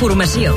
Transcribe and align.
informació. 0.00 0.54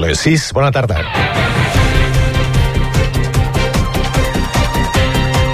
Les 0.00 0.22
6, 0.24 0.46
bona 0.56 0.70
tarda. 0.72 1.02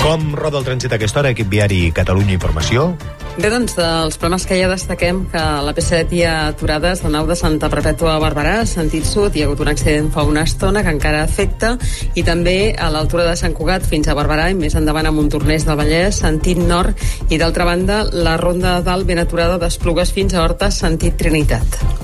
Com 0.05 0.37
roda 0.39 0.61
el 0.61 0.69
trànsit 0.69 0.95
a 0.95 1.01
aquesta 1.01 1.25
hora, 1.25 1.35
equip 1.35 1.51
viari 1.51 1.89
Catalunya 1.97 2.37
Informació? 2.39 2.93
Bé, 3.35 3.49
doncs, 3.51 3.73
dels 3.75 4.15
problemes 4.15 4.45
que 4.47 4.55
ja 4.61 4.69
destaquem 4.71 5.25
que 5.33 5.41
la 5.67 5.73
P7 5.75 6.15
hi 6.15 6.21
ha 6.23 6.35
aturades 6.53 7.01
de 7.03 7.11
nau 7.11 7.27
de 7.27 7.35
Santa 7.35 7.67
Perpètua 7.73 8.13
a 8.15 8.21
Barberà, 8.23 8.61
sentit 8.71 9.09
sud, 9.11 9.35
hi 9.35 9.43
ha 9.43 9.49
hagut 9.49 9.65
un 9.65 9.73
accident 9.73 10.13
fa 10.15 10.23
una 10.23 10.45
estona 10.47 10.85
que 10.87 10.95
encara 10.95 11.25
afecta, 11.27 11.73
i 12.15 12.23
també 12.23 12.55
a 12.79 12.93
l'altura 12.95 13.27
de 13.27 13.35
Sant 13.41 13.59
Cugat 13.59 13.91
fins 13.91 14.07
a 14.07 14.15
Barberà 14.15 14.47
i 14.55 14.59
més 14.61 14.79
endavant 14.79 15.11
a 15.11 15.15
Montornès 15.19 15.67
del 15.67 15.83
Vallès, 15.83 16.23
sentit 16.23 16.63
nord, 16.63 16.95
i 17.27 17.43
d'altra 17.43 17.67
banda 17.67 18.05
la 18.15 18.39
ronda 18.39 18.79
de 18.79 18.87
dalt 18.87 19.11
ben 19.11 19.27
aturada 19.27 19.59
d'Esplugues 19.59 20.15
fins 20.15 20.39
a 20.39 20.47
Horta, 20.47 20.71
sentit 20.71 21.19
Trinitat. 21.19 22.04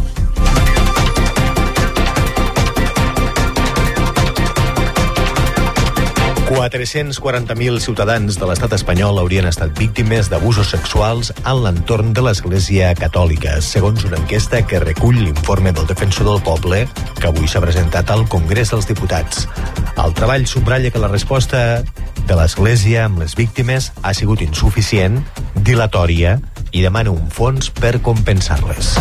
440.000 6.50 7.78
ciutadans 7.78 8.34
de 8.34 8.46
l'estat 8.48 8.72
espanyol 8.74 9.20
haurien 9.20 9.46
estat 9.46 9.70
víctimes 9.78 10.26
d'abusos 10.32 10.72
sexuals 10.74 11.30
en 11.38 11.60
l'entorn 11.62 12.10
de 12.10 12.24
l'Església 12.26 12.88
Catòlica, 12.98 13.60
segons 13.62 14.02
una 14.08 14.18
enquesta 14.18 14.64
que 14.66 14.80
recull 14.82 15.20
l'informe 15.22 15.70
del 15.70 15.86
Defensor 15.86 16.26
del 16.26 16.42
Poble, 16.42 16.80
que 17.20 17.30
avui 17.30 17.46
s'ha 17.46 17.62
presentat 17.62 18.10
al 18.10 18.26
Congrés 18.26 18.74
dels 18.74 18.90
Diputats. 18.90 19.46
El 19.94 20.16
treball 20.18 20.48
subratlla 20.50 20.90
que 20.90 20.98
la 20.98 21.12
resposta 21.14 21.84
de 22.26 22.34
l'Església 22.34 23.06
amb 23.06 23.22
les 23.22 23.38
víctimes 23.38 23.92
ha 24.02 24.10
sigut 24.10 24.42
insuficient, 24.42 25.22
dilatòria 25.54 26.40
i 26.74 26.82
demana 26.82 27.14
un 27.14 27.30
fons 27.30 27.70
per 27.70 28.00
compensar-les. 28.02 28.96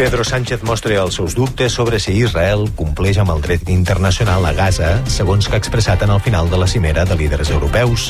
Pedro 0.00 0.24
Sánchez 0.24 0.62
mostra 0.64 0.94
els 0.96 1.18
seus 1.18 1.34
dubtes 1.36 1.74
sobre 1.76 1.98
si 2.00 2.14
Israel 2.22 2.62
compleix 2.72 3.18
amb 3.20 3.34
el 3.34 3.42
dret 3.44 3.68
internacional 3.68 4.46
a 4.48 4.54
Gaza, 4.56 4.94
segons 5.04 5.44
que 5.44 5.58
ha 5.58 5.60
expressat 5.60 6.00
en 6.06 6.14
el 6.14 6.22
final 6.24 6.48
de 6.48 6.56
la 6.56 6.68
cimera 6.72 7.04
de 7.04 7.18
líders 7.20 7.50
europeus. 7.52 8.06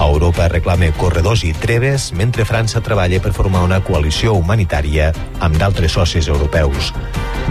Europa 0.00 0.46
reclama 0.48 0.88
corredors 0.96 1.42
i 1.44 1.50
treves, 1.52 2.14
mentre 2.16 2.46
França 2.48 2.80
treballa 2.80 3.20
per 3.20 3.34
formar 3.36 3.60
una 3.66 3.82
coalició 3.84 4.32
humanitària 4.40 5.10
amb 5.44 5.60
d'altres 5.60 5.98
socis 5.98 6.30
europeus. 6.32 6.94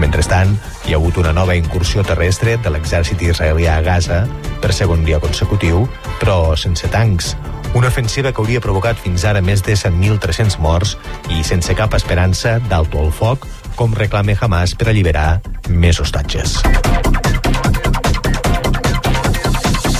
Mentrestant, 0.02 0.56
hi 0.88 0.96
ha 0.96 0.98
hagut 0.98 1.22
una 1.22 1.30
nova 1.36 1.54
incursió 1.54 2.02
terrestre 2.02 2.56
de 2.58 2.74
l'exèrcit 2.74 3.22
israelià 3.22 3.78
a 3.78 3.86
Gaza 3.86 4.24
per 4.58 4.72
segon 4.74 5.06
dia 5.06 5.22
consecutiu, 5.22 5.86
però 6.18 6.56
sense 6.58 6.90
tancs. 6.90 7.36
Una 7.78 7.92
ofensiva 7.92 8.32
que 8.32 8.40
hauria 8.40 8.64
provocat 8.64 8.98
fins 8.98 9.22
ara 9.28 9.42
més 9.44 9.62
de 9.62 9.74
100.300 9.76 10.58
morts 10.58 10.96
i 11.30 11.44
sense 11.44 11.74
cap 11.78 11.94
esperança 11.94 12.56
d'alto 12.66 13.02
al 13.04 13.12
foc, 13.12 13.44
com 13.78 13.94
reclama 13.94 14.34
Hamas 14.34 14.74
per 14.74 14.88
alliberar 14.90 15.38
més 15.70 16.00
hostatges. 16.02 16.58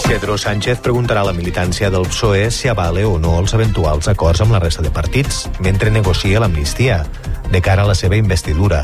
Pedro 0.08 0.34
Sánchez 0.40 0.80
preguntarà 0.82 1.22
a 1.22 1.28
la 1.28 1.34
militància 1.36 1.90
del 1.94 2.08
PSOE 2.10 2.48
si 2.50 2.66
avale 2.66 3.04
o 3.06 3.20
no 3.22 3.36
els 3.38 3.54
eventuals 3.54 4.08
acords 4.10 4.42
amb 4.42 4.56
la 4.56 4.58
resta 4.64 4.82
de 4.82 4.90
partits 4.90 5.44
mentre 5.62 5.92
negocia 5.94 6.42
l'amnistia 6.42 7.04
de 7.52 7.60
cara 7.62 7.86
a 7.86 7.90
la 7.92 7.94
seva 7.94 8.18
investidura. 8.18 8.82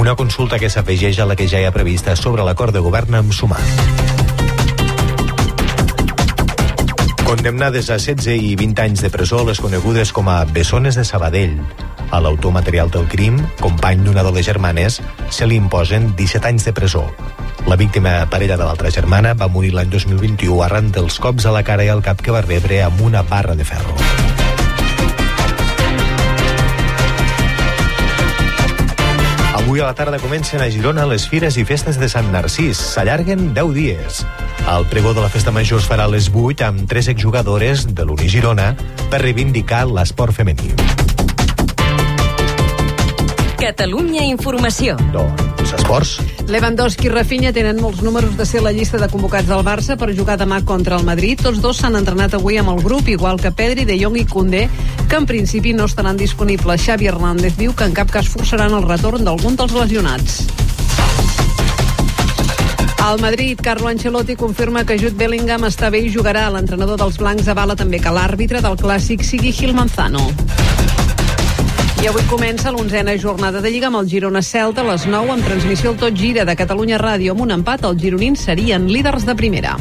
Una 0.00 0.16
consulta 0.16 0.58
que 0.58 0.70
s'afegeix 0.72 1.20
a 1.20 1.28
la 1.28 1.36
que 1.36 1.50
ja 1.50 1.60
hi 1.60 1.68
ha 1.68 1.76
prevista 1.76 2.16
sobre 2.16 2.46
l'acord 2.48 2.72
de 2.72 2.80
govern 2.80 3.20
amb 3.20 3.36
Sumar. 3.36 3.60
Condemnades 7.26 7.90
a 7.90 8.00
16 8.00 8.40
i 8.40 8.56
20 8.56 8.80
anys 8.88 9.04
de 9.04 9.12
presó 9.12 9.44
les 9.44 9.60
conegudes 9.60 10.12
com 10.12 10.32
a 10.32 10.44
Bessones 10.48 10.96
de 10.96 11.04
Sabadell. 11.04 11.58
A 12.12 12.20
l'autor 12.20 12.52
material 12.52 12.90
del 12.92 13.06
crim, 13.08 13.38
company 13.56 14.02
d'una 14.04 14.20
de 14.22 14.30
les 14.36 14.44
germanes, 14.44 14.98
se 15.32 15.46
li 15.48 15.56
imposen 15.56 16.10
17 16.14 16.44
anys 16.44 16.66
de 16.68 16.74
presó. 16.76 17.06
La 17.66 17.78
víctima 17.80 18.18
parella 18.28 18.58
de 18.60 18.66
l'altra 18.66 18.90
germana 18.92 19.32
va 19.32 19.48
morir 19.48 19.72
l'any 19.72 19.88
2021 19.88 20.60
arran 20.60 20.90
dels 20.92 21.16
cops 21.16 21.46
a 21.48 21.54
la 21.56 21.62
cara 21.64 21.86
i 21.86 21.88
al 21.88 22.02
cap 22.04 22.20
que 22.20 22.34
va 22.34 22.44
rebre 22.44 22.82
amb 22.84 23.00
una 23.00 23.22
barra 23.24 23.56
de 23.56 23.64
ferro. 23.64 23.96
Avui 29.62 29.80
a 29.80 29.86
la 29.86 29.94
tarda 29.96 30.18
comencen 30.20 30.60
a 30.60 30.68
Girona 30.68 31.06
les 31.08 31.24
fires 31.30 31.56
i 31.56 31.64
festes 31.64 31.96
de 31.96 32.10
Sant 32.12 32.28
Narcís. 32.34 32.76
S'allarguen 32.92 33.54
10 33.56 33.72
dies. 33.72 34.20
El 34.68 34.84
pregó 34.92 35.14
de 35.16 35.24
la 35.24 35.32
festa 35.32 35.54
major 35.54 35.80
es 35.80 35.88
farà 35.88 36.04
a 36.04 36.12
les 36.12 36.28
8 36.28 36.68
amb 36.68 36.84
tres 36.90 37.08
exjugadores 37.08 37.86
de 37.94 38.04
l'Uni 38.04 38.28
Girona 38.28 38.74
per 39.08 39.22
reivindicar 39.24 39.86
l'esport 39.88 40.36
femení. 40.36 40.74
Catalunya 43.62 44.24
Informació. 44.26 44.96
Doncs, 45.14 45.70
esports. 45.76 46.16
Lewandowski 46.50 47.06
i 47.06 47.10
Rafinha 47.12 47.52
tenen 47.54 47.78
molts 47.78 48.00
números 48.02 48.32
de 48.34 48.42
ser 48.42 48.58
la 48.64 48.72
llista 48.74 48.98
de 48.98 49.06
convocats 49.06 49.46
del 49.46 49.62
Barça 49.62 49.94
per 49.94 50.08
jugar 50.18 50.34
demà 50.40 50.58
contra 50.66 50.96
el 50.98 51.04
Madrid. 51.06 51.38
Tots 51.38 51.60
dos 51.62 51.78
s'han 51.78 51.94
entrenat 51.94 52.34
avui 52.34 52.58
amb 52.58 52.72
el 52.72 52.82
grup, 52.82 53.06
igual 53.06 53.38
que 53.38 53.52
Pedri, 53.54 53.84
De 53.86 53.94
Jong 54.00 54.18
i 54.18 54.24
Koundé, 54.26 54.64
que 55.06 55.14
en 55.14 55.30
principi 55.30 55.76
no 55.78 55.86
estaran 55.86 56.18
disponibles. 56.18 56.82
Xavi 56.82 57.06
Hernández 57.06 57.54
diu 57.54 57.70
que 57.70 57.86
en 57.86 57.94
cap 57.94 58.10
cas 58.10 58.26
forçaran 58.26 58.74
el 58.74 58.82
retorn 58.82 59.22
d'algun 59.22 59.54
dels 59.54 59.78
lesionats. 59.78 60.42
Al 62.98 63.22
Madrid, 63.22 63.62
Carlo 63.62 63.86
Ancelotti 63.94 64.34
confirma 64.34 64.82
que 64.82 64.98
Jude 64.98 65.14
Bellingham 65.14 65.70
està 65.70 65.86
bé 65.94 66.02
i 66.02 66.10
jugarà. 66.10 66.48
L'entrenador 66.50 66.98
dels 66.98 67.22
blancs 67.22 67.46
avala 67.46 67.78
també 67.78 68.02
que 68.02 68.10
l'àrbitre 68.10 68.58
del 68.58 68.74
clàssic 68.74 69.22
sigui 69.22 69.54
Gil 69.54 69.78
Manzano. 69.78 70.32
I 72.02 72.08
avui 72.10 72.24
comença 72.26 72.72
l'onzena 72.74 73.12
jornada 73.14 73.60
de 73.62 73.70
Lliga 73.70 73.86
amb 73.86 74.00
el 74.00 74.08
Girona 74.10 74.40
Celta 74.42 74.82
a 74.82 74.86
les 74.88 75.04
9 75.06 75.36
amb 75.36 75.44
transmissió 75.46 75.92
al 75.92 76.00
Tot 76.00 76.16
Gira 76.18 76.42
de 76.42 76.56
Catalunya 76.58 76.98
Ràdio. 76.98 77.30
Amb 77.30 77.44
un 77.44 77.54
empat, 77.54 77.84
els 77.86 78.02
gironins 78.02 78.42
serien 78.42 78.88
líders 78.90 79.22
de 79.22 79.36
primera. 79.38 79.76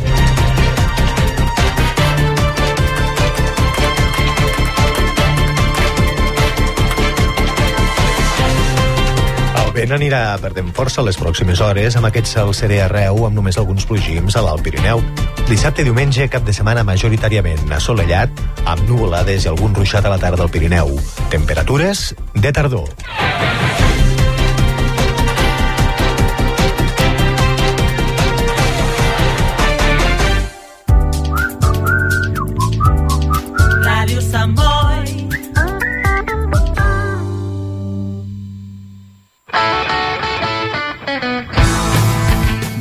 El 9.64 9.74
vent 9.74 9.98
anirà 9.98 10.22
perdent 10.46 10.70
força 10.78 11.02
les 11.02 11.18
pròximes 11.18 11.66
hores 11.66 11.98
amb 11.98 12.12
aquest 12.12 12.30
cel 12.36 12.54
serè 12.54 12.84
arreu 12.86 13.26
amb 13.26 13.42
només 13.42 13.58
alguns 13.58 13.90
plogims 13.90 14.38
a 14.38 14.46
l'Alt 14.46 14.62
Pirineu. 14.62 15.02
Dissabte 15.50 15.82
i 15.82 15.90
diumenge, 15.90 16.30
cap 16.30 16.46
de 16.46 16.54
setmana 16.54 16.86
majoritàriament 16.86 17.74
assolellat, 17.74 18.30
amb 18.66 18.88
nuvolades 18.90 19.46
i 19.46 19.52
algun 19.52 19.76
ruixat 19.76 20.06
a 20.06 20.14
la 20.14 20.20
tarda 20.22 20.44
al 20.44 20.52
Pirineu. 20.54 20.96
Temperatures 21.30 22.14
de 22.34 22.52
tardor. 22.52 22.90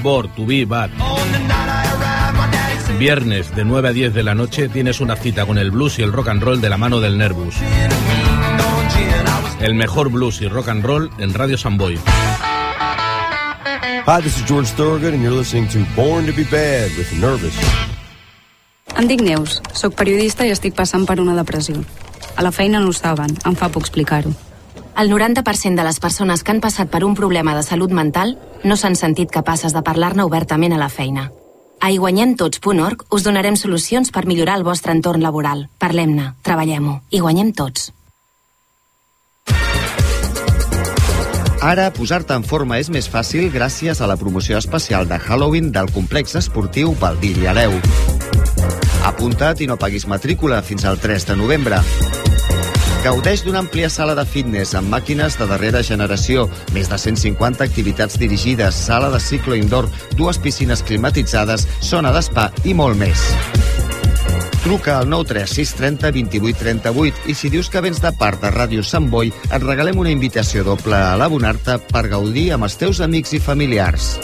Bor, 0.03 0.27
Tubí, 0.35 0.65
Bar. 0.65 0.91
Viernes 3.01 3.57
de 3.57 3.65
9 3.65 3.89
a 3.89 3.93
10 3.93 4.13
de 4.13 4.23
la 4.23 4.35
noche 4.35 4.69
tienes 4.69 5.01
una 5.01 5.17
cita 5.17 5.47
con 5.47 5.57
el 5.57 5.71
blues 5.71 5.99
y 5.99 6.03
el 6.03 6.13
rock 6.13 6.29
and 6.29 6.43
roll 6.43 6.61
de 6.61 6.69
la 6.69 6.77
mano 6.77 7.01
del 7.01 7.17
Nervus. 7.17 7.55
El 9.59 9.75
mejor 9.75 10.11
blues 10.11 10.43
y 10.43 10.49
rock 10.49 10.69
and 10.69 10.85
roll 10.85 11.11
en 11.17 11.33
Radio 11.33 11.57
Samboy. 11.57 11.95
Hi, 14.07 14.23
this 14.23 14.37
is 14.37 14.45
George 14.47 14.69
Thorogood, 14.77 15.15
and 15.15 15.23
you're 15.23 15.35
listening 15.35 15.67
to 15.69 15.79
Born 15.97 16.27
to 16.27 16.33
be 16.33 16.45
Bad 16.45 16.91
with 16.99 17.11
Nervous. 17.19 17.55
Em 18.99 19.09
dic 19.09 19.25
Neus, 19.25 19.63
sóc 19.73 19.97
periodista 19.97 20.45
i 20.45 20.53
estic 20.53 20.77
passant 20.77 21.09
per 21.09 21.23
una 21.25 21.33
depressió. 21.41 21.81
A 22.37 22.45
la 22.45 22.53
feina 22.53 22.85
no 22.85 22.93
ho 22.93 22.93
saben, 22.93 23.33
em 23.49 23.57
fa 23.57 23.71
por 23.71 23.81
explicar-ho. 23.81 24.35
El 25.01 25.09
90% 25.09 25.75
de 25.75 25.89
les 25.89 26.05
persones 26.05 26.45
que 26.45 26.53
han 26.53 26.61
passat 26.61 26.93
per 26.93 27.07
un 27.09 27.17
problema 27.17 27.57
de 27.57 27.65
salut 27.65 27.97
mental 27.97 28.37
no 28.63 28.77
s'han 28.77 28.93
sentit 28.93 29.33
capaces 29.33 29.73
de 29.73 29.81
parlar-ne 29.81 30.29
obertament 30.29 30.77
a 30.77 30.85
la 30.85 30.93
feina. 30.93 31.31
A 31.81 31.91
iguanyemtots.org 31.91 33.07
us 33.11 33.25
donarem 33.25 33.57
solucions 33.57 34.13
per 34.13 34.27
millorar 34.29 34.59
el 34.61 34.67
vostre 34.69 34.93
entorn 34.93 35.25
laboral. 35.25 35.69
Parlem-ne, 35.81 36.35
treballem-ho 36.45 37.01
i 37.11 37.23
guanyem 37.25 37.55
tots. 37.57 37.89
Ara, 41.61 41.91
posar-te 41.93 42.33
en 42.37 42.45
forma 42.45 42.79
és 42.81 42.89
més 42.89 43.09
fàcil 43.09 43.51
gràcies 43.53 44.01
a 44.01 44.07
la 44.09 44.17
promoció 44.17 44.57
especial 44.57 45.09
de 45.09 45.19
Halloween 45.21 45.69
del 45.73 45.91
complex 45.93 46.37
esportiu 46.41 46.95
Baldiri 47.01 47.45
i 47.45 47.51
Aleu. 47.53 47.77
Apunta't 49.05 49.61
i 49.61 49.69
no 49.69 49.77
paguis 49.81 50.07
matrícula 50.09 50.63
fins 50.65 50.85
al 50.89 51.01
3 51.01 51.29
de 51.33 51.37
novembre. 51.37 51.81
Gaudeix 53.01 53.41
d'una 53.47 53.63
àmplia 53.65 53.89
sala 53.89 54.13
de 54.13 54.27
fitness 54.29 54.75
amb 54.77 54.91
màquines 54.93 55.39
de 55.41 55.47
darrera 55.49 55.81
generació, 55.81 56.45
més 56.77 56.91
de 56.93 56.99
150 57.01 57.65
activitats 57.65 58.19
dirigides, 58.21 58.77
sala 58.77 59.09
de 59.09 59.21
ciclo 59.25 59.57
indoor, 59.57 59.89
dues 60.19 60.37
piscines 60.37 60.85
climatitzades, 60.85 61.65
zona 61.81 62.13
d'espa 62.13 62.51
i 62.69 62.77
molt 62.77 63.01
més. 63.01 63.25
Truca 64.61 64.99
al 64.99 65.09
936 65.09 65.73
30 65.81 66.13
28 66.13 66.61
38 66.61 67.33
i 67.33 67.39
si 67.41 67.49
dius 67.49 67.73
que 67.73 67.81
vens 67.81 68.05
de 68.05 68.13
part 68.21 68.45
de 68.45 68.53
Ràdio 68.53 68.85
Sant 68.85 69.09
Boi 69.09 69.33
et 69.33 69.63
regalem 69.65 69.97
una 70.05 70.13
invitació 70.13 70.67
doble 70.69 71.01
a 71.01 71.17
l'abonar-te 71.17 71.81
per 71.89 72.05
gaudir 72.13 72.51
amb 72.53 72.69
els 72.69 72.77
teus 72.77 73.01
amics 73.01 73.33
i 73.33 73.41
familiars. 73.41 74.19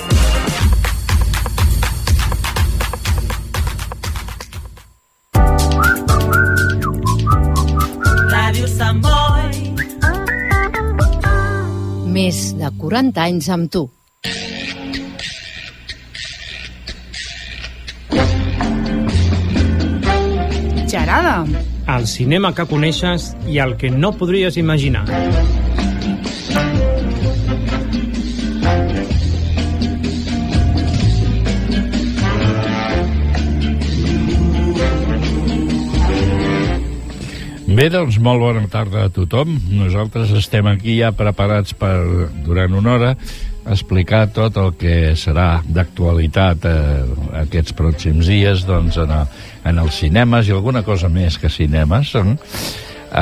Més 12.17 12.37
de 12.57 12.69
40 12.81 13.21
anys 13.21 13.47
amb 13.53 13.69
tu. 13.69 13.83
Gerada. 20.89 21.35
El 21.97 22.09
cinema 22.09 22.55
que 22.57 22.65
coneixes 22.71 23.35
i 23.53 23.61
el 23.61 23.77
que 23.77 23.93
no 23.93 24.15
podries 24.17 24.57
imaginar. 24.57 25.05
Bé, 37.77 37.91
doncs 37.93 38.17
molt 38.25 38.41
bona 38.41 38.63
tarda 38.73 39.03
a 39.05 39.11
tothom. 39.13 39.51
Nosaltres 39.77 40.31
estem 40.39 40.65
aquí 40.71 40.95
ja 40.97 41.11
preparats 41.13 41.75
per, 41.77 41.99
durant 42.47 42.73
una 42.79 42.95
hora, 42.95 43.11
explicar 43.69 44.23
tot 44.33 44.57
el 44.63 44.73
que 44.81 44.95
serà 45.21 45.59
d'actualitat 45.61 46.65
eh, 46.71 47.03
aquests 47.43 47.77
pròxims 47.77 48.31
dies 48.33 48.65
doncs, 48.65 48.97
en, 49.03 49.13
a, 49.13 49.21
en 49.69 49.83
els 49.83 50.01
cinemes 50.01 50.49
i 50.49 50.57
alguna 50.57 50.87
cosa 50.87 51.13
més 51.13 51.37
que 51.37 51.53
cinemes 51.53 52.15
eh, 52.17 52.25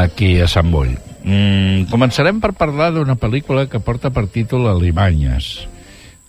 aquí 0.05 0.37
a 0.39 0.47
Sant 0.47 0.71
Boi. 0.71 0.95
Mm, 1.25 1.91
començarem 1.91 2.39
per 2.39 2.53
parlar 2.55 2.93
d'una 2.95 3.19
pel·lícula 3.19 3.67
que 3.67 3.83
porta 3.83 4.15
per 4.15 4.29
títol 4.31 4.71
Alimanyes. 4.71 5.65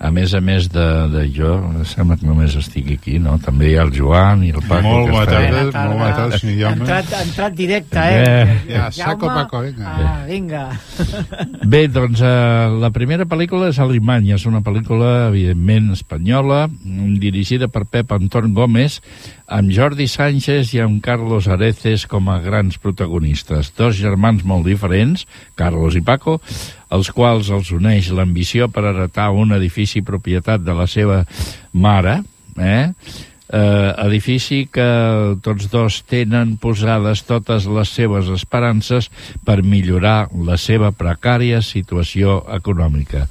A 0.06 0.12
més 0.14 0.34
a 0.38 0.42
més 0.44 0.68
de, 0.70 0.86
de 1.10 1.24
jo, 1.34 1.50
sembla 1.90 2.18
que 2.20 2.28
només 2.28 2.54
estic 2.60 2.92
aquí, 2.94 3.16
no? 3.20 3.38
També 3.42 3.72
hi 3.72 3.76
ha 3.80 3.86
el 3.88 3.94
Joan 3.96 4.44
i 4.46 4.52
el 4.54 4.62
Paco. 4.62 4.84
Molt 4.86 5.08
que 5.08 5.16
bona 5.16 5.24
està- 5.26 5.40
tarda, 5.40 5.86
molt 5.88 5.98
bona 5.98 6.10
tarda, 6.20 6.40
senyor 6.42 6.60
Jaume. 6.62 6.84
entrat, 6.86 7.14
ha 7.16 7.22
entrat 7.26 7.56
directe, 7.58 8.04
eh? 8.04 8.44
Eh, 8.44 8.60
Ja, 8.76 8.92
saco, 8.94 9.28
Paco, 9.34 9.62
vinga. 9.66 9.96
Ah, 9.96 10.26
vinga. 10.30 10.64
Bé, 11.74 11.88
doncs 11.90 12.22
eh, 12.22 12.70
la 12.82 12.92
primera 12.94 13.26
pel·lícula 13.26 13.72
és 13.74 13.80
Alemanya, 13.82 14.36
és 14.38 14.46
una 14.46 14.62
pel·lícula, 14.66 15.30
evidentment, 15.32 15.92
espanyola, 15.98 16.68
dirigida 17.20 17.68
per 17.72 17.86
Pep 17.90 18.12
Anton 18.16 18.54
Gómez, 18.54 19.00
amb 19.48 19.70
Jordi 19.74 20.08
Sánchez 20.10 20.72
i 20.74 20.80
amb 20.82 21.02
Carlos 21.06 21.48
Areces 21.52 22.06
com 22.10 22.30
a 22.34 22.40
grans 22.42 22.78
protagonistes. 22.82 23.74
Dos 23.78 23.98
germans 23.98 24.46
molt 24.46 24.66
diferents, 24.70 25.26
Carlos 25.58 25.96
i 25.98 26.02
Paco, 26.06 26.40
els 26.94 27.12
quals 27.12 27.50
els 27.54 27.72
uneix 27.76 28.12
l'ambició 28.14 28.70
per 28.70 28.86
heretar 28.92 29.32
un 29.34 29.56
edifici 29.56 30.04
propietat 30.06 30.64
de 30.66 30.76
la 30.78 30.88
seva 30.88 31.24
mare, 31.74 32.20
eh? 32.58 32.92
eh, 33.50 33.94
edifici 34.06 34.66
que 34.72 34.88
tots 35.46 35.70
dos 35.72 36.02
tenen 36.10 36.56
posades 36.62 37.24
totes 37.28 37.68
les 37.68 37.92
seves 37.94 38.30
esperances 38.34 39.10
per 39.46 39.62
millorar 39.64 40.30
la 40.48 40.58
seva 40.62 40.92
precària 40.92 41.62
situació 41.66 42.42
econòmica. 42.58 43.28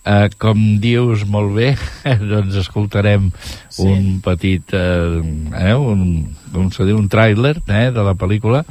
Eh, 0.00 0.30
com 0.40 0.56
dius 0.80 1.26
molt 1.28 1.52
bé, 1.58 1.74
doncs 2.32 2.56
escoltarem 2.62 3.28
sí. 3.68 3.84
un 3.84 4.22
petit, 4.24 4.72
eh, 4.72 5.20
eh, 5.60 5.76
un, 5.76 6.24
com 6.54 6.72
se 6.72 6.88
diu, 6.88 6.96
un 6.98 7.10
tràiler 7.12 7.58
eh, 7.66 7.90
de 7.92 8.06
la 8.06 8.16
pel·lícula 8.16 8.64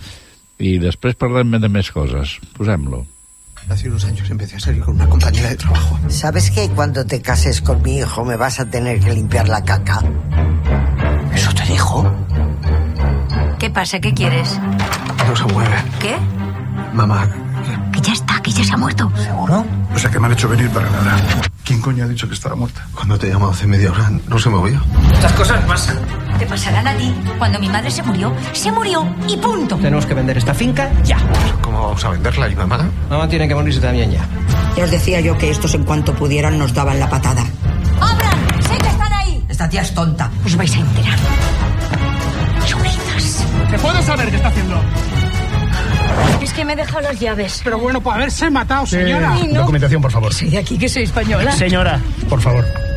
i 0.60 0.76
després 0.82 1.16
parlem 1.16 1.56
de 1.62 1.70
més 1.72 1.94
coses. 1.94 2.40
Posem-lo. 2.58 3.06
Hace 3.68 3.88
unos 3.88 4.04
años 4.06 4.30
empecé 4.30 4.56
a 4.56 4.60
salir 4.60 4.82
con 4.84 4.96
una 4.96 5.08
compañera 5.08 5.50
de 5.50 5.56
trabajo. 5.56 6.00
¿Sabes 6.08 6.50
que 6.52 6.70
cuando 6.70 7.06
te 7.06 7.22
cases 7.22 7.62
con 7.62 7.82
mi 7.84 7.98
hijo 7.98 8.26
me 8.26 8.36
vas 8.36 8.60
a 8.60 8.66
tener 8.66 9.00
que 9.00 9.14
limpiar 9.14 9.48
la 9.48 9.64
caca? 9.64 10.02
¿Eso 11.34 11.54
te 11.54 11.64
dijo? 11.66 12.12
¿Qué 13.60 13.70
pasa? 13.70 14.00
¿Qué 14.00 14.14
quieres? 14.14 14.60
No 15.28 15.36
se 15.36 15.44
mueve. 15.54 15.76
¿Qué? 16.00 16.16
Mamá, 16.94 17.28
Que 17.94 18.02
ya 18.02 18.14
está, 18.14 18.42
que 18.42 18.52
ya 18.52 18.64
se 18.64 18.74
ha 18.74 18.78
muerto. 18.78 19.12
¿seguro? 19.18 19.66
O 19.94 20.00
sea, 20.00 20.10
que 20.10 20.20
me 20.20 20.26
han 20.28 20.34
hecho 20.34 20.48
venir 20.50 20.70
para 20.72 20.90
nada. 20.90 21.18
¿Quién 21.64 21.82
coño 21.82 22.06
ha 22.06 22.08
dicho 22.08 22.28
que 22.28 22.34
estaba 22.34 22.56
muerta? 22.56 22.88
Cuando 22.96 23.20
te 23.20 23.28
he 23.28 23.30
llamado 23.30 23.52
hace 23.52 23.68
media 23.68 23.92
hora 23.92 24.10
no 24.28 24.40
se 24.40 24.50
movía. 24.50 24.82
Estas 25.14 25.34
cosas 25.34 25.64
pasan. 25.66 25.98
Te 26.40 26.46
pasarán 26.46 26.88
a 26.88 26.96
ti. 26.96 27.14
Cuando 27.38 27.60
mi 27.60 27.68
madre 27.68 27.92
se 27.92 28.02
murió, 28.02 28.34
se 28.54 28.72
murió 28.72 29.06
y 29.28 29.36
punto. 29.38 29.76
Tenemos 29.76 30.06
que 30.06 30.14
vender 30.14 30.38
esta 30.38 30.54
finca 30.54 30.90
ya. 31.04 31.18
¿Cómo 31.62 31.82
vamos 31.82 32.04
a 32.06 32.10
venderla? 32.10 32.48
¿Y 32.48 32.56
mamá? 32.56 32.90
Mamá 33.10 33.28
tiene 33.28 33.46
que 33.48 33.56
morirse 33.56 33.82
también 33.82 34.10
ya. 34.12 34.26
Ya 34.78 34.86
os 34.86 34.92
decía 34.92 35.20
yo 35.20 35.38
que 35.38 35.50
estos 35.50 35.74
en 35.76 35.84
cuanto 35.84 36.14
pudieran 36.14 36.58
nos 36.58 36.74
daban 36.74 36.98
la 36.98 37.10
patada. 37.10 37.44
¡Abran! 38.00 38.64
¡Sé 38.64 38.78
que 38.78 38.88
están 38.88 39.12
ahí! 39.12 39.44
Esta 39.50 39.68
tía 39.68 39.82
es 39.82 39.94
tonta. 39.94 40.32
Os 40.46 40.56
vais 40.56 40.74
a 40.74 40.80
enterar. 40.80 41.20
Churritas. 42.66 43.46
¿Se 43.70 43.80
puede 43.80 44.02
saber 44.04 44.30
qué 44.30 44.36
está 44.38 44.48
haciendo? 44.48 44.82
Es 46.42 46.54
que 46.54 46.64
me 46.64 46.74
he 46.74 46.76
dejado 46.78 47.02
las 47.02 47.20
llaves. 47.20 47.60
Pero 47.66 47.80
bueno, 47.80 48.00
por 48.00 48.14
haberse 48.14 48.50
matado, 48.50 48.86
señora. 48.86 49.36
No. 49.50 49.60
Documentación, 49.60 50.02
por 50.02 50.12
favor. 50.12 50.34
Soy 50.34 50.50
de 50.50 50.60
aquí, 50.60 50.78
que 50.78 50.88
soy 50.88 51.04
española. 51.04 51.52
Señora, 51.52 52.00
por 52.30 52.40
favor. 52.40 52.89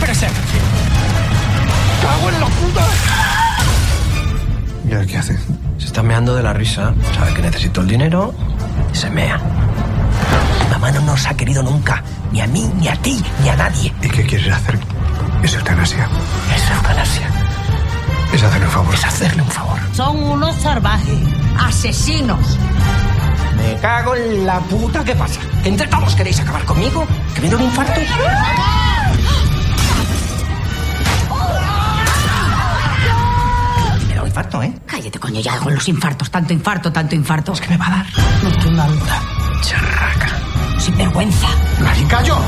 Espérese. 0.00 0.28
¡Cago 2.00 2.30
en 2.30 2.40
la 2.40 2.46
puta! 2.46 2.86
¿Y 4.88 4.92
ahora 4.94 5.06
qué 5.06 5.18
hace? 5.18 5.38
Se 5.76 5.86
está 5.86 6.02
meando 6.02 6.34
de 6.34 6.42
la 6.42 6.54
risa. 6.54 6.94
Sabe 7.14 7.34
que 7.34 7.42
necesito 7.42 7.82
el 7.82 7.86
dinero 7.86 8.34
y 8.90 8.96
se 8.96 9.10
mea. 9.10 9.38
Mamá 10.70 10.90
no 10.92 11.02
nos 11.02 11.26
ha 11.26 11.34
querido 11.34 11.62
nunca. 11.62 12.02
Ni 12.32 12.40
a 12.40 12.46
mí, 12.46 12.70
ni 12.78 12.88
a 12.88 12.96
ti, 12.96 13.22
ni 13.42 13.50
a 13.50 13.56
nadie. 13.56 13.92
¿Y 14.00 14.08
qué 14.08 14.24
quieres 14.24 14.54
hacer? 14.54 14.78
Es 15.42 15.52
eutanasia. 15.52 16.08
Es 16.56 16.70
eutanasia. 16.70 17.28
Es 18.32 18.42
hacerle 18.42 18.66
un 18.66 18.72
favor. 18.72 18.94
Es 18.94 19.04
hacerle 19.04 19.42
un 19.42 19.50
favor. 19.50 19.78
Son 19.92 20.16
unos 20.16 20.56
salvajes. 20.56 21.18
Asesinos. 21.58 22.58
Me 23.58 23.76
cago 23.80 24.16
en 24.16 24.46
la 24.46 24.60
puta. 24.60 25.04
¿Qué 25.04 25.14
pasa? 25.14 25.40
¿Que 25.62 25.68
entre 25.68 25.86
todos 25.88 26.14
queréis 26.14 26.40
acabar 26.40 26.64
conmigo? 26.64 27.06
¿Que 27.34 27.54
un 27.54 27.62
infarto? 27.62 28.00
Infarto, 34.30 34.62
¿eh? 34.62 34.72
Cállate, 34.86 35.18
coño, 35.18 35.40
ya 35.40 35.58
con 35.58 35.74
los 35.74 35.88
infartos. 35.88 36.30
Tanto 36.30 36.52
infarto, 36.52 36.92
tanto 36.92 37.14
infarto. 37.16 37.52
Es 37.52 37.60
que 37.60 37.68
me 37.68 37.76
va 37.76 37.86
a 37.86 37.90
dar. 37.90 38.06
No 38.44 38.50
tú 38.58 38.68
una 38.68 38.86
luna. 38.88 39.22
Charraca. 39.62 40.28
Sin 40.78 40.96
vergüenza. 40.96 41.48
¡Maricayo! 41.80 42.38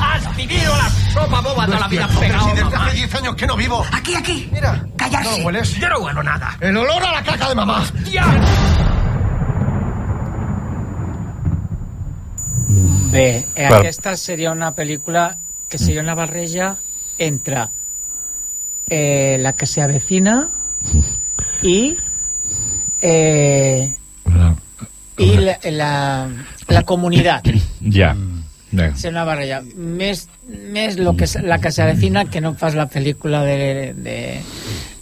¡Has 0.00 0.36
vivido 0.36 0.76
la 0.76 0.88
sopa 1.12 1.40
boba 1.40 1.64
toda 1.66 1.80
la 1.80 1.88
vida 1.88 2.06
pegado! 2.20 2.48
si 2.50 2.56
desde 2.62 2.76
hace 2.76 2.96
10 2.96 3.14
años 3.14 3.34
que 3.34 3.46
no 3.46 3.56
vivo. 3.56 3.84
Aquí, 3.92 4.14
aquí. 4.14 4.48
Mira. 4.52 4.84
Callarse. 4.96 5.38
¿No 5.40 5.46
hueles? 5.46 5.74
Yo 5.80 5.88
no 5.88 5.98
huelo 6.00 6.22
nada. 6.22 6.56
El 6.60 6.76
olor 6.76 7.02
a 7.02 7.12
la 7.12 7.22
caca 7.24 7.48
de 7.48 7.54
mamá. 7.54 7.82
Bé, 13.10 13.38
eh, 13.38 13.68
Per- 13.68 13.72
aquesta 13.74 14.16
seria 14.16 14.50
una 14.52 14.72
pel·lícula 14.74 15.36
que 15.68 15.78
seria 15.78 16.02
una 16.02 16.14
barreja 16.14 16.76
entre 17.18 17.68
eh, 18.90 19.36
la 19.40 19.52
que 19.52 19.66
se 19.66 19.82
avecina 19.82 20.48
i 21.62 21.96
eh, 23.02 23.92
i 25.18 25.36
la, 25.40 25.58
la, 25.70 26.28
la 26.68 26.82
comunitat 26.84 27.46
Ja. 27.80 28.14
ja. 28.72 28.88
ser 28.96 29.10
una 29.12 29.24
barreja 29.24 29.62
més, 29.76 30.26
més 30.48 30.98
lo 30.98 31.14
que, 31.16 31.26
se- 31.26 31.42
la 31.42 31.58
que 31.60 31.70
se 31.72 31.82
avecina 31.82 32.24
que 32.26 32.40
no 32.40 32.54
fas 32.54 32.74
la 32.74 32.88
pel·lícula 32.90 33.42
de, 33.44 33.94
de, 33.96 34.18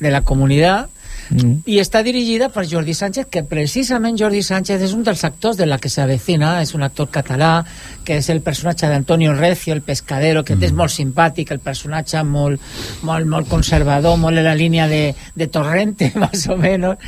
de 0.01 0.11
la 0.13 0.21
comunitat 0.23 0.91
Mm. 1.31 1.63
i 1.65 1.79
està 1.81 2.03
dirigida 2.05 2.51
per 2.53 2.67
Jordi 2.69 2.93
Sánchez 2.93 3.31
que 3.33 3.45
precisament 3.49 4.19
Jordi 4.21 4.43
Sánchez 4.45 4.83
és 4.85 4.93
un 4.93 5.05
dels 5.07 5.23
actors 5.25 5.57
de 5.57 5.65
la 5.65 5.79
que 5.81 5.89
se 5.89 6.03
avecina 6.03 6.59
és 6.61 6.75
un 6.77 6.85
actor 6.85 7.09
català 7.13 7.65
que 8.05 8.19
és 8.21 8.29
el 8.29 8.43
personatge 8.45 8.91
d'Antonio 8.91 9.33
Recio, 9.33 9.73
el 9.73 9.81
pescadero 9.83 10.43
que 10.45 10.59
és 10.61 10.75
molt 10.77 10.93
simpàtic, 10.93 11.55
el 11.55 11.63
personatge 11.65 12.21
molt, 12.29 12.61
molt, 13.03 13.27
molt 13.27 13.49
conservador, 13.49 14.19
molt 14.21 14.37
en 14.37 14.45
la 14.45 14.55
línia 14.55 14.89
de, 14.89 15.15
de 15.35 15.47
Torrente, 15.49 16.13
más 16.21 16.47
o 16.49 16.59
menos 16.59 16.99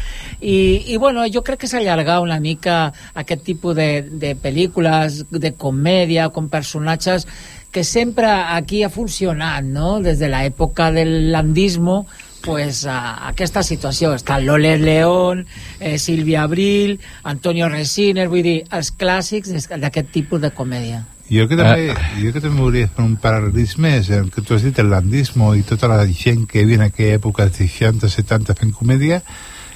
i, 0.41 0.85
i 0.87 0.97
bueno, 0.97 1.27
jo 1.33 1.45
crec 1.45 1.65
que 1.65 1.69
s'ha 1.69 1.83
allargat 1.83 2.25
una 2.25 2.41
mica 2.41 2.93
aquest 3.15 3.45
tipus 3.45 3.77
de, 3.77 3.91
de 4.09 4.33
pel·lícules 4.41 5.27
de 5.31 5.53
comèdia 5.53 6.31
con 6.31 6.49
personatges 6.49 7.29
que 7.77 7.85
sempre 7.85 8.31
aquí 8.31 8.83
ha 8.83 8.89
funcionat, 8.89 9.61
no? 9.61 9.99
Des 10.01 10.17
de 10.17 10.31
l'època 10.33 10.89
del 10.95 11.29
landismo 11.35 12.07
pues 12.47 12.85
a 12.87 13.27
aquesta 13.29 13.65
situació 13.67 14.15
està 14.15 14.39
Loles 14.41 14.81
León, 14.81 15.45
eh, 15.81 15.99
Silvia 15.99 16.45
Abril 16.47 17.01
Antonio 17.25 17.69
Resiner, 17.69 18.29
vull 18.31 18.47
dir 18.47 18.57
els 18.71 18.93
clàssics 18.95 19.69
d'aquest 19.75 20.15
tipus 20.15 20.41
de 20.41 20.53
comèdia 20.55 21.03
Jo 21.27 21.49
que 21.51 21.57
també, 21.59 21.91
Ah. 21.91 22.13
jo 22.23 22.31
que 22.33 22.41
també 22.41 22.61
volia 22.63 22.87
fer 22.87 23.03
un 23.03 23.17
paral·lelisme 23.19 23.97
és 23.99 24.11
el 24.15 24.31
que 24.31 24.43
tu 24.47 24.55
has 24.55 24.63
dit, 24.63 24.79
el 24.79 24.91
landismo 24.91 25.57
i 25.59 25.65
tota 25.67 25.89
la 25.91 26.07
gent 26.07 26.47
que 26.47 26.61
hi 26.61 26.63
havia 26.63 26.77
en 26.77 26.87
aquella 26.87 27.19
època, 27.19 27.49
60, 27.51 28.09
70, 28.09 28.55
fent 28.55 28.71
comèdia, 28.73 29.23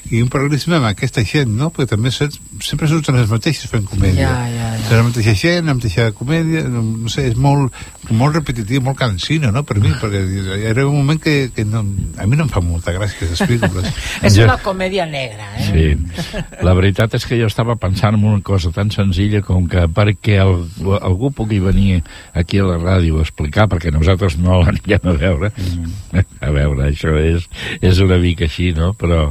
i 0.08 0.22
un 0.22 0.30
paral·lelisme 0.30 0.78
amb 0.78 0.86
aquesta 0.88 1.24
gent, 1.26 1.50
no? 1.50 1.72
Perquè 1.74 1.90
també 1.96 2.12
sempre 2.14 2.88
surten 2.88 3.18
els 3.20 3.28
mateixos 3.30 3.68
fent 3.70 3.84
comèdia. 3.84 4.28
Ja, 4.30 4.46
ja, 4.48 4.70
ja. 4.78 4.96
La 4.96 5.02
mateixa 5.02 5.34
gent, 5.34 5.66
la 5.66 5.74
mateixa 5.74 6.12
comèdia, 6.16 6.62
no, 6.68 6.82
no 6.82 7.08
sé, 7.12 7.26
és 7.28 7.36
molt, 7.36 7.74
molt 8.16 8.38
repetitiu, 8.38 8.82
molt 8.84 8.98
cansino, 8.98 9.50
no?, 9.54 9.62
per 9.66 9.78
mi, 9.82 9.92
perquè 10.00 10.22
era 10.70 10.86
un 10.86 10.96
moment 10.98 11.20
que, 11.22 11.50
que 11.54 11.64
no, 11.64 11.82
a 12.18 12.26
mi 12.26 12.38
no 12.38 12.46
em 12.46 12.52
fa 12.52 12.62
molta 12.64 12.94
gràcia 12.96 13.18
aquestes 13.20 13.44
pel·lícules. 13.46 13.90
És 14.26 14.38
una 14.42 14.58
comèdia 14.62 15.06
negra, 15.10 15.48
eh? 15.58 15.68
Sí, 15.70 16.34
la 16.66 16.74
veritat 16.78 17.14
és 17.18 17.26
que 17.28 17.38
jo 17.40 17.48
estava 17.50 17.76
pensant 17.80 18.18
en 18.18 18.26
una 18.26 18.42
cosa 18.46 18.72
tan 18.74 18.92
senzilla 18.94 19.42
com 19.46 19.68
que 19.70 19.86
perquè 19.94 20.40
el, 20.42 20.66
algú 21.00 21.32
pugui 21.34 21.60
venir 21.62 22.02
aquí 22.34 22.60
a 22.60 22.68
la 22.68 22.78
ràdio 22.80 23.20
a 23.20 23.26
explicar, 23.26 23.68
perquè 23.70 23.92
nosaltres 23.94 24.38
no 24.40 24.60
l'anirem 24.62 25.10
a 25.10 25.16
veure, 25.18 25.52
Mm. 25.60 26.24
a 26.46 26.50
veure, 26.54 26.88
això 26.88 27.12
és, 27.20 27.46
és 27.82 28.00
una 28.02 28.18
mica 28.20 28.46
així, 28.48 28.70
no?, 28.76 28.92
però 28.98 29.30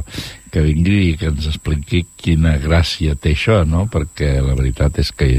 que 0.50 0.62
vingui 0.64 1.10
i 1.10 1.16
que 1.18 1.30
ens 1.30 1.46
expliqui 1.50 2.04
quina 2.20 2.56
gràcia 2.62 3.16
té 3.16 3.34
això, 3.36 3.62
no?, 3.68 3.86
perquè 3.90 4.36
la 4.44 4.56
veritat 4.58 4.98
és 5.02 5.12
que 5.12 5.30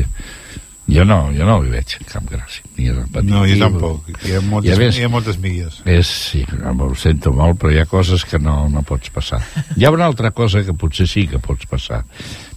jo 0.91 1.05
no, 1.07 1.17
jo 1.35 1.45
no 1.47 1.57
li 1.63 1.71
veig 1.73 1.95
cap 2.09 2.25
gràcia. 2.29 2.63
Ni. 2.77 2.89
No, 3.29 3.43
jo 3.47 3.57
tampoc. 3.59 4.09
Hi 4.25 4.35
ha 4.37 4.41
moltes, 4.45 4.75
I 4.75 4.79
més- 4.79 4.97
hi 4.99 5.05
ha 5.07 5.09
moltes 5.11 5.37
milles. 5.41 5.81
És, 5.85 6.07
sí, 6.31 6.43
ho 6.45 6.95
sento 6.95 7.33
molt, 7.33 7.59
però 7.61 7.71
hi 7.73 7.79
ha 7.81 7.85
coses 7.89 8.25
que 8.25 8.39
no, 8.39 8.67
no 8.69 8.83
pots 8.87 9.09
passar. 9.13 9.41
Hi 9.77 9.85
ha 9.85 9.91
una 9.93 10.05
altra 10.09 10.31
cosa 10.31 10.63
que 10.65 10.73
potser 10.73 11.07
sí 11.07 11.27
que 11.27 11.39
pots 11.39 11.65
passar. 11.69 12.03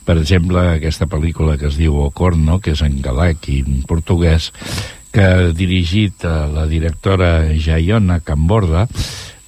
Per 0.04 0.18
exemple, 0.20 0.60
aquesta 0.74 1.06
pel·lícula 1.08 1.56
que 1.58 1.70
es 1.70 1.78
diu 1.80 1.96
Ocorno, 2.02 2.58
que 2.60 2.74
és 2.74 2.82
en 2.84 2.98
galec 3.04 3.48
i 3.48 3.60
en 3.64 3.82
portuguès, 3.88 4.50
que 5.14 5.22
ha 5.22 5.52
dirigit 5.54 6.24
a 6.26 6.46
la 6.50 6.66
directora 6.66 7.46
Jaiona 7.54 8.18
Camborda, 8.20 8.88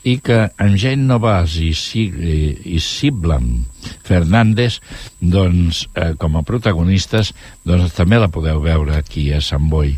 i 0.06 0.20
que 0.22 0.44
amb 0.62 0.76
Jane 0.78 1.02
Novas 1.02 1.56
i, 1.58 1.72
i, 1.98 2.36
i 2.76 2.80
Siblam 2.80 3.64
Fernández 4.06 4.80
doncs, 5.20 5.86
eh, 5.94 6.14
com 6.18 6.36
a 6.36 6.44
protagonistes 6.46 7.32
doncs 7.66 7.94
també 7.96 8.20
la 8.20 8.30
podeu 8.32 8.60
veure 8.62 8.96
aquí 8.98 9.30
a 9.32 9.40
Sant 9.44 9.70
Boi 9.70 9.96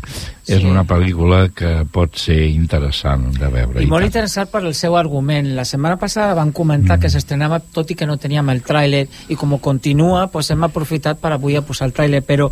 sí. 0.49 0.57
és 0.57 0.65
una 0.65 0.83
pel·lícula 0.87 1.41
que 1.55 1.71
pot 1.91 2.17
ser 2.19 2.39
interessant 2.49 3.29
de 3.37 3.49
veure 3.51 3.83
I 3.83 3.89
molt 3.89 4.05
tant. 4.05 4.09
interessant 4.09 4.49
per 4.51 4.63
el 4.65 4.73
seu 4.77 4.95
argument. 4.97 5.51
La 5.57 5.65
setmana 5.67 5.99
passada 6.01 6.33
van 6.37 6.51
comentar 6.55 6.97
mm. 6.97 7.01
que 7.03 7.11
s'estrenava 7.13 7.59
tot 7.59 7.91
i 7.91 7.97
que 7.99 8.07
no 8.09 8.17
teníem 8.21 8.49
el 8.53 8.63
tràiler 8.65 9.05
i 9.29 9.37
com 9.39 9.57
continua, 9.61 10.27
pues 10.31 10.49
hem 10.53 10.63
aprofitat 10.67 11.19
per 11.21 11.33
avui 11.35 11.57
a 11.57 11.63
posar 11.65 11.89
el 11.89 11.95
tràiler, 11.97 12.21
però 12.25 12.49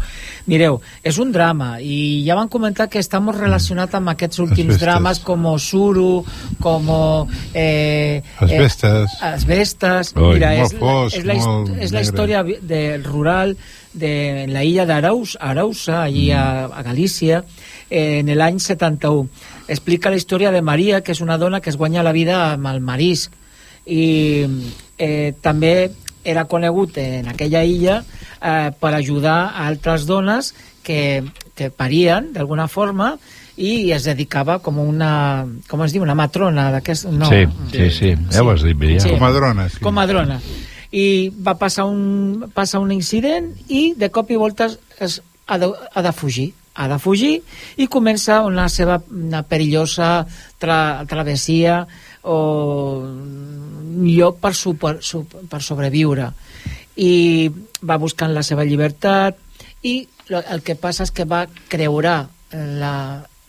mireu, 0.49 0.79
és 1.03 1.17
un 1.21 1.31
drama 1.33 1.77
i 1.81 2.23
ja 2.27 2.37
van 2.37 2.49
comentar 2.51 2.87
que 2.91 3.01
està 3.01 3.21
molt 3.23 3.39
relacionat 3.41 3.93
amb 3.97 4.13
aquests 4.13 4.41
últims 4.43 4.75
Asbestes. 4.75 4.85
drames 4.85 5.21
com 5.25 5.45
Suru, 5.57 6.23
com 6.61 6.89
eh, 7.53 8.21
Asbestes. 8.39 9.17
Eh, 9.21 9.33
Asbestes. 9.33 10.13
Ui, 10.15 10.37
Mira, 10.37 10.53
molt 10.81 11.13
és, 11.13 11.21
és, 11.21 11.26
la, 11.27 11.35
és 11.83 11.93
la 11.93 12.01
història 12.05 12.43
del 12.43 13.03
rural 13.05 13.55
de 13.97 14.45
la 14.49 14.63
illa 14.63 14.85
d'Araus, 14.85 15.37
Arausa, 15.41 16.03
allí 16.03 16.29
a, 16.31 16.65
a 16.65 16.83
Galícia, 16.85 17.43
eh, 17.89 18.19
en 18.19 18.31
l'any 18.37 18.59
71. 18.63 19.29
Explica 19.67 20.11
la 20.13 20.19
història 20.19 20.51
de 20.51 20.61
Maria, 20.61 21.01
que 21.01 21.13
és 21.15 21.21
una 21.21 21.37
dona 21.37 21.61
que 21.61 21.71
es 21.73 21.77
guanya 21.77 22.05
la 22.05 22.15
vida 22.15 22.53
amb 22.53 22.69
el 22.71 22.79
marisc. 22.81 23.33
I 23.87 24.45
eh, 24.97 25.33
també 25.41 25.89
era 26.27 26.45
conegut 26.45 26.97
en 26.99 27.29
aquella 27.31 27.63
illa 27.63 28.01
eh, 28.03 28.71
per 28.79 28.93
ajudar 28.93 29.39
a 29.47 29.67
altres 29.67 30.05
dones 30.05 30.53
que, 30.83 31.23
que 31.55 31.71
parien 31.71 32.33
d'alguna 32.35 32.67
forma 32.67 33.15
i 33.57 33.91
es 33.91 34.05
dedicava 34.05 34.59
com 34.61 34.77
una 34.83 35.47
com 35.67 35.81
es 35.81 35.95
diu, 35.95 36.03
una 36.05 36.15
matrona 36.15 36.69
d'aquest... 36.75 37.07
No, 37.09 37.29
Sí, 37.31 37.47
sí, 37.73 37.89
sí, 37.95 38.11
ja 38.31 38.43
ho 38.43 38.51
has 38.53 38.63
dit 38.63 38.77
bé, 38.77 38.97
ja. 38.99 39.09
Comadrona, 39.15 39.69
sí. 39.73 39.81
comadrona 39.81 40.41
i 40.91 41.29
va 41.31 41.57
passar 41.59 41.85
un, 41.89 42.47
passar 42.55 42.79
un 42.83 42.93
incident 42.95 43.51
i 43.67 43.91
de 43.97 44.11
cop 44.13 44.31
i 44.31 44.39
volta 44.39 44.69
es, 44.99 45.21
ha, 45.47 45.57
de, 45.57 45.71
ha 45.93 46.01
de 46.05 46.13
fugir 46.15 46.51
ha 46.77 46.87
de 46.87 46.99
fugir 47.01 47.33
i 47.81 47.87
comença 47.91 48.43
una 48.45 48.67
seva 48.69 48.99
una 49.11 49.41
perillosa 49.43 50.27
tra, 50.61 51.03
travessia 51.09 51.81
o 52.27 52.37
lloc 54.03 54.39
per, 54.43 54.53
super, 54.53 54.97
super, 55.01 55.45
per 55.49 55.61
sobreviure. 55.63 56.29
I 56.97 57.49
va 57.81 57.97
buscant 58.01 58.33
la 58.35 58.43
seva 58.45 58.65
llibertat 58.67 59.39
i 59.87 59.95
el 60.37 60.61
que 60.65 60.75
passa 60.75 61.07
és 61.07 61.13
que 61.15 61.25
va 61.25 61.45
creure 61.71 62.17
la, 62.51 62.93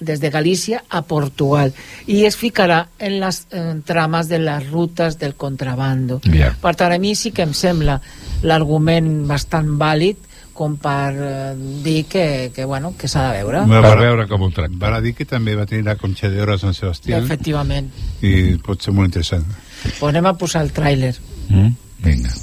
des 0.00 0.20
de 0.20 0.30
Galícia 0.30 0.84
a 0.88 1.02
Portugal 1.02 1.72
i 2.06 2.22
es 2.28 2.36
ficarà 2.38 2.86
en 2.98 3.18
les 3.20 3.40
en 3.50 3.82
trames 3.82 4.28
de 4.28 4.38
les 4.38 4.70
rutes 4.70 5.18
del 5.18 5.34
contrabando. 5.34 6.20
Ja. 6.24 6.52
Per 6.60 6.74
tant, 6.78 6.94
a 6.94 6.98
mi 7.02 7.14
sí 7.18 7.32
que 7.34 7.42
em 7.42 7.54
sembla 7.54 7.98
l'argument 8.46 9.26
bastant 9.26 9.74
vàlid 9.80 10.28
com 10.58 10.74
per 10.82 11.14
eh, 11.14 11.54
dir 11.84 12.04
que, 12.10 12.50
que, 12.54 12.64
bueno, 12.66 12.94
que 12.98 13.06
s'ha 13.10 13.28
de 13.28 13.42
veure. 13.42 13.62
Per 13.70 13.94
veure 14.00 14.26
com 14.30 14.42
ho 14.42 14.50
tracta. 14.50 14.78
Val 14.82 14.98
a 14.98 15.00
dir 15.04 15.14
que 15.14 15.26
també 15.28 15.54
va 15.58 15.66
tenir 15.70 15.86
la 15.86 15.94
Conxa 16.00 16.30
d'Oro 16.32 16.56
a 16.56 16.62
Sant 16.62 16.74
Sebastià 16.74 17.22
Efectivament. 17.22 17.90
i 18.22 18.58
pot 18.58 18.82
ser 18.82 18.94
molt 18.94 19.12
interessant. 19.12 19.46
Pues 19.86 20.10
anem 20.10 20.26
a 20.26 20.34
posar 20.38 20.66
el 20.66 20.74
tràiler. 20.74 21.14
Mm? 21.48 21.74
Vinga. 22.02 22.34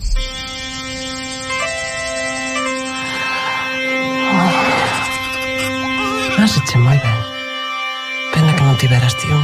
Násiche 6.39 6.77
moi 6.79 6.99
ben. 7.03 7.15
Pena 7.25 7.34
tío. 8.77 9.41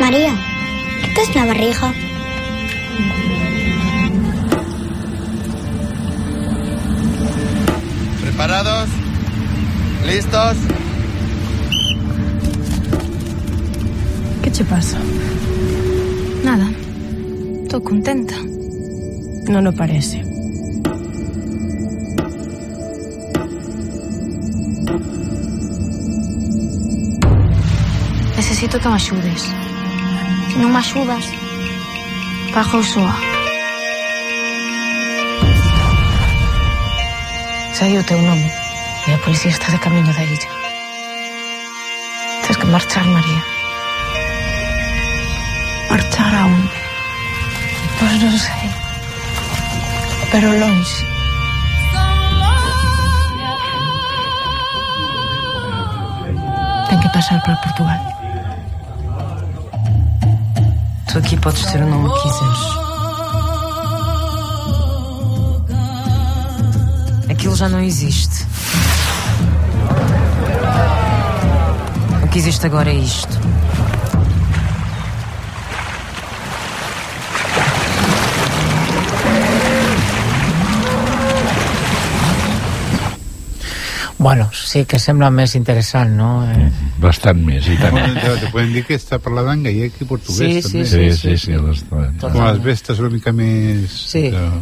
María, 0.00 0.34
¿qué 1.14 1.22
es 1.22 1.34
la 1.34 1.46
barriga? 1.46 1.94
¿Preparados? 8.22 8.88
¿Listos? 10.06 10.56
¿Qué 14.42 14.50
te 14.50 14.64
pasa? 14.64 14.98
Nada. 16.44 16.68
Tô 17.68 17.82
contenta. 17.82 18.36
No 19.48 19.62
lo 19.62 19.72
parece. 19.72 20.27
necesito 28.68 28.80
que 28.80 28.88
me 28.88 28.96
axudes. 28.96 29.42
Non 30.60 30.68
me 30.72 30.78
axudas, 30.78 31.24
pago 32.52 32.82
soa. 32.84 33.16
Sai 37.72 37.96
o 37.96 38.04
teu 38.04 38.20
nome 38.20 38.48
e 39.06 39.14
a 39.14 39.18
policía 39.24 39.52
está 39.52 39.72
de 39.72 39.80
camiño 39.80 40.12
da 40.12 40.20
illa. 40.20 40.50
Tens 42.44 42.58
que 42.60 42.66
marchar, 42.68 43.06
María. 43.08 43.42
Marchar 45.88 46.32
a 46.36 46.44
onde? 46.44 46.78
Pois 47.96 48.20
non 48.20 48.36
sei. 48.36 48.68
Pero 50.28 50.52
longe. 50.52 51.00
Ten 56.88 57.00
que 57.00 57.08
pasar 57.16 57.40
por 57.44 57.56
Portugal. 57.64 58.17
Aqui 61.18 61.36
podes 61.36 61.66
ter 61.66 61.82
o 61.82 61.86
nome 61.90 62.08
que 62.14 62.22
quiseres. 62.22 62.58
Aquilo 67.28 67.56
já 67.56 67.68
não 67.68 67.80
existe. 67.80 68.46
O 72.22 72.28
que 72.28 72.38
existe 72.38 72.64
agora 72.64 72.90
é 72.90 72.94
isto. 72.94 73.36
Bueno, 84.18 84.48
sí 84.52 84.84
que 84.84 84.98
sembla 84.98 85.28
més 85.30 85.54
interessant, 85.54 86.10
no? 86.18 86.42
Eh, 86.50 86.70
Bastant 86.98 87.38
més, 87.46 87.68
i 87.70 87.76
tant. 87.78 87.92
Bueno, 87.94 88.14
te, 88.20 88.32
te 88.42 88.48
pueden 88.50 88.72
dir 88.74 88.82
que 88.88 88.96
està 88.98 89.20
parlant 89.22 89.52
en 89.52 89.62
gallec 89.68 90.00
i 90.02 90.08
portuguès, 90.10 90.56
Sí, 90.56 90.62
sí, 90.62 90.72
també. 90.72 90.86
sí, 90.86 91.12
Sí, 91.12 91.36
sí, 91.36 91.36
sí, 91.44 91.52
les- 91.52 91.84
Com 92.20 92.34
les 92.42 92.58
vestes 92.64 92.98
una 92.98 93.10
mica 93.14 93.30
més... 93.32 93.90
Sí. 94.10 94.24
De, 94.34 94.42
Ah, 94.42 94.58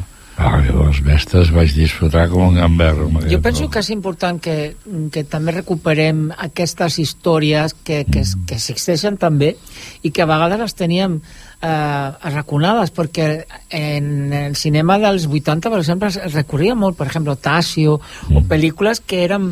les 0.86 1.00
bestes 1.04 1.50
vaig 1.54 1.72
disfrutar 1.76 2.28
com 2.30 2.48
un 2.48 2.54
gamberro. 2.60 3.06
amb 3.08 3.20
Jo 3.22 3.26
aquest 3.26 3.42
penso 3.44 3.68
que 3.70 3.80
és 3.84 3.90
important 3.90 4.40
que, 4.42 4.76
que 5.12 5.24
també 5.24 5.52
recuperem 5.56 6.30
aquestes 6.36 6.98
històries 7.02 7.74
que, 7.84 8.04
que, 8.04 8.20
es- 8.24 8.36
que 8.46 8.54
existeixen 8.56 9.16
també 9.18 9.56
i 10.02 10.10
que 10.10 10.22
a 10.22 10.26
vegades 10.30 10.58
les 10.60 10.74
teníem 10.74 11.18
eh, 11.62 11.66
arraconades 11.66 12.92
perquè 12.94 13.44
en 13.70 14.32
el 14.32 14.56
cinema 14.56 14.98
dels 15.02 15.26
80 15.26 15.70
per 15.70 15.80
exemple 15.82 16.08
es 16.08 16.20
recorria 16.34 16.74
molt, 16.74 16.96
per 16.96 17.06
exemple 17.10 17.36
Tasio 17.36 17.98
o 18.32 18.42
pel·lícules 18.48 19.00
que 19.06 19.24
eren 19.24 19.50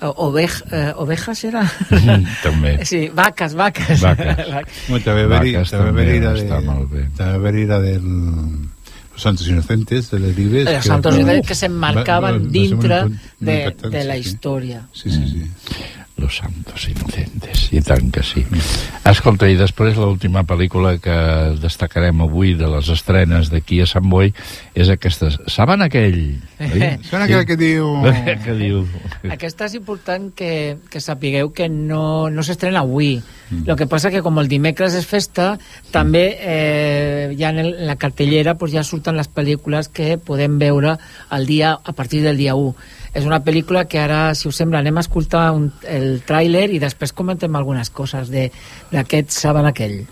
eh, 0.00 0.06
ovej, 0.08 0.50
eh, 0.72 0.92
ovejas 0.96 1.44
era? 1.44 1.62
Mm, 1.90 2.24
també. 2.42 2.74
sí, 2.90 3.08
vaques, 3.14 3.54
vaques 3.54 4.00
Vaques. 4.00 4.36
Bueno, 4.88 5.04
també 5.04 5.26
Vaques 5.28 5.70
també 5.70 5.90
també 5.90 6.20
la 6.24 6.34
de, 6.34 7.06
també 7.20 7.66
la 7.68 7.80
del 7.84 8.06
Santos 9.20 9.48
Inocentes 9.48 10.10
de 10.10 10.18
Leribes 10.18 10.68
eh, 10.68 10.82
Santos 10.82 11.14
Inocentes 11.14 11.46
que 11.46 11.54
se 11.54 11.66
enmarcaban 11.66 12.50
dintre 12.50 13.04
de, 13.38 13.74
de, 13.76 13.88
de 13.90 14.04
la 14.04 14.14
sí. 14.14 14.20
història. 14.20 14.88
Sí, 14.92 15.10
sí, 15.10 15.28
sí. 15.28 15.36
Mm. 15.38 15.99
Los 16.20 16.36
Santos 16.36 16.84
Inocentes, 16.90 17.66
i 17.72 17.80
tant 17.82 18.10
que 18.12 18.22
sí. 18.22 18.44
Escolta, 19.08 19.48
i 19.48 19.56
després 19.58 19.96
l'última 19.98 20.42
pel·lícula 20.46 20.98
que 21.02 21.16
destacarem 21.62 22.20
avui 22.22 22.52
de 22.58 22.68
les 22.68 22.90
estrenes 22.92 23.48
d'aquí 23.50 23.80
a 23.80 23.88
Sant 23.88 24.06
Boi 24.12 24.30
és 24.76 24.92
aquesta... 24.92 25.30
Saben 25.50 25.82
aquell? 25.82 26.20
oi? 26.60 26.82
Saben 27.08 27.24
aquell 27.24 27.46
que 27.48 27.56
diu- 27.56 28.04
que 28.44 28.54
diu... 28.60 28.84
Aquesta 29.32 29.66
és 29.70 29.78
important 29.80 30.30
que, 30.36 30.76
que 30.92 31.00
sapigueu 31.00 31.50
que 31.56 31.70
no, 31.72 32.28
no 32.30 32.44
s'estrena 32.46 32.84
avui. 32.84 33.16
Mm. 33.50 33.64
Lo 33.66 33.76
que 33.80 33.88
passa 33.90 34.12
que 34.12 34.22
com 34.22 34.38
el 34.38 34.48
dimecres 34.52 34.94
és 34.94 35.08
festa, 35.08 35.54
també 35.90 36.26
eh, 36.38 37.34
ja 37.40 37.50
en, 37.50 37.64
el, 37.64 37.74
en 37.80 37.86
la 37.88 37.96
cartellera 37.96 38.54
pues, 38.60 38.76
ja 38.76 38.84
surten 38.84 39.16
les 39.18 39.32
pel·lícules 39.32 39.88
que 39.88 40.18
podem 40.20 40.60
veure 40.60 40.98
el 41.32 41.46
dia, 41.48 41.72
a 41.82 41.92
partir 41.96 42.22
del 42.22 42.36
dia 42.36 42.54
1. 42.54 42.74
És 43.14 43.24
una 43.26 43.40
pel·lícula 43.42 43.86
que 43.90 43.98
ara, 43.98 44.34
si 44.34 44.46
us 44.48 44.56
sembla, 44.56 44.78
anem 44.78 44.96
a 44.96 45.00
escoltar 45.00 45.50
un, 45.52 45.72
el 45.88 46.22
tràiler 46.26 46.68
i 46.70 46.78
després 46.78 47.12
comentem 47.12 47.56
algunes 47.56 47.90
coses 47.90 48.28
de- 48.30 48.52
d'aquest 48.92 49.30
saben 49.34 49.66
aquell. 49.66 50.06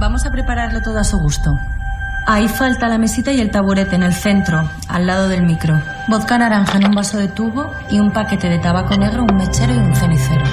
Vamos 0.00 0.26
a 0.26 0.30
prepararlo 0.32 0.80
todo 0.82 0.98
a 0.98 1.04
su 1.04 1.18
gusto. 1.18 1.50
Ahí 2.26 2.48
falta 2.48 2.88
la 2.88 2.98
mesita 2.98 3.32
y 3.32 3.40
el 3.40 3.50
taburete 3.50 3.94
en 3.96 4.02
el 4.04 4.12
centro, 4.14 4.68
al 4.88 5.06
lado 5.06 5.28
del 5.28 5.42
micro. 5.44 5.74
Vodka 6.08 6.38
naranja 6.38 6.78
en 6.78 6.86
un 6.86 6.92
vaso 6.94 7.18
de 7.18 7.28
tubo 7.28 7.66
y 7.90 7.98
un 8.00 8.12
paquete 8.12 8.48
de 8.48 8.58
tabaco 8.58 8.96
negro, 8.96 9.22
un 9.28 9.36
mechero 9.36 9.74
y 9.74 9.78
un 9.78 9.94
cenicero. 9.94 10.44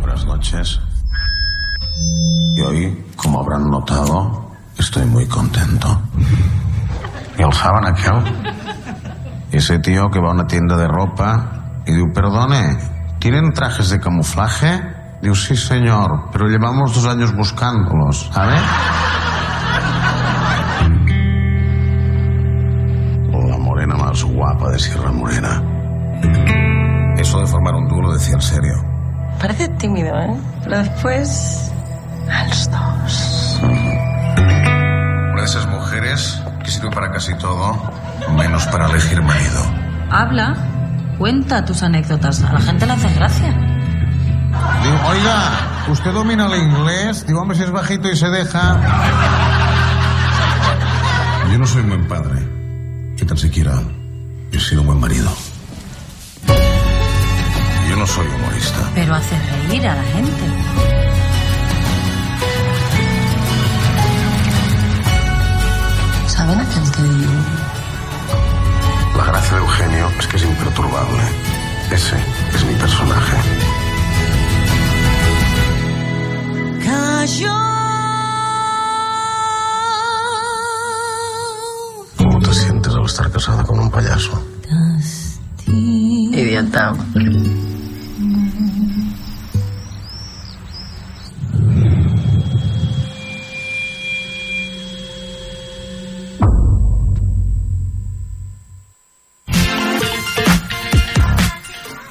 Buenas 0.00 0.24
noches. 0.26 0.80
Y 2.56 2.60
hoy, 2.60 3.04
como 3.16 3.40
habrán 3.40 3.70
notado, 3.70 4.50
estoy 4.78 5.04
muy 5.06 5.26
contento. 5.26 6.00
¿Y 7.38 7.42
el 7.42 7.52
saben 7.52 7.86
aquel? 7.86 8.22
Ese 9.50 9.78
tío 9.78 10.10
que 10.10 10.20
va 10.20 10.30
a 10.30 10.32
una 10.32 10.46
tienda 10.46 10.76
de 10.76 10.88
ropa 10.88 11.82
y 11.86 11.92
dice, 11.92 12.06
perdone, 12.14 12.78
¿tienen 13.18 13.52
trajes 13.52 13.90
de 13.90 14.00
camuflaje? 14.00 14.80
Digo, 15.20 15.34
sí, 15.34 15.56
señor, 15.56 16.30
pero 16.32 16.46
llevamos 16.48 16.94
dos 16.94 17.06
años 17.06 17.34
buscándolos, 17.34 18.30
¿sabe? 18.32 18.56
La 23.48 23.58
morena 23.58 23.94
más 23.96 24.22
guapa 24.24 24.70
de 24.70 24.78
Sierra 24.78 25.12
Morena. 25.12 25.62
Eso 27.16 27.40
de 27.40 27.46
formar 27.46 27.74
un 27.74 27.88
dúo 27.88 28.02
lo 28.02 28.12
decía 28.14 28.34
en 28.34 28.42
serio. 28.42 28.74
Parece 29.40 29.68
tímido, 29.78 30.14
¿eh? 30.18 30.36
Pero 30.64 30.78
después... 30.78 31.72
A 32.30 32.44
los 32.44 32.70
dos. 32.70 33.60
Una 33.62 34.11
sirve 36.82 36.94
para 36.94 37.12
casi 37.12 37.34
todo, 37.36 37.78
menos 38.36 38.66
para 38.66 38.88
elegir 38.88 39.22
marido. 39.22 39.62
Habla, 40.10 40.56
cuenta 41.18 41.64
tus 41.64 41.82
anécdotas. 41.82 42.42
A 42.42 42.52
la 42.52 42.60
gente 42.60 42.86
le 42.86 42.92
hace 42.92 43.12
gracia. 43.14 43.48
Digo, 44.82 44.98
oiga, 45.08 45.86
¿usted 45.88 46.12
domina 46.12 46.46
el 46.46 46.62
inglés? 46.62 47.26
Digo, 47.26 47.40
hombre, 47.40 47.56
si 47.56 47.64
es 47.64 47.70
bajito 47.70 48.10
y 48.10 48.16
se 48.16 48.28
deja. 48.28 48.80
Yo 51.50 51.58
no 51.58 51.66
soy 51.66 51.82
un 51.82 51.88
buen 51.88 52.08
padre. 52.08 52.42
Que 53.16 53.24
tan 53.24 53.36
siquiera 53.36 53.80
he 54.50 54.58
sido 54.58 54.80
un 54.80 54.88
buen 54.88 55.00
marido. 55.00 55.30
Yo 57.88 57.96
no 57.96 58.06
soy 58.06 58.26
humorista. 58.26 58.90
Pero 58.94 59.14
hace 59.14 59.36
reír 59.68 59.86
a 59.86 59.94
la 59.94 60.02
gente. 60.02 61.11
¿Saben 66.42 66.58
aquel 66.58 66.90
que 66.90 67.02
digo? 67.02 67.32
La 69.16 69.24
gracia 69.26 69.54
de 69.54 69.62
Eugenio 69.62 70.08
es 70.18 70.26
que 70.26 70.36
es 70.38 70.42
imperturbable. 70.42 71.22
Ese 71.92 72.16
es 72.52 72.64
mi 72.64 72.74
personaje. 72.74 73.36
¿Cómo 82.16 82.40
te 82.40 82.54
sientes 82.54 82.92
al 82.92 83.04
estar 83.04 83.30
casada 83.30 83.62
con 83.62 83.78
un 83.78 83.88
payaso? 83.88 84.44
Idiota. 85.68 86.92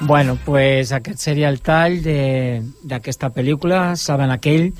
Bueno, 0.04 0.36
pues 0.44 0.92
aquest 0.92 1.18
seria 1.18 1.48
el 1.48 1.60
tall 1.60 2.02
de- 2.02 2.62
d'aquesta 2.82 3.30
pel·lícula, 3.32 3.94
Saben 3.96 4.30
aquell. 4.30 4.72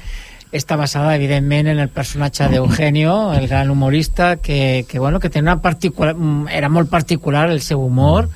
Està 0.53 0.77
basada, 0.77 1.15
evidentment, 1.17 1.67
en 1.69 1.79
el 1.81 1.89
personatge 1.89 2.45
d'Eugenio, 2.51 3.33
el 3.33 3.47
gran 3.49 3.71
humorista, 3.71 4.37
que, 4.37 4.85
que, 4.87 4.99
bueno, 4.99 5.19
que 5.19 5.31
té 5.31 5.41
una 5.41 5.63
particular, 5.63 6.15
era 6.53 6.69
molt 6.69 6.91
particular 6.91 7.49
el 7.51 7.63
seu 7.63 7.81
humor, 7.81 8.29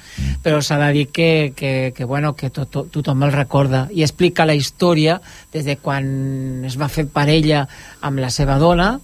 però 0.43 0.63
s'ha 0.63 0.79
de 0.79 0.93
dir 0.95 1.09
que, 1.09 1.53
que, 1.55 1.93
que, 1.95 2.05
bueno, 2.05 2.35
que 2.35 2.49
to, 2.49 2.65
to, 2.65 2.85
tothom 2.85 3.23
el 3.25 3.33
recorda. 3.33 3.89
I 3.93 4.01
explica 4.03 4.47
la 4.47 4.55
història 4.55 5.21
des 5.53 5.67
de 5.67 5.77
quan 5.77 6.65
es 6.65 6.79
va 6.81 6.89
fer 6.89 7.05
parella 7.07 7.67
amb 8.01 8.19
la 8.25 8.31
seva 8.31 8.57
dona, 8.57 8.95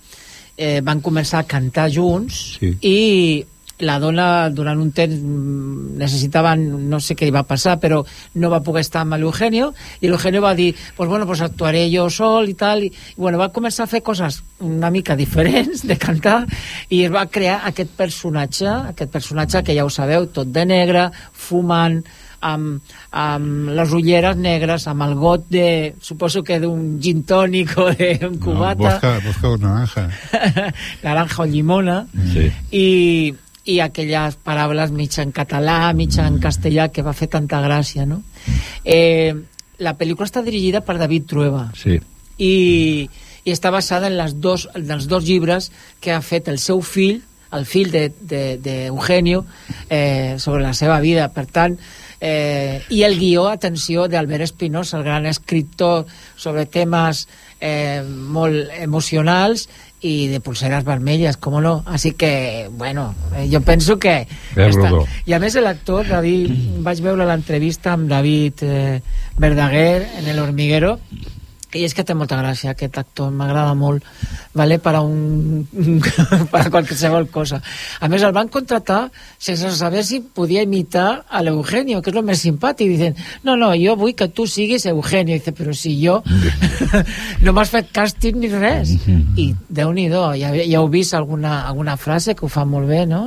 eh, 0.57 0.81
van 0.83 1.03
començar 1.03 1.41
a 1.41 1.49
cantar 1.51 1.91
junts 1.93 2.57
Sí. 2.61 2.79
i 2.81 3.45
la 3.83 3.99
dona 4.03 4.49
durant 4.55 4.79
un 4.81 4.93
temps 4.95 5.15
mm, 5.19 5.97
necessitava, 5.99 6.55
no 6.57 7.01
sé 7.03 7.17
què 7.19 7.27
li 7.29 7.35
va 7.35 7.43
passar, 7.49 7.77
però 7.83 8.01
no 8.39 8.51
va 8.53 8.63
poder 8.65 8.85
estar 8.87 9.03
amb 9.03 9.19
l'Eugenio 9.21 9.73
i 10.01 10.09
l'Eugenio 10.11 10.43
va 10.45 10.55
dir, 10.59 10.71
pues 10.97 11.09
bueno, 11.11 11.27
pues 11.27 11.43
actuaré 11.43 11.85
jo 11.93 12.09
sol 12.11 12.49
i 12.49 12.55
tal, 12.59 12.85
i, 12.87 12.93
bueno, 13.17 13.39
va 13.43 13.51
començar 13.53 13.85
a 13.85 13.91
fer 13.93 14.03
coses 14.07 14.43
una 14.63 14.91
mica 14.95 15.17
diferents 15.19 15.85
de 15.87 15.99
cantar 15.99 16.45
i 16.91 17.05
es 17.05 17.13
va 17.13 17.27
crear 17.27 17.61
aquest 17.69 17.91
personatge, 17.99 18.69
aquest 18.95 19.11
personatge 19.13 19.63
que 19.67 19.75
ja 19.77 19.85
ho 19.85 19.91
sabeu, 19.91 20.27
tot 20.33 20.53
de 20.55 20.65
negre, 20.67 21.09
fumant, 21.33 22.01
amb, 22.43 22.81
amb 23.15 23.69
les 23.77 23.93
ulleres 23.95 24.37
negres, 24.37 24.89
amb 24.91 25.05
el 25.07 25.13
got 25.15 25.45
de, 25.53 25.95
suposo 26.03 26.43
que 26.43 26.59
d'un 26.59 26.97
gin 27.03 27.21
tònic 27.23 27.77
o 27.79 27.87
d'un 27.95 28.35
No, 28.35 28.41
cubata, 28.43 28.97
busca, 28.97 29.13
busca 29.23 29.53
una 29.55 29.75
naranja. 29.77 30.09
naranja 31.05 31.43
o 31.43 31.47
llimona, 31.47 32.01
Sí. 32.33 32.49
i, 32.73 32.87
i 33.65 33.79
aquelles 33.81 34.37
paraules 34.43 34.91
mig 34.91 35.15
en 35.23 35.31
català, 35.33 35.93
mig 35.95 36.17
en 36.19 36.39
castellà, 36.43 36.89
que 36.91 37.05
va 37.07 37.15
fer 37.15 37.29
tanta 37.31 37.61
gràcia, 37.63 38.07
no? 38.07 38.23
Eh, 38.85 39.35
la 39.79 39.95
pel·lícula 39.99 40.27
està 40.27 40.43
dirigida 40.43 40.81
per 40.83 40.99
David 40.99 41.29
Trueba 41.31 41.69
Sí. 41.79 42.01
i, 42.39 43.09
i 43.45 43.51
està 43.55 43.71
basada 43.71 44.09
en, 44.11 44.17
les 44.19 44.35
dos, 44.41 44.69
en 44.75 44.91
els 44.91 45.07
dos 45.11 45.25
llibres 45.25 45.71
que 46.01 46.13
ha 46.13 46.21
fet 46.23 46.49
el 46.49 46.59
seu 46.59 46.83
fill, 46.83 47.23
el 47.53 47.67
fill 47.67 47.91
d'Eugenio, 47.93 48.27
de, 48.29 48.59
de 48.59 48.87
Eugenio, 48.87 49.45
eh, 49.91 50.37
sobre 50.39 50.63
la 50.63 50.73
seva 50.75 51.01
vida. 51.01 51.29
Per 51.35 51.45
tant, 51.47 51.77
eh, 52.21 52.81
i 52.89 53.03
el 53.05 53.19
guió, 53.19 53.49
atenció, 53.51 54.07
d'Albert 54.09 54.47
Espinosa, 54.47 54.97
el 54.99 55.05
gran 55.05 55.27
escriptor 55.27 56.07
sobre 56.37 56.65
temes 56.67 57.27
eh, 57.61 58.03
molt 58.03 58.73
emocionals 58.81 59.69
i 60.03 60.29
de 60.29 60.41
pulseres 60.43 60.85
vermelles, 60.85 61.39
com 61.39 61.61
no? 61.63 61.75
Així 61.87 62.13
que, 62.19 62.69
bueno, 62.71 63.15
eh, 63.37 63.47
jo 63.53 63.61
penso 63.63 63.99
que... 64.03 64.27
Ben 64.57 64.73
rodó. 64.75 65.05
I 65.27 65.37
a 65.37 65.41
més 65.43 65.55
l'actor, 65.63 66.09
David, 66.11 66.83
vaig 66.83 67.03
veure 67.05 67.29
l'entrevista 67.29 67.95
amb 67.95 68.11
David 68.11 68.67
eh, 68.67 68.99
Verdaguer 69.39 70.03
en 70.19 70.29
El 70.33 70.43
Hormiguero 70.43 70.97
i 71.75 71.85
és 71.87 71.95
que 71.97 72.05
té 72.05 72.15
molta 72.17 72.37
gràcia 72.41 72.73
aquest 72.73 72.99
actor, 73.01 73.31
m'agrada 73.33 73.73
molt 73.79 74.05
vale, 74.57 74.79
per 74.83 74.95
a 74.99 75.01
un 75.05 75.67
per 76.53 76.61
a 76.61 76.71
qualsevol 76.71 77.29
cosa. 77.33 77.63
A 78.01 78.09
més 78.13 78.25
el 78.27 78.35
van 78.37 78.51
contratar 78.53 79.07
sense 79.39 79.71
saber 79.79 80.05
si 80.05 80.21
podia 80.21 80.65
imitar 80.67 81.25
a 81.29 81.43
l'Eugenio 81.45 82.03
que 82.03 82.13
és 82.13 82.19
el 82.21 82.27
més 82.29 82.43
simpàtic, 82.45 82.93
dicen 82.93 83.17
no, 83.47 83.57
no, 83.57 83.73
jo 83.79 83.97
vull 84.01 84.15
que 84.19 84.29
tu 84.29 84.47
siguis 84.47 84.87
Eugenio, 84.91 85.39
dice, 85.39 85.55
però 85.57 85.75
si 85.77 85.95
jo 86.03 86.21
no 87.45 87.55
m'has 87.57 87.73
fet 87.73 87.93
càsting 87.95 88.41
ni 88.43 88.53
res 88.53 88.93
i 89.41 89.53
déu-n'hi-do, 89.69 90.25
ja, 90.41 90.53
ja 90.59 90.81
heu 90.81 90.91
vist 90.93 91.17
alguna, 91.17 91.63
alguna 91.69 91.97
frase 91.97 92.37
que 92.37 92.47
ho 92.47 92.53
fa 92.53 92.67
molt 92.69 92.89
bé 92.91 93.05
no? 93.09 93.25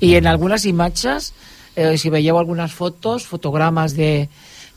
i 0.00 0.14
en 0.18 0.28
algunes 0.30 0.66
imatges 0.68 1.32
eh, 1.74 1.96
si 1.98 2.10
veieu 2.10 2.38
algunes 2.38 2.72
fotos 2.72 3.26
fotogrames 3.26 3.96
de 3.96 4.28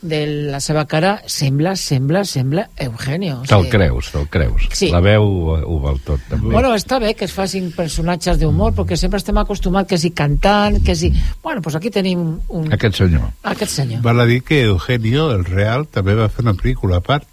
de 0.02 0.50
la 0.52 0.60
seva 0.60 0.84
cara 0.86 1.16
sembla, 1.26 1.74
sembla, 1.76 2.24
sembla 2.24 2.66
Eugenio. 2.76 3.40
O 3.40 3.48
Te'l 3.48 3.64
sigui, 3.64 3.72
creus, 3.72 4.10
te'l 4.12 4.28
creus. 4.30 4.66
Sí. 4.76 4.90
La 4.92 5.00
veu 5.04 5.24
eh, 5.56 5.62
ho 5.64 5.78
val 5.82 6.00
tot, 6.04 6.20
també. 6.30 6.52
Bueno, 6.52 6.74
està 6.76 6.98
bé 7.02 7.14
que 7.16 7.26
es 7.26 7.34
facin 7.34 7.70
personatges 7.76 8.38
d'humor, 8.40 8.74
perquè 8.76 8.98
sempre 9.00 9.20
estem 9.22 9.38
acostumats 9.40 9.88
que 9.90 9.98
si 10.00 10.12
cantant, 10.16 10.82
que 10.84 10.96
si... 10.96 11.12
Bueno, 11.42 11.62
pues 11.62 11.78
aquí 11.78 11.90
tenim 11.90 12.26
un... 12.48 12.68
Aquest 12.76 13.00
senyor. 13.02 13.30
Aquest 13.54 13.72
senyor. 13.80 14.02
Val 14.04 14.20
a 14.20 14.28
dir 14.28 14.42
que 14.44 14.62
Eugenio, 14.66 15.30
el 15.34 15.46
real, 15.48 15.88
també 15.88 16.14
va 16.18 16.28
fer 16.28 16.44
una 16.44 16.56
pel·lícula 16.58 17.00
a 17.00 17.06
part. 17.06 17.26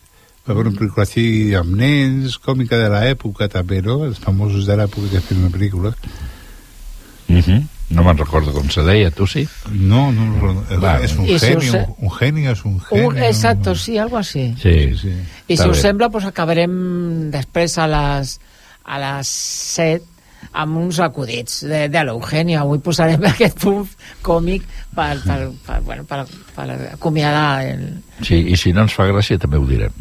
Va 0.43 0.56
fer 0.56 0.65
una 0.65 0.76
pel·lícula 0.76 1.06
així 1.06 1.54
amb 1.56 1.76
nens, 1.80 2.39
còmica 2.43 2.80
de 2.80 2.89
l'època 2.91 3.47
també, 3.52 3.84
no? 3.84 4.02
Els 4.08 4.19
famosos 4.23 4.67
de 4.67 4.80
l'època 4.80 5.12
que 5.12 5.23
feien 5.23 5.45
una 5.45 5.54
pel·lícula. 5.54 5.93
Uh 7.30 7.39
-huh. 7.39 7.62
No 7.93 8.03
me'n 8.03 8.17
recordo 8.17 8.51
com 8.56 8.69
se 8.73 8.82
deia, 8.88 9.12
tu 9.13 9.27
sí? 9.29 9.43
No, 9.71 10.08
no, 10.12 10.25
no 10.34 10.53
Va, 10.82 10.95
és 11.06 11.13
un 11.17 11.27
I 11.29 11.38
si 11.38 11.45
genio, 11.45 11.60
us 11.60 11.71
sé- 11.71 11.86
un 11.99 12.12
genio, 12.17 12.51
és 12.56 12.63
un 12.65 12.79
genio. 12.88 13.10
Un, 13.12 13.17
exacto, 13.27 13.75
sí, 13.75 13.97
algo 14.01 14.17
así. 14.17 14.47
Sí, 14.62 14.95
sí. 14.97 15.13
I 15.47 15.53
Està 15.53 15.63
si 15.67 15.69
us 15.69 15.77
bé. 15.77 15.82
sembla, 15.84 16.10
pues 16.10 16.25
acabarem 16.25 17.29
després 17.34 17.77
a 17.77 17.86
les, 17.91 18.39
a 18.84 18.97
les 19.03 19.27
7 19.77 20.10
amb 20.60 20.75
uns 20.75 20.97
acudits 20.99 21.62
de, 21.63 21.86
de 21.88 22.01
l'Eugenio. 22.03 22.60
Avui 22.65 22.82
posarem 22.84 23.21
aquest 23.29 23.62
punt 23.63 23.88
còmic 24.25 24.65
per, 24.93 25.13
per, 25.23 25.38
per, 25.65 25.77
bueno, 25.86 26.03
per, 26.10 26.25
per 26.56 26.65
acomiadar 26.97 27.63
el... 27.69 27.86
Sí, 28.25 28.41
i 28.51 28.58
si 28.60 28.73
no 28.75 28.84
ens 28.84 28.93
fa 28.97 29.06
gràcia 29.08 29.39
també 29.39 29.58
ho 29.62 29.63
direm. 29.69 29.93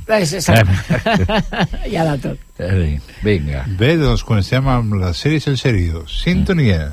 Hi 1.86 1.96
ha 1.96 2.04
de 2.10 2.16
tot. 2.24 2.38
Eh, 2.58 2.98
Vinga. 3.22 3.62
Bé, 3.78 3.94
doncs 4.00 4.24
comencem 4.26 4.66
amb 4.68 4.96
les 5.00 5.22
sèries 5.22 5.46
en 5.52 5.56
sèrio. 5.60 6.04
Sintonia. 6.10 6.88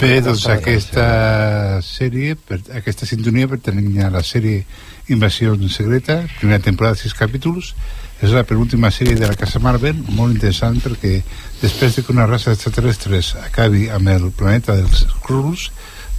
Bé, 0.00 0.20
doncs 0.24 0.46
aquesta 0.48 1.06
sèrie, 1.84 2.36
per, 2.36 2.60
aquesta 2.78 3.08
sintonia 3.08 3.48
pertanyia 3.50 4.06
a 4.08 4.14
la 4.14 4.22
sèrie 4.24 4.64
Invasió 5.12 5.54
Secreta, 5.68 6.22
primera 6.40 6.62
temporada, 6.62 6.96
sis 6.96 7.14
capítols. 7.14 7.74
És 8.24 8.32
la 8.32 8.46
penúltima 8.48 8.88
sèrie 8.90 9.14
de 9.14 9.26
la 9.28 9.36
Casa 9.36 9.60
Marvel, 9.60 9.98
molt 10.16 10.32
interessant 10.32 10.78
perquè 10.80 11.18
després 11.60 11.96
de 11.96 12.02
que 12.02 12.14
una 12.14 12.24
raça 12.26 12.48
d'extraterrestres 12.48 13.34
acabi 13.42 13.90
amb 13.92 14.08
el 14.08 14.30
planeta 14.32 14.76
dels 14.78 15.04
Skrulls, 15.10 15.68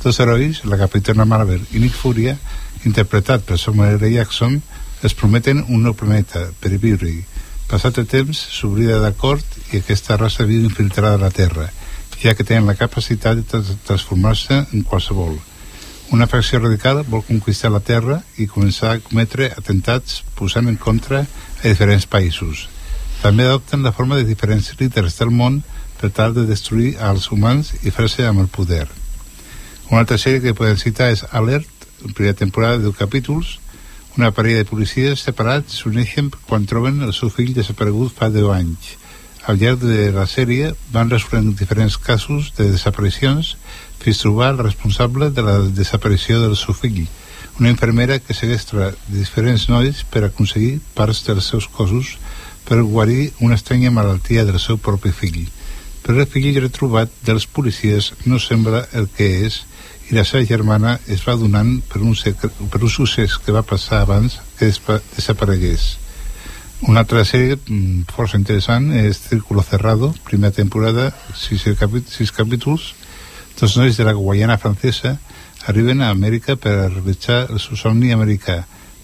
dos 0.03 0.19
herois, 0.21 0.61
la 0.69 0.77
capitana 0.77 1.25
Marvel 1.25 1.63
i 1.73 1.81
Nick 1.81 1.97
Furia, 1.97 2.35
interpretat 2.85 3.47
per 3.49 3.57
Samuel 3.57 3.97
L. 3.97 4.11
Jackson, 4.13 4.59
es 5.01 5.17
prometen 5.17 5.63
un 5.67 5.83
nou 5.87 5.97
planeta 5.97 6.45
per 6.61 6.77
viure-hi. 6.77 7.23
Passat 7.67 7.97
el 7.97 8.05
temps, 8.07 8.37
s'oblida 8.53 9.01
d'acord 9.01 9.57
i 9.73 9.81
aquesta 9.81 10.15
raça 10.21 10.45
viu 10.45 10.61
infiltrada 10.63 11.17
a 11.17 11.23
la 11.25 11.33
Terra, 11.33 11.65
ja 12.23 12.34
que 12.36 12.43
tenen 12.43 12.65
la 12.67 12.75
capacitat 12.75 13.38
de 13.38 13.43
trans- 13.43 13.75
transformar-se 13.86 14.65
en 14.71 14.84
qualsevol. 14.84 15.38
Una 16.12 16.27
facció 16.27 16.60
radical 16.60 17.03
vol 17.03 17.25
conquistar 17.27 17.69
la 17.71 17.84
Terra 17.84 18.21
i 18.38 18.47
començar 18.47 18.93
a 18.95 18.99
cometre 19.03 19.51
atentats 19.58 20.23
posant 20.36 20.67
en 20.71 20.77
contra 20.80 21.25
a 21.25 21.67
diferents 21.67 22.08
països. 22.08 22.67
També 23.21 23.43
adopten 23.43 23.84
la 23.84 23.91
forma 23.91 24.15
de 24.15 24.23
diferents 24.23 24.71
líders 24.80 25.17
del 25.19 25.34
món 25.34 25.63
per 25.99 26.12
tal 26.13 26.34
de 26.34 26.45
destruir 26.45 26.95
als 27.01 27.32
humans 27.32 27.73
i 27.84 27.91
fer-se 27.91 28.25
amb 28.27 28.39
el 28.39 28.47
poder. 28.47 28.88
Una 29.89 30.03
altra 30.03 30.17
sèrie 30.17 30.41
que 30.43 30.56
podem 30.56 30.77
citar 30.77 31.10
és 31.12 31.25
Alert, 31.32 31.67
primera 32.13 32.36
temporada 32.36 32.77
de 32.77 32.86
10 32.89 32.97
capítols. 32.97 33.58
Una 34.17 34.32
parella 34.32 34.63
de 34.63 34.69
policies 34.69 35.21
separats 35.25 35.82
s'uneixen 35.82 36.32
quan 36.47 36.65
troben 36.65 37.01
el 37.06 37.13
seu 37.13 37.30
fill 37.30 37.53
desaparegut 37.53 38.15
fa 38.15 38.30
10 38.34 38.49
anys. 38.53 38.95
Al 39.47 39.55
llarg 39.62 39.79
de 39.79 40.10
la 40.12 40.25
sèrie 40.27 40.73
van 40.91 41.07
resolent 41.07 41.53
diferents 41.55 41.95
casos 42.03 42.49
de 42.57 42.65
desaparicions 42.67 43.53
fins 44.01 44.19
trobar 44.19 44.49
el 44.51 44.57
responsable 44.60 45.29
de 45.31 45.43
la 45.45 45.53
desaparició 45.77 46.41
del 46.41 46.57
seu 46.60 46.75
fill, 46.75 47.05
una 47.60 47.71
infermera 47.71 48.17
que 48.19 48.36
segresta 48.36 48.89
diferents 49.07 49.69
nois 49.71 50.01
per 50.12 50.25
aconseguir 50.27 50.81
parts 50.97 51.21
dels 51.29 51.47
seus 51.53 51.67
cossos 51.77 52.17
per 52.67 52.81
guarir 52.83 53.29
una 53.39 53.55
estranya 53.55 53.91
malaltia 53.95 54.43
del 54.43 54.60
seu 54.60 54.81
propi 54.88 55.13
fill. 55.15 55.45
Però 56.03 56.19
el 56.19 56.27
fill 56.27 56.49
retrobat 56.60 57.13
dels 57.29 57.47
policies 57.47 58.12
no 58.25 58.41
sembla 58.43 58.83
el 58.99 59.07
que 59.15 59.29
és 59.47 59.62
i 60.12 60.17
la 60.19 60.25
seva 60.27 60.43
germana 60.51 60.97
es 61.07 61.23
va 61.23 61.38
donant 61.39 61.71
per 61.88 62.03
un, 62.03 62.19
secre, 62.19 62.51
per 62.51 62.83
un 62.83 62.91
succés 62.91 63.39
que 63.39 63.55
va 63.55 63.63
passar 63.63 64.03
abans 64.03 64.41
que 64.60 64.73
desaparegués. 65.15 65.88
Una 66.85 67.01
altra 67.01 67.23
sèrie 67.25 67.55
mm, 67.57 68.03
força 68.13 68.37
interessant 68.37 68.91
és 68.93 69.17
Círculo 69.17 69.63
Cerrado, 69.65 70.11
primera 70.27 70.53
temporada, 70.53 71.09
sis, 71.33 71.63
sis 71.65 72.31
capítols. 72.31 72.91
Dos 73.57 73.73
nois 73.79 73.97
de 73.97 74.05
la 74.05 74.13
Guayana 74.13 74.59
francesa 74.61 75.15
arriben 75.65 76.03
a 76.05 76.11
Amèrica 76.13 76.53
per 76.55 76.75
realitzar 76.93 77.47
el 77.49 77.57
seu 77.59 77.79
somni 77.81 78.13
americà, 78.13 78.59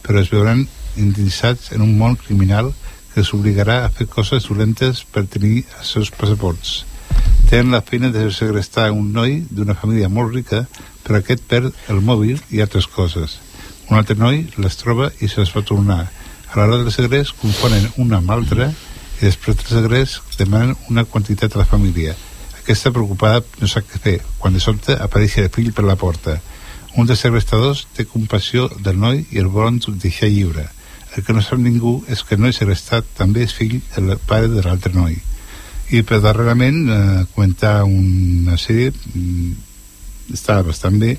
però 0.05 0.21
es 0.21 0.29
veuran 0.29 0.67
endinsats 1.01 1.71
en 1.73 1.81
un 1.81 1.97
món 1.97 2.13
criminal 2.21 2.69
que 3.13 3.23
els 3.23 3.33
obligarà 3.33 3.81
a 3.81 3.89
fer 3.89 4.05
coses 4.05 4.45
dolentes 4.45 5.01
per 5.09 5.25
tenir 5.25 5.63
els 5.79 5.95
seus 5.97 6.13
passaports. 6.13 6.83
Tenen 7.49 7.73
la 7.73 7.81
feina 7.81 8.13
de 8.13 8.29
segrestar 8.29 8.91
un 8.93 9.09
noi 9.17 9.39
d'una 9.49 9.73
família 9.73 10.13
molt 10.13 10.37
rica, 10.37 10.67
però 11.01 11.17
aquest 11.17 11.41
perd 11.49 11.73
el 11.89 12.05
mòbil 12.05 12.37
i 12.53 12.61
altres 12.61 12.85
coses. 12.85 13.39
Un 13.89 13.97
altre 13.97 14.13
noi 14.15 14.45
les 14.61 14.77
troba 14.77 15.09
i 15.19 15.27
se 15.27 15.41
les 15.41 15.49
fa 15.49 15.65
tornar. 15.65 16.03
A 16.53 16.59
l'hora 16.59 16.83
del 16.83 16.93
segrest 16.93 17.33
confonen 17.41 17.87
una 17.97 18.19
amb 18.19 18.29
l'altra 18.29 18.67
i 18.69 19.21
després 19.23 19.55
del 19.57 19.71
segrest 19.71 20.35
demanen 20.37 20.75
una 20.91 21.01
quantitat 21.09 21.55
a 21.55 21.63
la 21.63 21.65
família. 21.65 22.13
Aquesta 22.59 22.91
preocupada 22.93 23.39
no 23.57 23.69
sap 23.71 23.87
què 23.89 24.01
fer, 24.03 24.13
quan 24.37 24.53
de 24.53 24.61
sobte 24.61 24.93
apareix 24.93 25.39
el 25.41 25.49
fill 25.55 25.71
per 25.73 25.87
la 25.87 25.95
porta. 25.97 26.35
Un 26.93 27.09
dels 27.09 27.23
segrestadors 27.25 27.87
té 27.97 28.05
compassió 28.05 28.67
del 28.85 28.99
noi 29.01 29.23
i 29.33 29.41
el 29.41 29.49
volen 29.55 29.79
deixar 30.03 30.29
lliure. 30.29 30.67
El 31.17 31.25
que 31.25 31.33
no 31.33 31.41
sap 31.41 31.57
ningú 31.57 31.95
és 32.07 32.21
que 32.21 32.37
el 32.37 32.45
noi 32.45 32.53
segrestat 32.53 33.09
també 33.17 33.47
és 33.47 33.57
fill 33.57 33.79
del 33.95 34.13
pare 34.29 34.53
de 34.53 34.61
l'altre 34.61 34.93
noi. 34.93 35.17
I 35.89 36.03
per 36.05 36.21
darrerament 36.21 36.79
eh, 36.85 37.25
comentar 37.33 37.79
una 37.89 38.59
sèrie 38.61 38.93
mm, 38.93 39.57
està 40.37 40.61
bastant 40.61 41.01
bé 41.01 41.17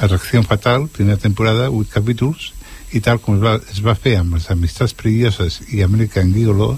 Atracció 0.00 0.40
Fatal, 0.48 0.88
primera 0.88 1.20
temporada, 1.20 1.68
8 1.68 1.92
capítols 1.92 2.54
i 2.92 3.00
tal 3.00 3.20
com 3.20 3.36
es 3.38 3.42
va, 3.42 3.56
es 3.72 3.80
va 3.84 3.94
fer 3.98 4.16
amb 4.20 4.36
les 4.36 4.48
amistats 4.52 4.94
perilloses 4.96 5.60
i 5.72 5.82
American 5.82 6.32
Gigolo 6.34 6.74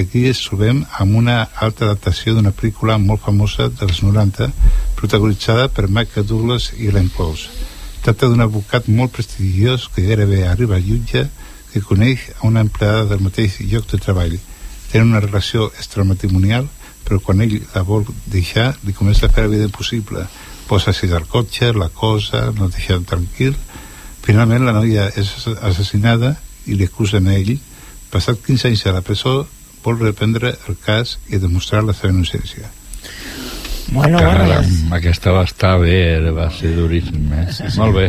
aquí 0.00 0.26
ens 0.28 0.42
trobem 0.46 0.82
amb 1.00 1.16
una 1.20 1.36
altra 1.66 1.90
adaptació 1.90 2.34
d'una 2.34 2.52
pel·lícula 2.52 2.98
molt 3.02 3.24
famosa 3.24 3.70
dels 3.80 4.02
90 4.02 4.50
protagonitzada 4.98 5.68
per 5.68 5.88
Michael 5.88 6.26
Douglas 6.28 6.72
i 6.76 6.90
Glenn 6.90 7.12
Close 7.16 7.48
tracta 8.04 8.28
d'un 8.28 8.44
advocat 8.44 8.88
molt 8.92 9.14
prestigiós 9.16 9.88
que 9.88 10.04
gairebé 10.04 10.42
arriba 10.44 10.76
a 10.76 10.84
jutge 10.84 11.24
que 11.72 11.80
coneix 11.82 12.28
a 12.36 12.46
una 12.46 12.60
empleada 12.60 13.06
del 13.10 13.22
mateix 13.24 13.56
lloc 13.64 13.88
de 13.90 13.98
treball. 13.98 14.34
Tenen 14.92 15.14
una 15.14 15.22
relació 15.24 15.70
extramatrimonial 15.72 16.68
però 17.04 17.18
quan 17.24 17.40
ell 17.44 17.56
la 17.74 17.82
vol 17.84 18.04
deixar 18.30 18.74
li 18.84 18.92
comença 18.96 19.26
a 19.26 19.32
fer 19.32 19.46
la 19.46 19.52
vida 19.54 19.68
impossible. 19.70 20.26
Posa-s'hi 20.68 21.08
del 21.10 21.26
cotxe, 21.28 21.72
la 21.72 21.88
cosa 21.88 22.46
no 22.56 22.68
deixa 22.72 23.00
tranquil 23.08 23.56
finalment 24.24 24.64
la 24.66 24.76
noia 24.76 25.10
és 25.20 25.32
assassinada 25.54 26.34
i 26.66 26.78
li 26.78 26.88
acusen 26.88 27.28
a 27.28 27.36
ell 27.36 27.56
passat 28.12 28.40
15 28.46 28.70
anys 28.70 28.86
a 28.86 28.96
la 28.96 29.04
presó 29.04 29.42
vol 29.84 30.00
reprendre 30.00 30.54
el 30.68 30.80
cas 30.80 31.18
i 31.28 31.40
demostrar 31.42 31.84
la 31.84 31.96
seva 31.96 32.14
innocència 32.14 32.70
Bueno, 33.94 34.18
Caram, 34.18 34.64
bueno, 34.64 34.96
aquesta 34.96 35.30
va 35.30 35.42
estar 35.44 35.76
bé, 35.78 36.18
va 36.32 36.48
ser 36.50 36.72
duríssim, 36.74 37.28
eh? 37.36 37.44
Sí, 37.52 37.68
sí. 37.68 37.78
Molt 37.78 37.94
bé. 37.98 38.06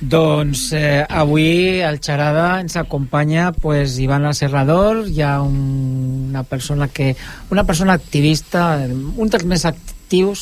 Doncs 0.00 0.62
eh, 0.76 1.04
avui 1.04 1.82
al 1.84 2.00
Xarada 2.04 2.60
ens 2.60 2.78
acompanya 2.80 3.50
pues, 3.52 3.98
Iván 4.02 4.26
Serrador, 4.34 5.04
hi 5.08 5.22
ha 5.22 5.40
un, 5.44 6.30
una 6.30 6.42
persona 6.44 6.88
que 6.88 7.14
una 7.50 7.64
persona 7.64 7.92
activista, 7.92 8.88
un 8.88 9.28
dels 9.28 9.44
més 9.44 9.64
actius 9.68 9.95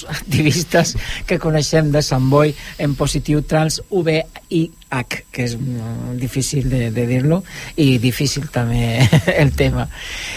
activistes 0.16 0.94
que 1.27 1.38
coneixem 1.42 1.90
de 1.94 2.03
Sant 2.05 2.29
Boi 2.31 2.55
en 2.79 2.94
positiu 2.98 3.42
trans 3.48 3.81
VIH, 3.90 5.24
que 5.33 5.46
és 5.46 5.57
mm, 5.59 6.16
difícil 6.20 6.68
de, 6.70 6.90
de 6.94 7.07
dir-lo 7.09 7.42
i 7.81 7.98
difícil 8.03 8.48
també 8.53 9.00
el 9.42 9.55
tema. 9.57 9.88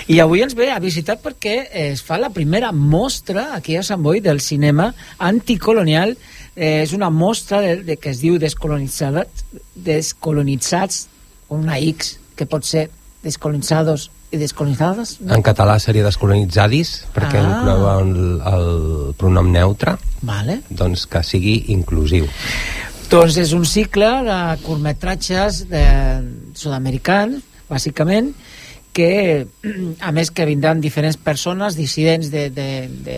I 0.08 0.22
avui 0.24 0.44
ens 0.46 0.56
ve 0.58 0.72
a 0.72 0.80
visitar 0.84 1.18
perquè 1.24 1.58
es 1.88 2.04
fa 2.06 2.20
la 2.22 2.32
primera 2.34 2.72
mostra 2.72 3.52
aquí 3.56 3.78
a 3.78 3.86
Sant 3.86 4.04
Boi 4.04 4.22
del 4.24 4.42
cinema 4.42 4.94
anticolonial 5.18 6.16
eh, 6.56 6.84
és 6.84 6.94
una 6.94 7.10
mostra 7.10 7.62
de, 7.62 7.76
de 7.84 7.98
que 8.02 8.12
es 8.16 8.22
diu 8.24 8.40
descolonitzada, 8.42 9.28
descolonitzats 9.76 11.06
una 11.54 11.78
X 11.80 12.18
que 12.38 12.48
pot 12.50 12.66
ser 12.68 12.90
descolonitzados 13.24 14.10
i 14.32 14.38
descolonitzades 14.42 15.18
En 15.32 15.42
català 15.46 15.78
seria 15.80 16.04
descolonitzadis, 16.04 17.06
perquè 17.16 17.40
Ah. 17.40 17.46
ah. 17.46 17.54
inclou 17.56 17.88
el, 17.94 18.42
el 18.54 19.14
pronom 19.18 19.52
neutre, 19.52 19.96
vale. 20.22 20.62
doncs 20.70 21.06
que 21.08 21.24
sigui 21.24 21.66
inclusiu. 21.72 22.28
doncs 23.10 23.38
és 23.40 23.54
un 23.56 23.64
cicle 23.66 24.10
de 24.28 24.40
curtmetratges 24.66 25.62
de 25.70 25.84
sud-americans 26.54 27.40
bàsicament 27.70 28.34
que 28.92 29.46
a 30.02 30.12
més 30.12 30.32
que 30.32 30.46
vindran 30.46 30.82
diferents 30.82 31.18
persones 31.18 31.76
dissidents 31.78 32.32
de, 32.32 32.50
de, 32.50 32.90
de, 33.06 33.18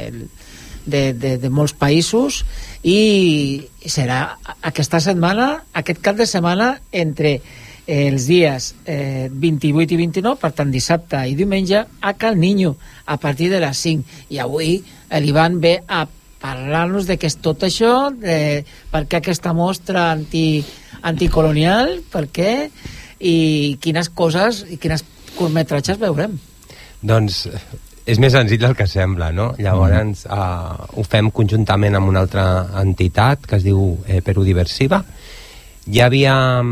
de, 0.86 1.02
de, 1.14 1.38
de 1.40 1.50
molts 1.50 1.74
països 1.74 2.44
i 2.84 3.66
serà 3.86 4.36
aquesta 4.62 5.00
setmana, 5.00 5.64
aquest 5.74 6.02
cap 6.04 6.16
de 6.20 6.26
setmana 6.28 6.80
entre 6.92 7.40
els 7.90 8.28
dies 8.30 8.74
eh, 8.86 9.28
28 9.34 9.96
i 9.96 9.98
29, 10.04 10.38
per 10.38 10.52
tant 10.54 10.70
dissabte 10.70 11.24
i 11.26 11.36
diumenge, 11.38 11.82
a 12.02 12.14
Cal 12.14 12.38
Niño, 12.38 12.76
a 13.06 13.18
partir 13.18 13.50
de 13.50 13.60
les 13.64 13.82
5. 13.82 14.22
I 14.30 14.40
avui 14.44 14.78
l'Ivan 15.10 15.58
ve 15.64 15.80
a 15.88 16.06
parlar-nos 16.40 17.10
de 17.10 17.18
què 17.20 17.28
és 17.28 17.40
tot 17.44 17.66
això, 17.68 18.12
de 18.14 18.64
per 18.92 19.04
què 19.10 19.20
aquesta 19.20 19.56
mostra 19.58 20.12
anti, 20.14 20.62
anticolonial, 21.02 21.98
per 22.14 22.28
què, 22.32 22.54
i 23.20 23.78
quines 23.84 24.08
coses 24.16 24.64
i 24.70 24.78
quines 24.80 25.04
curtmetratges 25.36 26.00
veurem. 26.00 26.38
Doncs 27.02 27.46
eh, 27.50 27.60
és 28.10 28.20
més 28.22 28.34
senzill 28.34 28.62
del 28.62 28.78
que 28.78 28.88
sembla, 28.90 29.34
no? 29.36 29.52
Llavors 29.60 30.26
mm. 30.26 30.32
uh, 30.32 30.90
ho 30.98 31.06
fem 31.06 31.30
conjuntament 31.36 31.98
amb 32.00 32.12
una 32.12 32.24
altra 32.26 32.46
entitat 32.82 33.46
que 33.50 33.60
es 33.60 33.66
diu 33.66 33.98
eh, 34.08 34.22
Perú 34.26 34.46
Diversiva. 34.48 35.04
Ja 35.90 36.08
havíem 36.08 36.70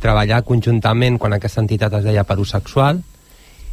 treballat 0.00 0.46
conjuntament 0.48 1.18
quan 1.20 1.36
aquesta 1.36 1.62
entitat 1.62 2.00
es 2.00 2.06
deia 2.06 2.26
Perú 2.28 2.44
Sexual 2.48 3.02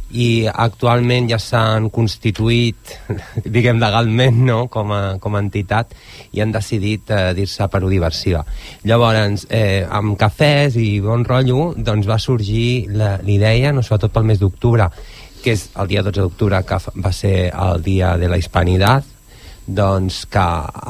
i 0.08 0.48
actualment 0.48 1.26
ja 1.28 1.36
s'han 1.40 1.90
constituït, 1.92 2.94
diguem 3.56 3.80
legalment, 3.80 4.38
no? 4.46 4.58
com, 4.72 4.92
a, 4.96 5.02
com 5.20 5.36
a 5.36 5.42
entitat 5.44 5.92
i 6.32 6.40
han 6.40 6.52
decidit 6.54 7.12
eh, 7.12 7.20
dir-se 7.36 7.68
Perú 7.68 7.90
Diversiva. 7.92 8.40
Llavors, 8.88 9.44
eh, 9.52 9.84
amb 9.84 10.16
cafès 10.20 10.78
i 10.80 10.98
bon 11.04 11.26
rotllo, 11.28 11.74
doncs 11.76 12.08
va 12.08 12.18
sorgir 12.22 12.88
l'idea, 12.88 13.72
no 13.72 13.84
sobretot 13.84 14.14
pel 14.14 14.28
mes 14.30 14.40
d'octubre, 14.40 14.88
que 15.42 15.52
és 15.54 15.68
el 15.78 15.92
dia 15.92 16.02
12 16.02 16.24
d'octubre, 16.24 16.62
que 16.66 16.80
va 17.04 17.12
ser 17.12 17.52
el 17.52 17.84
dia 17.84 18.16
de 18.18 18.32
la 18.32 18.40
hispanitat, 18.40 19.04
doncs 19.68 20.24
que 20.32 20.46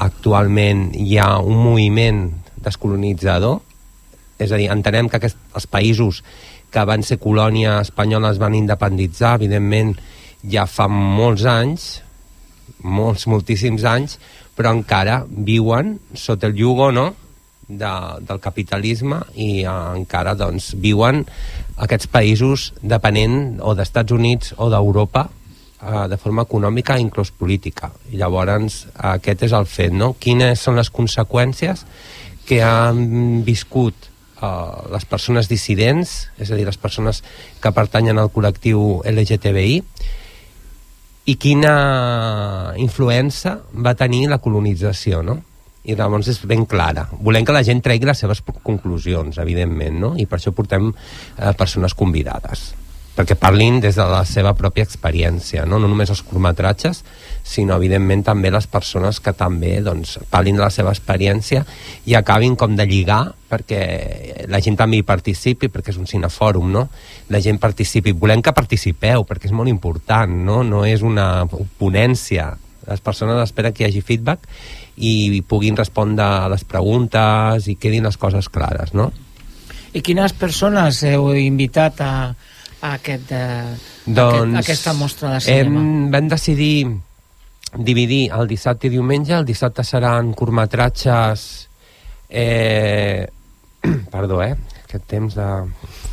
actualment 0.07 0.92
hi 0.94 1.18
ha 1.18 1.40
un 1.42 1.59
moviment 1.59 2.29
descolonitzador, 2.62 3.59
és 4.38 4.53
a 4.53 4.59
dir, 4.61 4.68
entenem 4.72 5.11
que 5.11 5.18
aquest, 5.18 5.38
els 5.59 5.66
països 5.70 6.22
que 6.70 6.85
van 6.88 7.03
ser 7.03 7.18
colònia 7.22 7.79
espanyola 7.83 8.33
es 8.35 8.40
van 8.40 8.55
independitzar, 8.55 9.37
evidentment 9.38 9.96
ja 10.46 10.66
fa 10.70 10.88
molts 10.88 11.46
anys, 11.48 11.88
molts, 12.85 13.27
moltíssims 13.27 13.87
anys, 13.88 14.18
però 14.55 14.74
encara 14.74 15.22
viuen 15.29 15.96
sota 16.14 16.51
el 16.51 16.59
yugo, 16.59 16.92
no?, 16.92 17.09
de, 17.68 17.90
del 18.24 18.40
capitalisme 18.40 19.20
i 19.37 19.48
eh, 19.61 19.72
encara 19.94 20.35
doncs, 20.38 20.72
viuen 20.81 21.20
aquests 21.77 22.09
països 22.11 22.70
depenent 22.81 23.59
o 23.61 23.74
d'Estats 23.77 24.14
Units 24.16 24.55
o 24.57 24.70
d'Europa 24.72 25.27
eh, 25.29 26.07
de 26.09 26.16
forma 26.16 26.46
econòmica 26.48 26.96
i 26.96 27.05
inclús 27.05 27.31
política. 27.31 27.92
I 28.11 28.22
llavors 28.22 28.87
aquest 29.12 29.44
és 29.51 29.57
el 29.57 29.68
fet, 29.68 29.92
no? 29.92 30.14
Quines 30.18 30.64
són 30.64 30.81
les 30.81 30.88
conseqüències 30.88 31.85
que 32.48 32.62
han 32.64 33.44
viscut 33.44 34.09
uh, 34.42 34.88
les 34.92 35.05
persones 35.09 35.48
dissidents, 35.51 36.14
és 36.38 36.51
a 36.51 36.57
dir, 36.59 36.66
les 36.68 36.81
persones 36.81 37.22
que 37.62 37.74
pertanyen 37.74 38.18
al 38.18 38.33
col·lectiu 38.35 39.03
LGTBI, 39.09 39.77
i 41.29 41.37
quina 41.37 41.74
influència 42.81 43.59
va 43.85 43.96
tenir 43.98 44.27
la 44.31 44.40
colonització, 44.40 45.20
no? 45.22 45.38
I 45.88 45.96
llavors 45.96 46.29
és 46.29 46.40
ben 46.48 46.64
clara. 46.68 47.07
Volem 47.24 47.44
que 47.48 47.55
la 47.55 47.64
gent 47.64 47.81
tregui 47.85 48.09
les 48.09 48.20
seves 48.20 48.42
conclusions, 48.64 49.38
evidentment, 49.40 50.01
no? 50.01 50.12
I 50.16 50.27
per 50.29 50.40
això 50.40 50.53
portem 50.57 50.90
eh, 50.92 51.53
persones 51.57 51.96
convidades 51.96 52.70
perquè 53.18 53.35
parlin 53.35 53.81
des 53.83 53.96
de 53.98 54.05
la 54.07 54.20
seva 54.29 54.53
pròpia 54.55 54.85
experiència, 54.87 55.64
no, 55.66 55.81
no 55.83 55.88
només 55.90 56.12
els 56.12 56.20
curtmetratges, 56.22 57.01
sinó 57.48 57.78
evidentment 57.80 58.22
també 58.26 58.50
les 58.52 58.66
persones 58.68 59.22
que 59.24 59.32
també 59.32 59.78
doncs, 59.84 60.18
parlin 60.30 60.58
de 60.58 60.64
la 60.66 60.72
seva 60.74 60.92
experiència 60.92 61.64
i 62.06 62.16
acabin 62.18 62.56
com 62.61 62.76
de 62.76 62.84
lligar 62.88 63.22
perquè 63.48 64.46
la 64.52 64.61
gent 64.61 64.76
també 64.76 65.00
hi 65.00 65.06
participi, 65.08 65.70
perquè 65.72 65.94
és 65.94 66.00
un 66.00 66.08
cinefòrum, 66.11 66.68
no? 66.74 66.84
La 67.32 67.40
gent 67.40 67.61
participi. 67.62 68.12
Volem 68.12 68.44
que 68.44 68.52
participeu, 68.52 69.24
perquè 69.24 69.48
és 69.48 69.56
molt 69.56 69.72
important, 69.72 70.34
no? 70.44 70.61
No 70.66 70.84
és 70.84 71.02
una 71.06 71.46
ponència. 71.80 72.50
Les 72.88 73.00
persones 73.04 73.40
esperen 73.40 73.72
que 73.72 73.84
hi 73.84 73.88
hagi 73.88 74.04
feedback 74.04 74.44
i 74.98 75.40
puguin 75.48 75.76
respondre 75.78 76.26
a 76.26 76.52
les 76.52 76.64
preguntes 76.68 77.68
i 77.68 77.78
quedin 77.80 78.04
les 78.04 78.20
coses 78.20 78.52
clares, 78.52 78.92
no? 78.92 79.11
I 79.96 80.04
quines 80.04 80.34
persones 80.37 81.00
heu 81.08 81.30
invitat 81.40 82.00
a, 82.04 82.14
a, 82.82 82.94
aquest, 82.94 83.32
eh, 83.32 83.76
Doncs 84.04 84.18
aquest, 84.18 84.56
a 84.56 84.64
aquesta 84.66 84.96
mostra 84.98 85.37
de 85.37 85.44
cinema? 85.44 85.80
Hem, 85.80 86.11
vam 86.12 86.28
decidir 86.28 86.74
dividir 87.76 88.31
el 88.33 88.48
dissabte 88.48 88.88
i 88.88 88.94
diumenge. 88.94 89.37
El 89.37 89.48
dissabte 89.48 89.85
seran 89.85 90.33
curtmetratges... 90.35 91.68
Eh, 92.28 93.26
perdó, 94.12 94.42
eh? 94.42 94.54
aquest 94.88 95.04
temps 95.04 95.35
de 95.37 95.46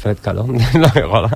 fred 0.01 0.19
calor 0.23 0.51
de 0.73 0.79
la 0.79 0.91
gola 1.07 1.31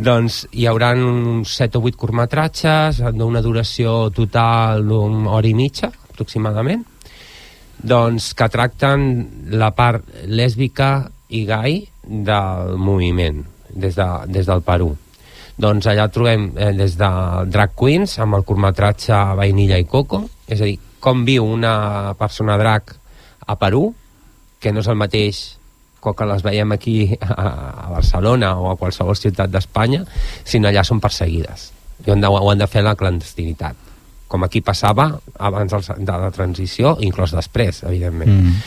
doncs 0.00 0.44
hi 0.56 0.66
haurà 0.68 0.92
uns 0.96 1.52
7 1.56 1.80
o 1.80 1.84
8 1.88 1.98
curtmetratges 2.00 3.00
d'una 3.16 3.42
duració 3.44 4.10
total 4.16 4.84
d'una 4.86 5.34
hora 5.36 5.48
i 5.48 5.54
mitja 5.56 5.90
aproximadament 5.90 6.84
doncs 7.80 8.32
que 8.36 8.48
tracten 8.52 9.06
la 9.56 9.72
part 9.76 10.04
lèsbica 10.28 11.08
i 11.32 11.44
gai 11.48 11.80
del 12.04 12.76
moviment 12.76 13.44
des, 13.70 13.96
de, 13.96 14.08
des 14.28 14.46
del 14.46 14.64
Perú 14.66 14.92
doncs 15.60 15.88
allà 15.90 16.08
trobem 16.12 16.50
eh, 16.56 16.72
des 16.76 16.96
de 16.98 17.10
drag 17.52 17.74
queens 17.76 18.16
amb 18.22 18.38
el 18.38 18.46
curtmetratge 18.48 19.18
Vainilla 19.38 19.78
i 19.80 19.86
Coco. 19.88 20.24
És 20.48 20.60
a 20.60 20.68
dir, 20.68 20.78
com 21.00 21.24
viu 21.28 21.46
una 21.46 22.14
persona 22.18 22.58
drag 22.60 22.94
a 23.46 23.56
Perú 23.60 23.90
que 24.60 24.72
no 24.72 24.82
és 24.84 24.88
el 24.92 24.98
mateix 25.00 25.42
com 26.00 26.16
que 26.16 26.28
les 26.28 26.42
veiem 26.44 26.72
aquí 26.72 26.96
a, 27.20 27.34
a 27.36 27.90
Barcelona 27.92 28.54
o 28.56 28.70
a 28.70 28.78
qualsevol 28.80 29.18
ciutat 29.18 29.52
d'Espanya 29.52 30.06
sinó 30.44 30.70
allà 30.70 30.84
són 30.86 31.00
perseguides. 31.00 31.70
I 32.06 32.14
han 32.14 32.24
de, 32.24 32.32
ho 32.32 32.50
han 32.50 32.60
de 32.60 32.68
fer 32.70 32.84
la 32.86 32.96
clandestinitat 32.96 33.89
com 34.30 34.46
aquí 34.46 34.62
passava 34.62 35.08
abans 35.42 35.90
de 35.98 36.16
la 36.22 36.30
transició, 36.30 36.94
inclòs 37.02 37.34
després, 37.34 37.82
evidentment. 37.82 38.30
Mm. 38.30 38.58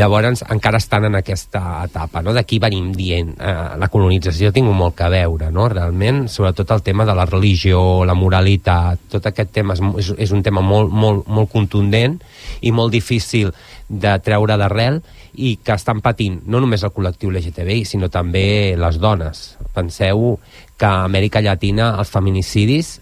Llavors, 0.00 0.40
encara 0.48 0.78
estan 0.80 1.04
en 1.04 1.18
aquesta 1.18 1.60
etapa, 1.84 2.22
no? 2.24 2.32
D'aquí 2.32 2.56
venim 2.62 2.88
dient, 2.96 3.34
eh, 3.36 3.52
la 3.76 3.90
colonització 3.92 4.48
ha 4.48 4.56
tingut 4.56 4.72
molt 4.72 4.96
que 4.96 5.10
veure, 5.12 5.50
no? 5.52 5.66
Realment, 5.68 6.22
sobretot 6.32 6.72
el 6.72 6.80
tema 6.86 7.04
de 7.04 7.12
la 7.18 7.26
religió, 7.28 7.82
la 8.08 8.16
moralitat, 8.16 9.04
tot 9.12 9.28
aquest 9.28 9.52
tema 9.52 9.76
és, 9.76 10.14
és, 10.16 10.32
un 10.32 10.40
tema 10.42 10.64
molt, 10.64 10.88
molt, 10.88 11.28
molt 11.28 11.52
contundent 11.52 12.16
i 12.62 12.72
molt 12.72 12.96
difícil 12.96 13.52
de 13.88 14.16
treure 14.24 14.56
d'arrel 14.56 15.02
i 15.36 15.58
que 15.60 15.76
estan 15.76 16.00
patint 16.00 16.40
no 16.48 16.64
només 16.64 16.88
el 16.88 16.96
col·lectiu 16.96 17.28
LGTBI, 17.28 17.84
sinó 17.84 18.08
també 18.08 18.72
les 18.80 18.96
dones. 18.96 19.44
Penseu 19.76 20.38
que 20.80 20.88
a 20.88 21.04
Amèrica 21.04 21.44
Llatina 21.44 21.98
els 22.00 22.08
feminicidis 22.08 22.96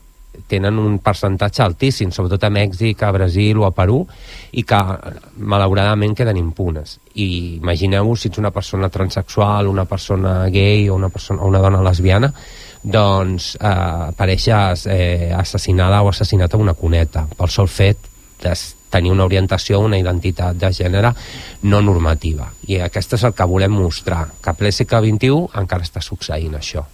tenen 0.50 0.78
un 0.78 0.98
percentatge 1.02 1.62
altíssim, 1.62 2.10
sobretot 2.14 2.44
a 2.46 2.50
Mèxic, 2.50 3.02
a 3.02 3.12
Brasil 3.14 3.58
o 3.60 3.66
a 3.66 3.72
Perú, 3.74 4.00
i 4.52 4.64
que 4.66 4.80
malauradament 5.38 6.16
queden 6.18 6.40
impunes. 6.40 6.98
I 7.14 7.58
imagineu-vos 7.60 8.24
si 8.24 8.30
ets 8.30 8.42
una 8.42 8.52
persona 8.54 8.90
transexual, 8.90 9.68
una 9.70 9.84
persona 9.84 10.48
gay 10.50 10.88
o 10.88 10.96
una, 10.96 11.08
persona, 11.08 11.42
o 11.42 11.48
una 11.48 11.62
dona 11.62 11.82
lesbiana, 11.86 12.32
doncs 12.82 13.54
eh, 13.60 13.66
apareixes 14.10 14.86
eh, 14.88 15.32
assassinada 15.36 16.02
o 16.02 16.08
assassinat 16.08 16.54
a 16.54 16.60
una 16.60 16.74
cuneta 16.74 17.26
pel 17.36 17.50
sol 17.52 17.68
fet 17.68 18.08
de 18.40 18.54
tenir 18.90 19.12
una 19.12 19.26
orientació, 19.28 19.78
una 19.84 19.98
identitat 20.00 20.56
de 20.58 20.72
gènere 20.74 21.12
no 21.62 21.80
normativa. 21.84 22.48
I 22.66 22.80
aquest 22.86 23.14
és 23.18 23.26
el 23.28 23.36
que 23.36 23.46
volem 23.46 23.76
mostrar, 23.76 24.26
que 24.42 24.50
a 24.50 24.56
ple 24.56 24.72
segle 24.74 25.04
XXI 25.06 25.60
encara 25.60 25.86
està 25.86 26.02
succeint 26.02 26.56
això. 26.58 26.86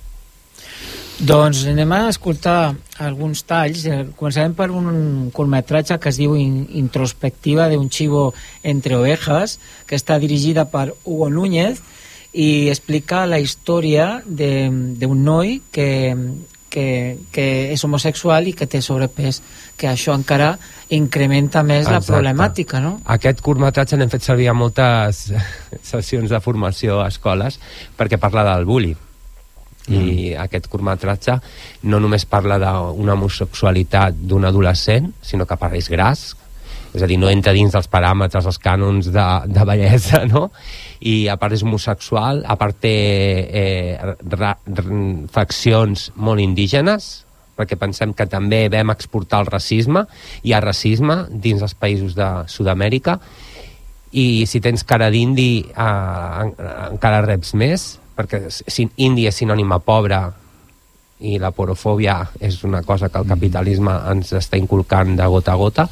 Doncs 1.17 1.63
anem 1.65 1.93
a 1.97 2.11
escoltar 2.11 2.75
alguns 3.01 3.41
talls. 3.49 3.87
Eh, 3.89 4.03
començarem 4.19 4.53
per 4.53 4.69
un 4.69 5.31
curtmetratge 5.33 5.97
que 5.97 6.11
es 6.13 6.19
diu 6.21 6.35
Introspectiva 6.37 7.71
de 7.73 7.79
un 7.81 7.89
chivo 7.89 8.35
entre 8.63 8.99
ovejas, 8.99 9.57
que 9.89 9.97
està 9.97 10.19
dirigida 10.21 10.67
per 10.69 10.91
Hugo 11.05 11.31
Núñez 11.33 11.81
i 12.37 12.69
explica 12.69 13.25
la 13.25 13.39
història 13.41 14.21
d'un 14.27 15.25
noi 15.25 15.63
que, 15.73 15.89
que, 16.69 16.87
que 17.33 17.47
és 17.73 17.85
homosexual 17.89 18.51
i 18.51 18.53
que 18.53 18.69
té 18.69 18.83
sobrepès, 18.85 19.41
que 19.81 19.89
això 19.89 20.13
encara 20.13 20.53
incrementa 20.93 21.65
més 21.65 21.87
Exacte. 21.87 22.13
la 22.13 22.13
problemàtica, 22.13 22.85
no? 22.85 22.99
Aquest 23.17 23.41
curtmetratge 23.41 23.97
n'hem 23.97 24.13
fet 24.13 24.29
servir 24.29 24.53
a 24.53 24.59
moltes 24.59 25.31
sessions 25.95 26.29
de 26.29 26.45
formació 26.45 27.01
a 27.01 27.09
escoles 27.09 27.57
perquè 27.97 28.21
parla 28.21 28.45
del 28.53 28.69
bullying 28.69 29.06
i 29.87 29.99
mm. 29.99 30.41
aquest 30.47 30.67
curtmetratge 30.73 31.37
no 31.87 32.01
només 32.03 32.27
parla 32.27 32.59
d'una 32.63 33.15
homosexualitat 33.15 34.19
d'un 34.27 34.49
adolescent, 34.49 35.13
sinó 35.23 35.47
que 35.47 35.59
parla 35.61 35.79
és 35.79 35.91
gras, 35.93 36.27
és 36.97 37.03
a 37.05 37.09
dir, 37.09 37.19
no 37.21 37.29
entra 37.29 37.53
dins 37.53 37.75
dels 37.75 37.91
paràmetres, 37.93 38.47
els 38.49 38.59
cànons 38.63 39.11
de, 39.13 39.27
de 39.53 39.65
bellesa, 39.69 40.23
no? 40.31 40.49
I 41.05 41.27
a 41.29 41.37
part 41.41 41.53
és 41.57 41.65
homosexual, 41.67 42.41
a 42.47 42.57
part 42.57 42.79
té 42.81 42.97
eh, 43.47 44.15
ra, 44.33 44.55
faccions 45.35 46.11
molt 46.17 46.41
indígenes, 46.41 47.11
perquè 47.57 47.79
pensem 47.81 48.13
que 48.17 48.27
també 48.29 48.67
vam 48.73 48.93
exportar 48.93 49.43
el 49.45 49.51
racisme, 49.51 50.05
hi 50.45 50.53
ha 50.53 50.63
racisme 50.65 51.23
dins 51.31 51.63
els 51.65 51.77
països 51.77 52.17
de 52.17 52.31
Sud-amèrica, 52.53 53.19
i 54.17 54.47
si 54.49 54.63
tens 54.65 54.85
cara 54.89 55.11
d'indi 55.13 55.51
eh, 55.69 56.43
encara 56.89 57.25
reps 57.27 57.53
més, 57.61 57.87
perquè 58.17 58.47
si 58.51 58.89
indi 58.97 59.27
és 59.29 59.37
sinònim 59.37 59.73
a 59.73 59.81
pobre 59.85 60.21
i 61.21 61.39
la 61.41 61.51
porofòbia 61.55 62.17
és 62.45 62.59
una 62.65 62.83
cosa 62.85 63.09
que 63.09 63.21
el 63.23 63.29
capitalisme 63.29 63.93
ens 64.13 64.35
està 64.37 64.59
inculcant 64.61 65.15
de 65.17 65.27
gota 65.33 65.55
a 65.55 65.61
gota 65.61 65.87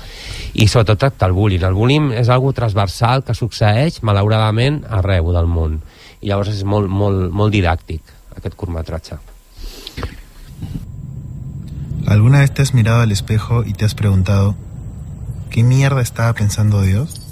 i 0.52 0.66
sobretot 0.68 1.00
tracta 1.00 1.28
el 1.28 1.36
bullying. 1.36 1.64
El 1.64 1.76
bullying 1.76 2.10
és 2.12 2.28
algo 2.28 2.52
transversal 2.52 3.24
que 3.24 3.36
succeeix 3.36 4.02
malauradament 4.02 4.82
arreu 4.88 5.32
del 5.32 5.48
món. 5.48 5.80
I 6.20 6.28
llavors 6.28 6.52
és 6.52 6.64
molt, 6.64 6.90
molt, 6.92 7.30
molt 7.32 7.52
didàctic 7.52 8.12
aquest 8.36 8.56
curtmetratge. 8.56 9.20
¿Alguna 12.06 12.40
vez 12.40 12.52
te 12.52 12.60
has 12.60 12.74
mirado 12.74 13.00
al 13.00 13.12
espejo 13.12 13.64
y 13.64 13.72
te 13.72 13.86
has 13.86 13.94
preguntado 13.94 14.54
¿qué 15.48 15.62
mierda 15.62 16.02
estaba 16.02 16.34
pensando 16.34 16.82
Dios? 16.82 17.23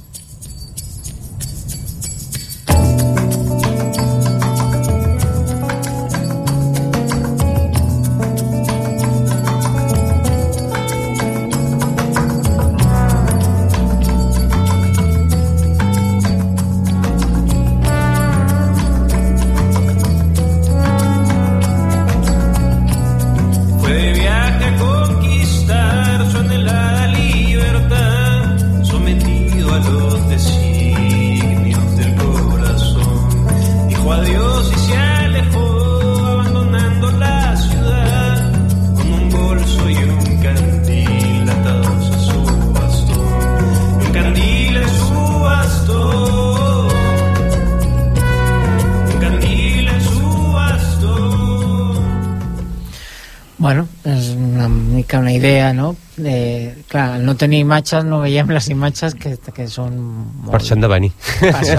Tenir 57.42 57.62
imatges 57.64 58.06
no 58.06 58.20
veiem 58.22 58.50
les 58.54 58.68
imatges 58.70 59.16
que, 59.18 59.34
que 59.54 59.66
són 59.70 59.98
molt... 59.98 60.52
Per 60.52 60.60
això 60.60 60.76
han 60.76 60.84
de 60.84 60.90
venir. 60.92 61.10
Per 61.40 61.52
això, 61.58 61.78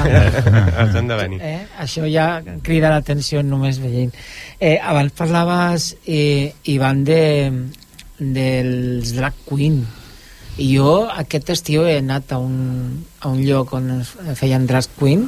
han 0.99 1.11
de 1.11 1.17
venir. 1.19 1.39
Eh? 1.39 1.61
Això 1.83 2.07
ja 2.11 2.27
crida 2.65 2.91
l'atenció 2.91 3.43
només 3.47 3.79
veient. 3.83 4.11
Eh, 4.59 4.75
abans 4.77 5.15
parlaves, 5.15 5.93
eh, 6.03 6.53
Ivan, 6.73 7.03
de, 7.07 7.23
dels 8.19 9.13
drag 9.15 9.39
queen. 9.47 9.83
I 10.61 10.67
jo 10.75 10.97
aquest 11.09 11.49
estiu 11.55 11.87
he 11.89 11.95
anat 11.97 12.35
a 12.35 12.37
un, 12.37 12.57
a 13.23 13.31
un 13.31 13.39
lloc 13.41 13.71
on 13.73 14.03
feien 14.37 14.67
drag 14.69 14.85
queen 14.99 15.23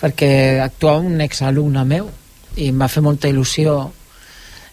perquè 0.00 0.58
actuava 0.64 1.04
un 1.06 1.20
exalumne 1.22 1.84
meu 1.86 2.08
i 2.56 2.72
em 2.72 2.82
va 2.82 2.90
fer 2.90 3.04
molta 3.04 3.30
il·lusió 3.30 3.76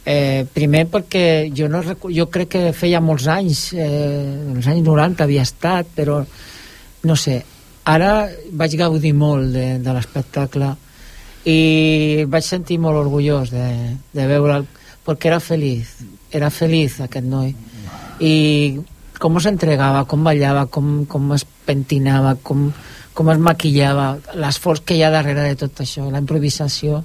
Eh, 0.01 0.47
primer 0.49 0.87
perquè 0.89 1.51
jo, 1.53 1.67
no, 1.69 1.83
jo 1.85 2.25
crec 2.33 2.49
que 2.55 2.61
feia 2.73 3.01
molts 3.05 3.27
anys, 3.29 3.67
eh, 3.77 4.55
els 4.55 4.65
anys 4.65 4.85
90 4.87 5.23
havia 5.23 5.43
estat, 5.45 5.91
però 5.93 6.23
no 7.05 7.17
sé, 7.17 7.35
ara 7.85 8.27
vaig 8.57 8.77
gaudir 8.79 9.13
molt 9.13 9.53
de, 9.53 9.65
de 9.81 9.93
l'espectacle 9.93 10.71
i 11.45 12.25
vaig 12.29 12.45
sentir 12.45 12.79
molt 12.81 12.97
orgullós 12.97 13.53
de, 13.53 13.67
de 14.13 14.25
veure'l 14.29 14.65
perquè 15.05 15.29
era 15.29 15.39
feliç, 15.41 15.93
era 16.33 16.49
feliç 16.53 16.99
aquest 17.01 17.25
noi. 17.25 17.53
I 18.21 18.33
com 19.21 19.37
s'entregava, 19.41 20.05
com 20.09 20.25
ballava, 20.25 20.65
com, 20.65 21.05
com 21.09 21.33
es 21.37 21.45
pentinava, 21.65 22.35
com, 22.41 22.71
com 23.13 23.31
es 23.33 23.41
maquillava, 23.41 24.15
l'esforç 24.33 24.81
que 24.85 24.97
hi 24.97 25.03
ha 25.05 25.13
darrere 25.13 25.49
de 25.49 25.57
tot 25.61 25.81
això, 25.85 26.07
la 26.09 26.21
improvisació 26.21 27.03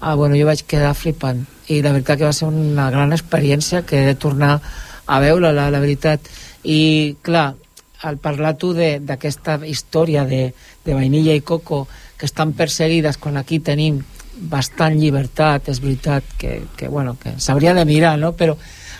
ah, 0.00 0.14
bueno, 0.14 0.36
jo 0.36 0.46
vaig 0.48 0.64
quedar 0.68 0.94
flipant 0.94 1.44
i 1.68 1.80
la 1.82 1.92
veritat 1.94 2.18
que 2.18 2.28
va 2.28 2.34
ser 2.36 2.48
una 2.48 2.90
gran 2.90 3.14
experiència 3.16 3.84
que 3.86 4.02
he 4.02 4.06
de 4.06 4.18
tornar 4.18 4.58
a 5.06 5.20
veure 5.22 5.52
la, 5.54 5.70
la 5.70 5.80
veritat 5.82 6.28
i 6.64 7.16
clar, 7.22 7.54
al 8.02 8.18
parlar 8.22 8.56
tu 8.60 8.72
d'aquesta 8.76 9.60
història 9.66 10.26
de, 10.28 10.50
de 10.84 10.94
vainilla 10.94 11.34
i 11.34 11.40
coco 11.40 11.86
que 12.18 12.26
estan 12.28 12.52
perseguides 12.58 13.18
quan 13.18 13.36
aquí 13.36 13.58
tenim 13.60 14.02
bastant 14.36 14.98
llibertat, 15.00 15.70
és 15.72 15.80
veritat 15.80 16.24
que, 16.38 16.60
que, 16.76 16.88
bueno, 16.92 17.16
que 17.16 17.38
s'hauria 17.40 17.72
de 17.74 17.86
mirar, 17.88 18.18
no? 18.20 18.34
però 18.36 18.56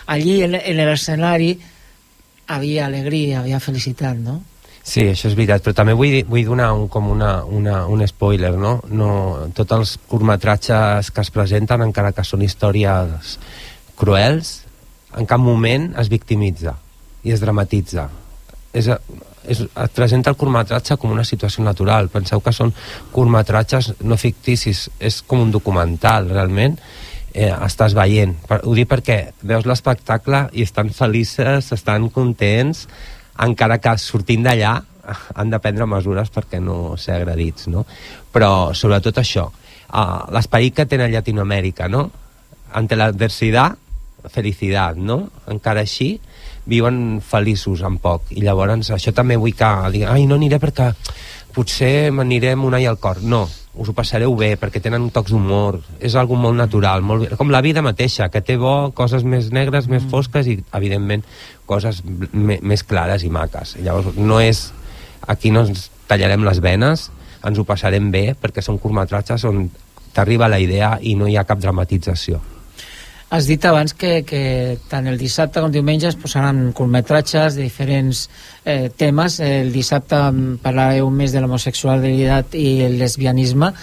allí 0.07 0.41
en, 0.43 0.55
en 0.57 0.79
l'escenari 0.81 1.51
havia 2.47 2.87
alegria, 2.87 3.41
havia 3.41 3.59
felicitat, 3.61 4.17
no? 4.17 4.41
Sí, 4.87 5.03
això 5.11 5.27
és 5.27 5.35
veritat, 5.35 5.65
però 5.65 5.75
també 5.75 5.91
vull, 5.99 6.21
vull 6.29 6.45
donar 6.47 6.69
un, 6.71 6.85
com 6.87 7.09
una, 7.11 7.41
una, 7.43 7.81
un 7.91 8.05
spoiler, 8.07 8.53
no? 8.55 8.77
no? 8.87 9.09
Tots 9.55 9.75
els 9.75 9.95
curtmetratges 10.07 11.09
que 11.11 11.25
es 11.25 11.31
presenten, 11.35 11.83
encara 11.83 12.13
que 12.15 12.23
són 12.23 12.45
històries 12.45 13.33
cruels, 13.99 14.53
en 15.19 15.27
cap 15.27 15.43
moment 15.43 15.89
es 15.99 16.07
victimitza 16.07 16.77
i 17.27 17.33
es 17.35 17.43
dramatitza. 17.43 18.05
És, 18.71 18.87
és, 19.43 19.65
es 19.67 19.91
presenta 19.97 20.31
el 20.31 20.39
curtmetratge 20.39 20.95
com 21.01 21.11
una 21.11 21.27
situació 21.27 21.65
natural. 21.67 22.07
Penseu 22.13 22.39
que 22.45 22.55
són 22.55 22.71
curtmetratges 23.11 23.91
no 24.07 24.15
ficticis, 24.15 24.85
és 25.03 25.19
com 25.27 25.43
un 25.43 25.51
documental, 25.51 26.31
realment, 26.31 26.79
eh, 27.33 27.51
estàs 27.51 27.97
veient. 27.97 28.37
Per, 28.47 28.61
ho 28.63 28.77
dic 28.77 28.87
perquè 28.95 29.19
veus 29.43 29.67
l'espectacle 29.67 30.45
i 30.55 30.63
estan 30.63 30.95
felices, 30.95 31.73
estan 31.75 32.07
contents, 32.13 32.87
encara 33.45 33.79
que 33.81 33.97
sortint 34.01 34.45
d'allà 34.45 34.75
han 35.35 35.51
de 35.51 35.59
prendre 35.63 35.87
mesures 35.87 36.31
perquè 36.33 36.59
no 36.63 36.97
ser 36.99 37.21
agredits, 37.21 37.69
no? 37.71 37.85
Però 38.33 38.73
sobretot 38.75 39.21
això, 39.21 39.47
uh, 39.47 40.23
l'esperit 40.35 40.75
que 40.75 40.87
tenen 40.89 41.11
Llatinoamèrica, 41.13 41.87
no? 41.87 42.09
Ante 42.75 42.97
la 42.99 43.11
adversidad, 43.13 43.77
felicitat, 44.27 44.97
no? 44.99 45.21
Encara 45.47 45.85
així, 45.85 46.17
viuen 46.67 47.21
feliços 47.23 47.81
en 47.87 47.97
poc. 48.03 48.33
I 48.35 48.43
llavors 48.43 48.91
això 48.91 49.13
també 49.15 49.37
vull 49.39 49.55
que 49.55 49.69
diguin, 49.93 50.09
ai, 50.11 50.25
no 50.27 50.35
aniré 50.35 50.59
perquè 50.59 50.91
potser 51.57 52.11
m'aniré 52.13 52.53
amb 52.53 52.67
una 52.69 52.79
i 52.81 52.85
al 52.85 52.99
cor. 53.01 53.23
No, 53.25 53.47
us 53.77 53.89
ho 53.89 53.95
passareu 53.97 54.33
bé, 54.37 54.51
perquè 54.61 54.81
tenen 54.83 55.09
tocs 55.13 55.33
d'humor, 55.33 55.79
és 56.03 56.15
algo 56.17 56.37
molt 56.37 56.57
natural, 56.57 57.03
molt, 57.05 57.33
com 57.39 57.53
la 57.53 57.63
vida 57.65 57.83
mateixa, 57.85 58.29
que 58.33 58.43
té 58.45 58.57
bo 58.61 58.91
coses 58.97 59.25
més 59.25 59.49
negres, 59.53 59.89
més 59.89 60.05
fosques 60.11 60.49
i, 60.49 60.57
evidentment, 60.77 61.25
coses 61.69 62.03
més 62.33 62.85
clares 62.85 63.25
i 63.25 63.33
maques. 63.33 63.77
Llavors, 63.81 64.17
no 64.17 64.41
és... 64.43 64.69
Aquí 65.27 65.49
no 65.51 65.65
ens 65.65 65.89
tallarem 66.07 66.45
les 66.45 66.61
venes, 66.63 67.07
ens 67.43 67.57
ho 67.59 67.65
passarem 67.67 68.11
bé, 68.13 68.29
perquè 68.39 68.61
són 68.63 68.77
curtmetratges 68.79 69.43
on 69.49 69.65
t'arriba 70.15 70.47
la 70.47 70.61
idea 70.63 70.93
i 71.01 71.17
no 71.19 71.27
hi 71.27 71.35
ha 71.35 71.43
cap 71.49 71.59
dramatització. 71.59 72.39
Has 73.29 73.47
dit 73.47 73.63
abans 73.67 73.91
que, 73.91 74.21
que 74.23 74.77
tant 74.87 75.07
el 75.11 75.17
dissabte 75.19 75.59
com 75.59 75.71
diumenge 75.71 76.07
es 76.07 76.15
posaran 76.15 76.69
curtmetratges 76.71 77.57
de 77.57 77.65
diferents 77.65 78.21
eh, 78.63 78.87
temes. 78.95 79.41
El 79.43 79.73
dissabte 79.75 80.21
parlareu 80.63 81.09
més 81.11 81.35
de 81.35 81.41
l'homosexualitat 81.43 82.55
i 82.55 82.69
el 82.85 82.95
lesbianisme, 83.01 83.73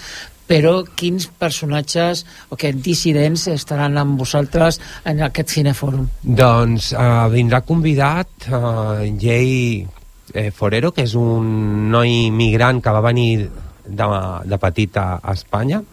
però 0.49 0.79
quins 0.97 1.27
personatges 1.29 2.23
o 2.49 2.57
que 2.57 2.73
dissidents 2.73 3.45
estaran 3.53 3.97
amb 4.01 4.17
vosaltres 4.21 4.79
en 5.05 5.21
aquest 5.29 5.53
cinefòrum? 5.59 6.09
Doncs 6.25 6.91
uh, 6.97 7.27
vindrà 7.33 7.61
convidat 7.65 8.49
uh, 8.49 9.05
Jay 9.21 9.85
eh, 10.33 10.49
Forero, 10.49 10.89
que 10.89 11.05
és 11.05 11.13
un 11.17 11.89
noi 11.93 12.31
migrant 12.33 12.81
que 12.81 12.97
va 12.97 13.05
venir 13.05 13.45
de, 13.85 14.09
de 14.45 14.61
petit 14.61 14.97
a, 14.97 15.07
a 15.21 15.37
Espanya, 15.37 15.83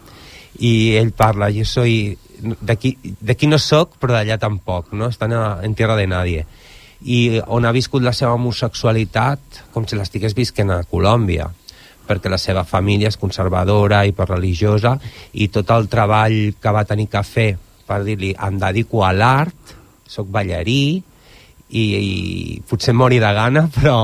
i 0.61 0.93
ell 0.97 1.13
parla, 1.17 1.49
jo 1.53 1.65
soy 1.65 2.13
d'aquí 2.43 3.47
no 3.47 3.59
sóc, 3.59 3.97
però 3.99 4.17
d'allà 4.17 4.37
tampoc, 4.41 4.91
no? 4.93 5.09
Estan 5.11 5.33
a, 5.33 5.43
en 5.63 5.75
tierra 5.75 5.95
de 5.99 6.07
nadie. 6.07 6.45
I 7.03 7.41
on 7.51 7.65
ha 7.65 7.73
viscut 7.75 8.03
la 8.03 8.13
seva 8.15 8.35
homosexualitat 8.37 9.63
com 9.73 9.87
si 9.87 9.99
l'estigués 9.99 10.35
visquent 10.37 10.71
a 10.71 10.83
Colòmbia 10.87 11.49
perquè 12.03 12.29
la 12.31 12.39
seva 12.39 12.65
família 12.67 13.09
és 13.11 13.19
conservadora 13.19 14.03
i 14.07 14.11
per 14.15 14.27
religiosa 14.29 14.97
i 15.39 15.47
tot 15.51 15.71
el 15.71 15.87
treball 15.91 16.55
que 16.59 16.73
va 16.75 16.83
tenir 16.87 17.07
que 17.11 17.23
fer 17.23 17.49
per 17.87 18.01
dir-li 18.03 18.33
em 18.35 18.59
dedico 18.59 19.03
a 19.03 19.11
l'art, 19.15 19.73
sóc 20.07 20.27
ballarí 20.31 20.99
i, 20.99 21.83
i 21.83 22.61
potser 22.67 22.95
mori 22.95 23.19
de 23.23 23.31
gana 23.35 23.67
però 23.77 23.97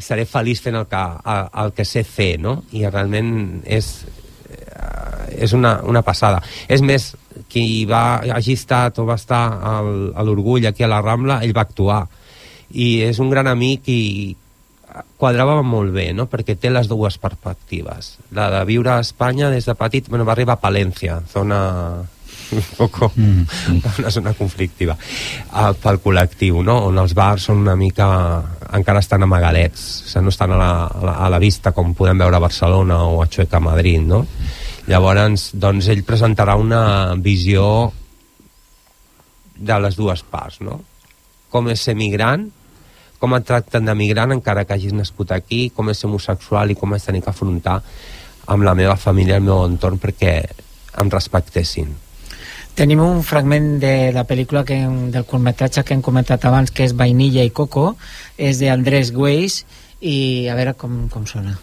estaré 0.00 0.24
feliç 0.26 0.62
fent 0.64 0.78
el 0.80 0.86
que, 0.90 1.02
el, 1.34 1.46
el 1.64 1.74
que 1.76 1.86
sé 1.86 2.04
fer 2.06 2.34
no? 2.42 2.60
i 2.72 2.86
realment 2.86 3.62
és, 3.66 3.90
és 5.40 5.54
una, 5.56 5.78
una 5.86 6.02
passada 6.02 6.42
és 6.68 6.82
més, 6.82 7.12
qui 7.50 7.84
va, 7.88 8.20
hagi 8.36 8.56
estat 8.58 8.98
o 9.00 9.06
va 9.08 9.16
estar 9.20 9.42
al, 9.72 10.10
a 10.14 10.26
l'Orgull 10.26 10.68
aquí 10.68 10.84
a 10.84 10.90
la 10.90 11.00
Rambla, 11.04 11.40
ell 11.44 11.56
va 11.56 11.66
actuar 11.66 12.04
i 12.70 13.00
és 13.06 13.18
un 13.18 13.30
gran 13.32 13.50
amic 13.50 13.88
i 13.90 14.00
quadrava 15.20 15.60
molt 15.62 15.92
bé, 15.94 16.10
no? 16.16 16.26
perquè 16.30 16.56
té 16.58 16.70
les 16.70 16.88
dues 16.90 17.16
perspectives. 17.22 18.16
La 18.34 18.48
de 18.50 18.62
viure 18.66 18.96
a 18.96 19.02
Espanya 19.04 19.50
des 19.52 19.68
de 19.68 19.74
petit, 19.78 20.08
bueno, 20.10 20.26
va 20.26 20.34
arribar 20.34 20.56
a 20.58 20.62
Palència, 20.62 21.20
zona 21.30 21.60
un 22.56 22.64
poco 22.76 23.12
mm. 23.14 23.76
una 24.00 24.10
zona 24.10 24.32
conflictiva 24.34 24.96
uh, 24.96 25.70
pel 25.78 26.00
col·lectiu, 26.02 26.64
no? 26.66 26.80
on 26.88 26.98
els 26.98 27.14
bars 27.14 27.46
són 27.46 27.62
una 27.62 27.76
mica 27.78 28.08
encara 28.74 29.02
estan 29.02 29.22
amagadets, 29.26 29.84
o 30.06 30.10
sigui, 30.10 30.24
no 30.26 30.34
estan 30.34 30.56
a 30.56 30.58
la, 30.58 30.72
a 30.86 31.04
la, 31.06 31.14
a 31.26 31.30
la 31.30 31.38
vista 31.42 31.70
com 31.76 31.94
podem 31.94 32.18
veure 32.18 32.38
a 32.38 32.42
Barcelona 32.42 33.04
o 33.06 33.20
a 33.22 33.28
Chueca 33.30 33.60
a 33.60 33.64
Madrid, 33.70 34.02
no? 34.02 34.24
Llavors, 34.90 35.52
doncs, 35.54 35.86
ell 35.92 36.02
presentarà 36.02 36.56
una 36.58 37.14
visió 37.22 37.92
de 39.54 39.76
les 39.84 39.94
dues 39.94 40.24
parts, 40.26 40.58
no? 40.66 40.80
Com 41.52 41.68
és 41.70 41.84
ser 41.86 41.94
migrant, 41.94 42.48
com 43.20 43.36
et 43.36 43.46
tracten 43.46 43.86
de 43.86 43.94
migrant 43.94 44.34
encara 44.34 44.64
que 44.64 44.74
hagis 44.74 44.96
nascut 44.96 45.30
aquí, 45.36 45.68
com 45.76 45.92
és 45.92 46.00
ser 46.00 46.08
homosexual 46.08 46.72
i 46.72 46.78
com 46.80 46.96
és 46.96 47.06
tenir 47.06 47.22
que 47.22 47.30
afrontar 47.30 47.78
amb 48.50 48.66
la 48.66 48.74
meva 48.74 48.96
família, 48.98 49.38
el 49.38 49.46
meu 49.46 49.62
entorn, 49.68 50.00
perquè 50.02 50.34
em 50.98 51.12
respectessin. 51.12 51.94
Tenim 52.74 53.02
un 53.04 53.22
fragment 53.22 53.76
de 53.82 53.94
la 54.16 54.26
pel·lícula 54.26 54.64
que, 54.66 54.82
del 55.14 55.26
curtmetratge 55.28 55.84
que 55.84 55.94
hem 55.94 56.02
comentat 56.02 56.50
abans, 56.50 56.74
que 56.74 56.86
és 56.88 56.96
Vainilla 56.98 57.46
i 57.46 57.54
Coco, 57.54 57.92
és 58.38 58.58
d'Andrés 58.58 59.14
Güells, 59.14 59.62
i 60.00 60.48
a 60.50 60.58
veure 60.58 60.74
com, 60.80 61.04
com 61.12 61.30
sona. 61.30 61.60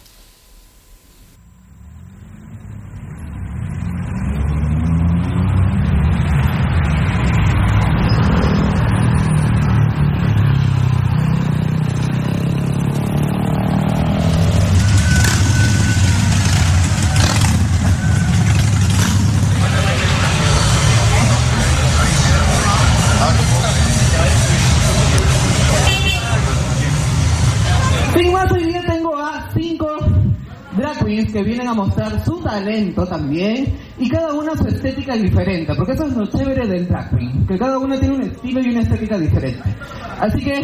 Talento 32.58 33.06
también 33.06 33.76
y 33.98 34.08
cada 34.08 34.32
una 34.34 34.56
su 34.56 34.66
estética 34.66 35.14
diferente, 35.14 35.74
porque 35.74 35.92
eso 35.92 36.06
es 36.06 36.16
lo 36.16 36.26
chévere 36.26 36.66
del 36.66 36.88
drag 36.88 37.10
queen, 37.10 37.46
que 37.46 37.58
cada 37.58 37.78
una 37.78 37.98
tiene 37.98 38.16
un 38.16 38.22
estilo 38.22 38.60
y 38.60 38.70
una 38.70 38.80
estética 38.80 39.18
diferente. 39.18 39.74
Así 40.20 40.42
que 40.42 40.60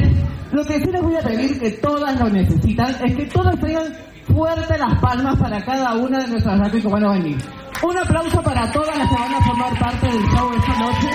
lo 0.53 0.64
que 0.64 0.80
sí 0.80 0.90
les 0.90 1.03
voy 1.03 1.16
a 1.16 1.20
pedir 1.20 1.59
que 1.59 1.70
todas 1.72 2.18
lo 2.18 2.28
necesitan 2.28 2.95
es 3.05 3.16
que 3.16 3.26
todas 3.26 3.59
tengan 3.61 3.84
fuerte 4.26 4.78
las 4.78 5.01
palmas 5.01 5.38
para 5.38 5.64
cada 5.64 5.95
una 5.95 6.18
de 6.20 6.28
nuestras 6.28 6.59
drag 6.59 6.70
queens 6.70 6.86
que 6.86 6.92
van 6.92 7.05
a 7.05 7.12
venir. 7.12 7.36
Un 7.82 7.99
aplauso 7.99 8.42
para 8.42 8.70
todas 8.72 8.97
las 8.97 9.09
que 9.09 9.14
van 9.14 9.34
a 9.34 9.40
formar 9.40 9.78
parte 9.78 10.07
del 10.07 10.24
show 10.26 10.51
esta 10.57 10.78
noche. 10.78 11.09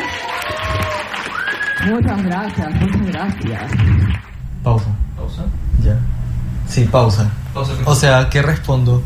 Muchas 1.87 2.23
gracias, 2.23 2.75
muchas 2.75 3.07
gracias. 3.07 3.71
Pausa. 4.63 4.95
¿Pausa? 5.15 5.45
Ya. 5.83 5.97
Sí, 6.67 6.83
pausa. 6.85 7.29
O 7.85 7.95
sea, 7.95 8.29
¿qué 8.29 8.41
respondo? 8.41 9.01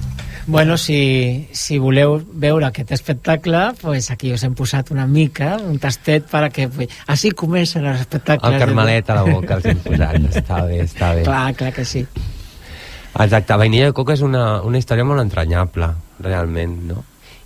Bueno, 0.45 0.77
si, 0.77 1.47
si 1.55 1.77
voleu 1.79 2.17
veure 2.27 2.67
aquest 2.67 2.91
espectacle, 2.91 3.61
pues 3.79 4.09
aquí 4.11 4.33
us 4.35 4.43
hem 4.43 4.55
posat 4.59 4.91
una 4.91 5.05
mica, 5.07 5.55
un 5.63 5.79
tastet, 5.79 6.25
perquè 6.27 6.67
pues, 6.67 6.91
així 7.07 7.31
comencen 7.31 7.87
els 7.87 8.03
espectacles. 8.03 8.51
El 8.51 8.59
carmelet 8.59 9.07
a 9.09 9.21
la 9.21 9.23
boca 9.29 9.55
els 9.55 9.69
hem 9.71 9.79
posat. 9.85 10.19
està 10.41 10.59
bé, 10.67 10.81
està 10.83 11.13
bé. 11.15 11.23
Clar, 11.23 11.45
clar 11.55 11.71
que 11.71 11.87
sí. 11.87 12.03
Exacte, 13.13 13.55
Vainilla 13.55 13.91
de 13.91 13.95
Coca 13.95 14.17
és 14.17 14.23
una, 14.25 14.61
una 14.67 14.79
història 14.81 15.07
molt 15.07 15.23
entranyable, 15.23 15.93
realment, 16.25 16.77
no? 16.91 17.03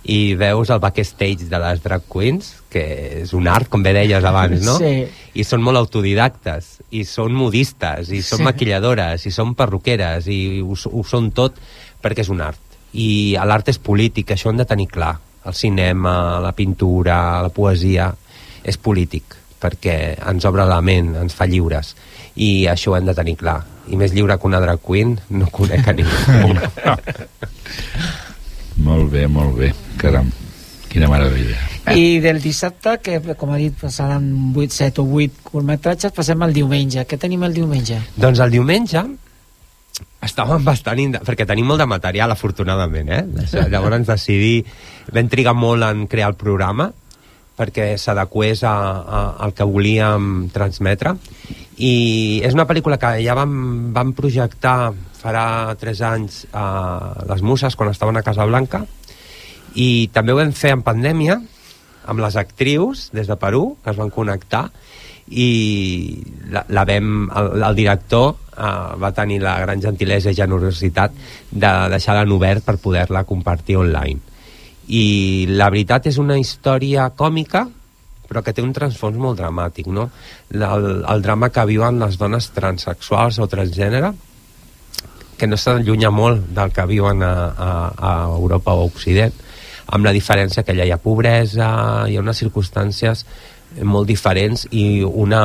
I 0.08 0.34
veus 0.40 0.70
el 0.72 0.80
backstage 0.80 1.46
de 1.50 1.58
les 1.60 1.82
drag 1.84 2.06
queens, 2.10 2.54
que 2.72 2.82
és 3.22 3.34
un 3.36 3.46
art, 3.50 3.68
com 3.70 3.82
bé 3.84 3.92
deies 3.94 4.24
abans, 4.24 4.62
no? 4.64 4.78
Sí. 4.80 5.04
I 5.38 5.44
són 5.44 5.62
molt 5.62 5.78
autodidactes, 5.78 6.78
i 6.90 7.04
són 7.04 7.36
modistes, 7.36 8.10
i 8.10 8.22
són 8.24 8.40
Sí. 8.40 8.46
maquilladores, 8.48 9.26
i 9.28 9.30
són 9.30 9.54
perruqueres, 9.54 10.26
i 10.26 10.62
ho, 10.64 10.72
ho 10.74 11.04
són 11.04 11.30
tot 11.36 11.60
perquè 12.02 12.24
és 12.24 12.32
un 12.32 12.40
art. 12.40 12.64
I 12.92 13.36
l'art 13.44 13.68
és 13.68 13.78
polític, 13.78 14.32
això 14.32 14.48
ho 14.48 14.52
hem 14.52 14.62
de 14.62 14.68
tenir 14.68 14.88
clar. 14.92 15.16
El 15.48 15.54
cinema, 15.54 16.40
la 16.40 16.52
pintura, 16.52 17.42
la 17.42 17.52
poesia, 17.52 18.10
és 18.64 18.76
polític, 18.80 19.36
perquè 19.60 20.16
ens 20.28 20.44
obre 20.48 20.66
la 20.68 20.80
ment, 20.84 21.14
ens 21.20 21.34
fa 21.36 21.46
lliures, 21.48 21.94
i 22.36 22.66
això 22.70 22.92
ho 22.92 22.96
hem 22.98 23.08
de 23.08 23.14
tenir 23.16 23.36
clar. 23.40 23.62
i 23.88 23.96
més 23.96 24.12
lliure 24.12 24.36
que 24.36 24.46
una 24.46 24.60
drag 24.60 24.82
queen 24.84 25.14
no 25.30 25.46
conec 25.48 25.86
a 25.88 25.94
ningú 25.96 26.10
Molt 28.84 29.10
bé, 29.10 29.26
molt 29.26 29.56
bé. 29.56 29.72
Caram, 29.96 30.28
quina 30.88 31.08
meravella. 31.08 31.56
I 31.96 32.20
del 32.20 32.42
dissabte, 32.42 32.98
que 33.02 33.34
com 33.34 33.50
ha 33.50 33.56
dit 33.56 33.72
passaran 33.80 34.28
8, 34.54 34.68
7 34.74 35.00
o 35.00 35.06
8 35.22 35.42
curtmetratges, 35.42 36.12
passem 36.12 36.42
al 36.44 36.52
diumenge. 36.52 37.06
Què 37.08 37.18
tenim 37.18 37.42
el 37.48 37.56
diumenge? 37.56 37.98
Doncs 38.20 38.44
el 38.44 38.52
diumenge 38.52 39.02
estàvem 40.24 40.64
bastant... 40.64 41.18
Perquè 41.26 41.46
tenim 41.48 41.68
molt 41.68 41.82
de 41.82 41.88
material, 41.90 42.32
afortunadament, 42.34 43.12
eh? 43.12 43.22
Llavors 43.72 44.06
decidir... 44.08 44.64
Vam 45.14 45.28
trigar 45.32 45.54
molt 45.56 45.86
en 45.86 46.06
crear 46.10 46.32
el 46.32 46.40
programa 46.40 46.90
perquè 47.58 47.96
s'adequés 47.98 48.62
a, 48.62 48.72
a, 49.02 49.20
al 49.42 49.54
que 49.56 49.66
volíem 49.66 50.48
transmetre 50.54 51.16
i 51.82 52.38
és 52.46 52.54
una 52.54 52.68
pel·lícula 52.68 52.98
que 53.02 53.16
ja 53.24 53.34
vam, 53.38 53.90
vam 53.94 54.12
projectar 54.14 54.92
farà 55.18 55.74
3 55.78 56.02
anys 56.12 56.44
a 56.54 56.66
les 57.26 57.42
Muses 57.42 57.74
quan 57.74 57.90
estaven 57.90 58.18
a 58.18 58.22
Casablanca 58.26 58.84
i 59.74 60.08
també 60.14 60.34
ho 60.34 60.38
vam 60.38 60.54
fer 60.54 60.76
en 60.76 60.84
pandèmia 60.86 61.40
amb 62.08 62.22
les 62.22 62.38
actrius 62.38 63.08
des 63.14 63.26
de 63.26 63.36
Perú 63.40 63.76
que 63.82 63.90
es 63.90 63.98
van 63.98 64.14
connectar 64.14 64.68
i 65.28 65.48
la, 66.54 66.62
la 66.72 66.86
vam, 66.88 67.26
el, 67.36 67.50
el 67.62 67.76
director 67.76 68.36
uh, 68.58 68.98
va 69.00 69.12
tenir 69.14 69.40
la 69.42 69.56
gran 69.62 69.80
gentilesa 69.80 70.34
i 70.34 70.38
generositat 70.38 71.14
de 71.50 71.72
deixar-la 71.94 72.26
obert 72.34 72.66
per 72.66 72.76
poder-la 72.82 73.24
compartir 73.24 73.78
online 73.78 74.20
i 74.88 75.46
la 75.50 75.68
veritat 75.70 76.08
és 76.08 76.18
una 76.18 76.38
història 76.40 77.10
còmica 77.16 77.66
però 78.28 78.42
que 78.44 78.52
té 78.52 78.64
un 78.64 78.74
transfons 78.76 79.16
molt 79.16 79.40
dramàtic 79.40 79.88
no? 79.88 80.08
el, 80.52 80.88
el 81.00 81.24
drama 81.24 81.48
que 81.52 81.64
viuen 81.68 82.00
les 82.00 82.18
dones 82.20 82.50
transexuals 82.56 83.40
o 83.40 83.48
transgènere 83.48 84.12
que 85.38 85.46
no 85.46 85.56
s'allunya 85.56 86.10
molt 86.10 86.48
del 86.56 86.72
que 86.74 86.86
viuen 86.90 87.22
a, 87.22 87.34
a, 87.50 87.70
a 87.94 88.14
Europa 88.36 88.74
o 88.74 88.88
Occident 88.88 89.44
amb 89.88 90.04
la 90.04 90.12
diferència 90.12 90.64
que 90.64 90.74
allà 90.74 90.88
hi 90.88 90.92
ha 90.92 91.00
pobresa 91.00 91.68
hi 92.08 92.16
ha 92.16 92.24
unes 92.24 92.42
circumstàncies 92.42 93.24
molt 93.84 94.08
diferents 94.08 94.64
i 94.72 95.02
una 95.04 95.42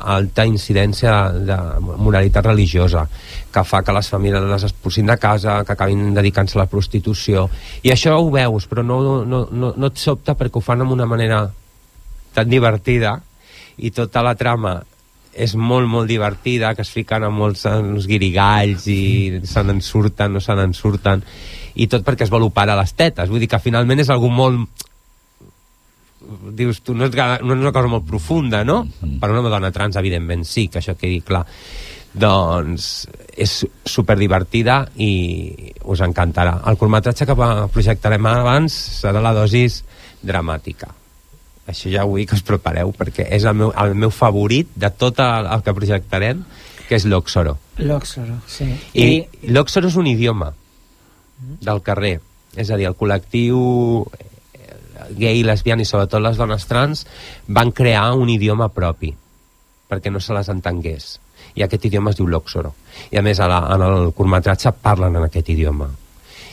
alta 0.00 0.44
incidència 0.48 1.12
de 1.46 1.56
moralitat 1.80 2.46
religiosa 2.46 3.06
que 3.52 3.64
fa 3.64 3.82
que 3.84 3.94
les 3.94 4.08
famílies 4.10 4.46
les 4.48 4.66
expulsin 4.66 5.06
de 5.06 5.16
casa, 5.20 5.60
que 5.64 5.74
acabin 5.74 6.14
dedicant-se 6.14 6.58
a 6.58 6.62
la 6.62 6.70
prostitució. 6.70 7.48
I 7.82 7.92
això 7.94 8.16
ho 8.18 8.30
veus 8.32 8.66
però 8.70 8.84
no, 8.86 9.00
no, 9.24 9.46
no, 9.50 9.72
no 9.76 9.90
et 9.90 10.00
sobta 10.00 10.36
perquè 10.38 10.58
ho 10.58 10.64
fan 10.64 10.84
d'una 10.86 11.06
manera 11.06 11.44
tan 12.34 12.48
divertida 12.48 13.18
i 13.78 13.90
tota 13.90 14.22
la 14.22 14.36
trama 14.38 14.80
és 15.30 15.54
molt, 15.54 15.86
molt 15.88 16.10
divertida, 16.10 16.74
que 16.74 16.82
es 16.82 16.90
fiquen 16.90 17.24
a 17.24 17.30
molts 17.30 17.64
uns 17.70 18.06
guirigalls 18.10 18.86
i 18.90 19.40
se 19.46 19.62
n'en 19.62 19.80
surten, 19.80 20.34
no 20.34 20.42
se 20.42 20.56
n'en 20.58 20.74
surten 20.74 21.22
i 21.80 21.86
tot 21.86 22.02
perquè 22.06 22.26
es 22.26 22.32
vol 22.32 22.48
operar 22.48 22.76
les 22.78 22.92
tetes. 22.98 23.30
Vull 23.30 23.42
dir 23.42 23.48
que 23.50 23.62
finalment 23.62 24.02
és 24.02 24.10
algú 24.10 24.30
molt 24.32 24.88
dius 26.56 26.80
tu, 26.84 26.94
no 26.94 27.08
és, 27.08 27.14
no 27.14 27.54
és 27.54 27.62
una 27.62 27.72
cosa 27.74 27.90
molt 27.90 28.06
profunda, 28.08 28.62
no? 28.64 28.84
Mm. 29.00 29.18
Per 29.22 29.30
una 29.32 29.42
dona 29.48 29.72
trans, 29.74 29.98
evidentment, 30.00 30.44
sí, 30.48 30.68
que 30.68 30.80
això 30.80 30.96
quedi 30.98 31.20
clar. 31.26 31.44
Doncs 32.10 32.86
és 33.38 33.52
super 33.86 34.16
divertida 34.18 34.82
i 34.98 35.10
us 35.86 36.02
encantarà. 36.02 36.56
El 36.66 36.78
curtmetratge 36.80 37.26
que 37.28 37.36
projectarem 37.74 38.26
abans 38.26 38.74
serà 39.00 39.22
la 39.22 39.34
dosis 39.36 39.82
dramàtica. 40.22 40.90
Això 41.70 41.90
ja 41.92 42.06
vull 42.08 42.26
que 42.26 42.34
us 42.34 42.42
prepareu, 42.46 42.90
perquè 42.96 43.28
és 43.30 43.46
el 43.46 43.54
meu, 43.54 43.70
el 43.78 43.94
meu 43.94 44.10
favorit 44.10 44.72
de 44.74 44.90
tot 44.90 45.20
el, 45.22 45.46
el 45.54 45.62
que 45.62 45.76
projectarem, 45.76 46.42
que 46.88 46.98
és 46.98 47.06
l'Oxoro. 47.06 47.54
L'Oxoro, 47.78 48.40
sí. 48.50 48.66
I, 48.98 49.06
I 49.46 49.54
l'Oxoro 49.54 49.90
és 49.92 49.98
un 50.00 50.10
idioma 50.10 50.50
del 51.62 51.82
carrer. 51.86 52.18
És 52.58 52.72
a 52.74 52.78
dir, 52.80 52.88
el 52.90 52.98
col·lectiu 52.98 53.60
gay, 55.16 55.42
lesbiana 55.46 55.84
i 55.84 55.88
sobretot 55.88 56.22
les 56.22 56.38
dones 56.40 56.66
trans 56.70 57.06
van 57.48 57.72
crear 57.72 58.10
un 58.16 58.30
idioma 58.32 58.70
propi 58.72 59.12
perquè 59.90 60.12
no 60.12 60.22
se 60.22 60.36
les 60.36 60.48
entengués 60.52 61.16
i 61.58 61.64
aquest 61.64 61.88
idioma 61.90 62.12
es 62.12 62.20
diu 62.20 62.28
l'Oxoro 62.30 62.74
i 63.10 63.18
a 63.18 63.24
més 63.26 63.40
a 63.40 63.48
la, 63.50 63.60
en 63.74 63.84
el 63.86 64.12
curtmetratge 64.16 64.72
parlen 64.82 65.16
en 65.16 65.26
aquest 65.26 65.50
idioma 65.50 65.90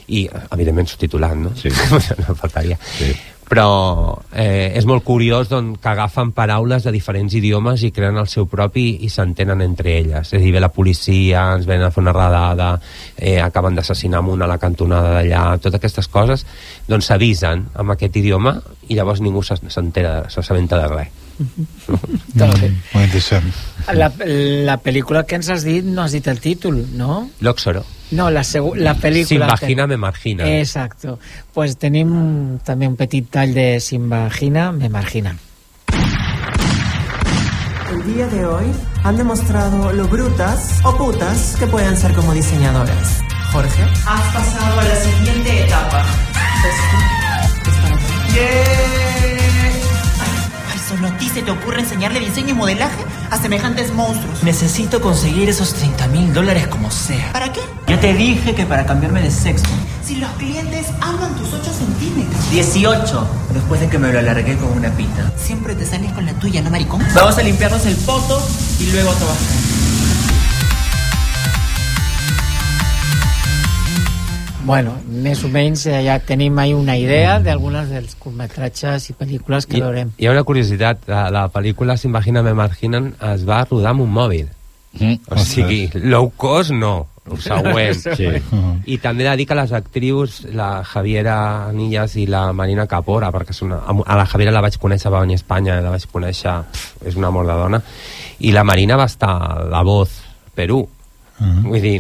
i 0.08 0.24
evidentment 0.56 0.88
subtitulat 0.88 1.36
no? 1.38 1.56
Sí. 1.60 1.72
no 2.24 2.38
faltaria 2.40 2.80
sí. 2.82 3.12
Però 3.48 4.20
eh, 4.36 4.74
és 4.76 4.86
molt 4.88 5.06
curiós 5.08 5.50
doncs, 5.52 5.80
que 5.82 5.92
agafen 5.92 6.34
paraules 6.36 6.84
de 6.84 6.92
diferents 6.92 7.34
idiomes 7.38 7.84
i 7.88 7.92
creen 7.96 8.20
el 8.20 8.28
seu 8.32 8.48
propi 8.52 8.88
i 9.08 9.12
s'entenen 9.12 9.64
entre 9.64 9.94
elles 10.02 10.34
és 10.34 10.36
a 10.36 10.42
dir, 10.44 10.52
ve 10.56 10.64
la 10.64 10.72
policia, 10.74 11.46
ens 11.56 11.68
venen 11.70 11.88
a 11.88 11.92
fer 11.96 12.04
una 12.04 12.16
redada 12.16 12.74
eh, 13.16 13.40
acaben 13.42 13.78
d'assassinar 13.78 14.22
un 14.28 14.44
a 14.44 14.50
la 14.52 14.60
cantonada 14.60 15.16
d'allà, 15.16 15.46
totes 15.62 15.80
aquestes 15.80 16.12
coses 16.12 16.44
doncs 16.88 17.08
s'avisen 17.08 17.70
amb 17.76 17.96
aquest 17.96 18.20
idioma 18.20 18.58
i 18.90 19.00
llavors 19.00 19.24
ningú 19.24 19.44
s'entera, 19.44 20.26
s'assabenta 20.30 20.82
de 20.84 20.92
res 20.96 21.24
Molt 21.38 22.62
bé. 22.62 22.72
Molt 22.94 23.04
interessant. 23.04 23.52
La, 23.94 24.10
la 24.66 24.78
pel·lícula 24.82 25.22
que 25.30 25.38
ens 25.38 25.52
has 25.54 25.68
dit, 25.68 25.86
no 25.86 26.02
has 26.02 26.16
dit 26.18 26.26
el 26.32 26.42
títol, 26.42 26.80
no? 26.98 27.28
L'Oxoro. 27.46 27.84
No, 28.12 28.30
la, 28.30 28.44
la 28.76 28.96
pel·lícula... 28.96 29.28
Sin 29.28 29.40
vagina 29.40 29.88
me 29.88 29.98
margina. 29.98 30.48
Exacto. 30.60 31.20
Pues 31.54 31.76
tenim 31.78 32.60
també 32.64 32.88
un 32.88 32.96
petit 32.96 33.28
tall 33.30 33.54
de 33.54 33.80
Sin 33.84 34.08
vagina 34.10 34.72
me 34.72 34.90
margina. 34.90 35.36
El 37.92 38.14
día 38.14 38.28
de 38.28 38.46
hoy 38.46 38.66
han 39.04 39.18
demostrado 39.18 39.92
lo 39.94 40.08
brutas 40.08 40.80
o 40.84 40.96
putas 40.98 41.56
que 41.60 41.68
pueden 41.68 41.98
ser 41.98 42.14
como 42.14 42.34
diseñadoras. 42.34 43.22
Jorge. 43.52 43.84
Has 44.06 44.34
pasado 44.34 44.80
a 44.80 44.84
la 44.84 44.96
siguiente 44.96 45.66
etapa. 45.66 46.06
Ay, 46.36 46.58
¿Solo 47.80 47.96
a 47.96 47.98
ti 47.98 49.07
se 51.38 51.44
te 51.44 51.52
ocurre 51.52 51.82
enseñarle 51.82 52.20
diseño 52.20 52.50
y 52.50 52.54
modelaje 52.54 53.06
a 53.30 53.38
semejantes 53.38 53.94
monstruos? 53.94 54.42
Necesito 54.42 55.00
conseguir 55.02 55.48
esos 55.50 55.72
30 55.76 56.08
mil 56.08 56.34
dólares 56.34 56.66
como 56.66 56.90
sea. 56.90 57.32
¿Para 57.32 57.54
qué? 57.54 57.60
Yo 57.88 58.00
te 58.00 58.12
dije 58.16 58.56
que 58.56 58.66
para 58.66 58.88
cambiarme 58.88 59.22
de 59.22 59.30
sexo. 59.30 59.68
Si 60.04 60.16
los 60.16 60.32
clientes 60.32 60.88
aman 61.00 61.36
tus 61.36 61.54
8 61.54 61.72
centímetros. 61.72 62.50
18. 62.50 63.28
Después 63.54 63.82
de 63.82 63.88
que 63.88 64.00
me 64.00 64.12
lo 64.12 64.18
alargué 64.18 64.58
con 64.58 64.72
una 64.72 64.90
pita. 64.90 65.32
Siempre 65.38 65.76
te 65.76 65.86
sales 65.86 66.12
con 66.14 66.26
la 66.26 66.34
tuya, 66.34 66.64
¿no, 66.64 66.72
maricón? 66.72 67.06
Vamos 67.14 67.38
a 67.38 67.44
limpiarnos 67.44 67.86
el 67.86 67.96
poto 67.98 68.42
y 68.80 68.90
luego 68.90 69.12
a 69.12 69.14
trabajar. 69.14 69.77
Bueno, 74.68 74.98
més 75.08 75.40
o 75.48 75.50
menys 75.52 75.86
eh, 75.88 76.02
ja 76.04 76.18
tenim 76.20 76.58
ahí 76.60 76.74
una 76.76 76.98
idea 77.00 77.38
d'algunes 77.40 77.88
dels 77.88 78.18
curtmetratges 78.20 79.06
i 79.14 79.14
pel·lícules 79.16 79.64
que 79.64 79.78
I, 79.80 79.84
veurem. 79.86 80.12
hi 80.20 80.28
ha 80.28 80.34
una 80.34 80.44
curiositat, 80.44 81.06
la, 81.08 81.30
la 81.32 81.46
pel·lícula 81.54 81.96
S'imagina 81.96 82.44
me 82.44 82.52
marginen 82.58 83.14
es 83.30 83.46
va 83.48 83.62
rodar 83.64 83.94
amb 83.96 84.04
un 84.04 84.12
mòbil. 84.12 84.50
Mm, 84.98 85.22
o 85.32 85.46
sigui, 85.46 85.86
low 86.12 86.34
cost 86.36 86.76
no, 86.76 87.08
el 87.32 87.40
següent. 87.44 88.04
Sí. 88.18 88.28
I 88.92 89.00
també 89.04 89.24
he 89.24 89.30
de 89.30 89.38
dir 89.40 89.48
que 89.48 89.56
les 89.56 89.72
actrius, 89.78 90.42
la 90.52 90.84
Javiera 90.84 91.38
Anillas 91.70 92.18
i 92.20 92.28
la 92.28 92.50
Marina 92.52 92.88
Capora, 92.92 93.32
perquè 93.32 93.56
és 93.56 93.64
una, 93.64 93.80
a 93.88 94.20
la 94.20 94.28
Javiera 94.28 94.56
la 94.56 94.66
vaig 94.68 94.76
conèixer, 94.84 95.14
va 95.14 95.24
venir 95.24 95.40
a 95.40 95.44
Espanya, 95.44 95.80
la 95.86 95.96
vaig 95.96 96.12
conèixer, 96.12 96.60
és 97.08 97.16
un 97.16 97.28
amor 97.30 97.48
de 97.48 97.58
dona, 97.64 97.82
i 98.44 98.52
la 98.52 98.68
Marina 98.68 99.00
va 99.00 99.08
estar 99.08 99.32
a 99.32 99.66
La 99.72 99.84
Voz, 99.88 100.20
Perú. 100.58 100.84
Vull 101.38 101.84
dir, 101.84 102.00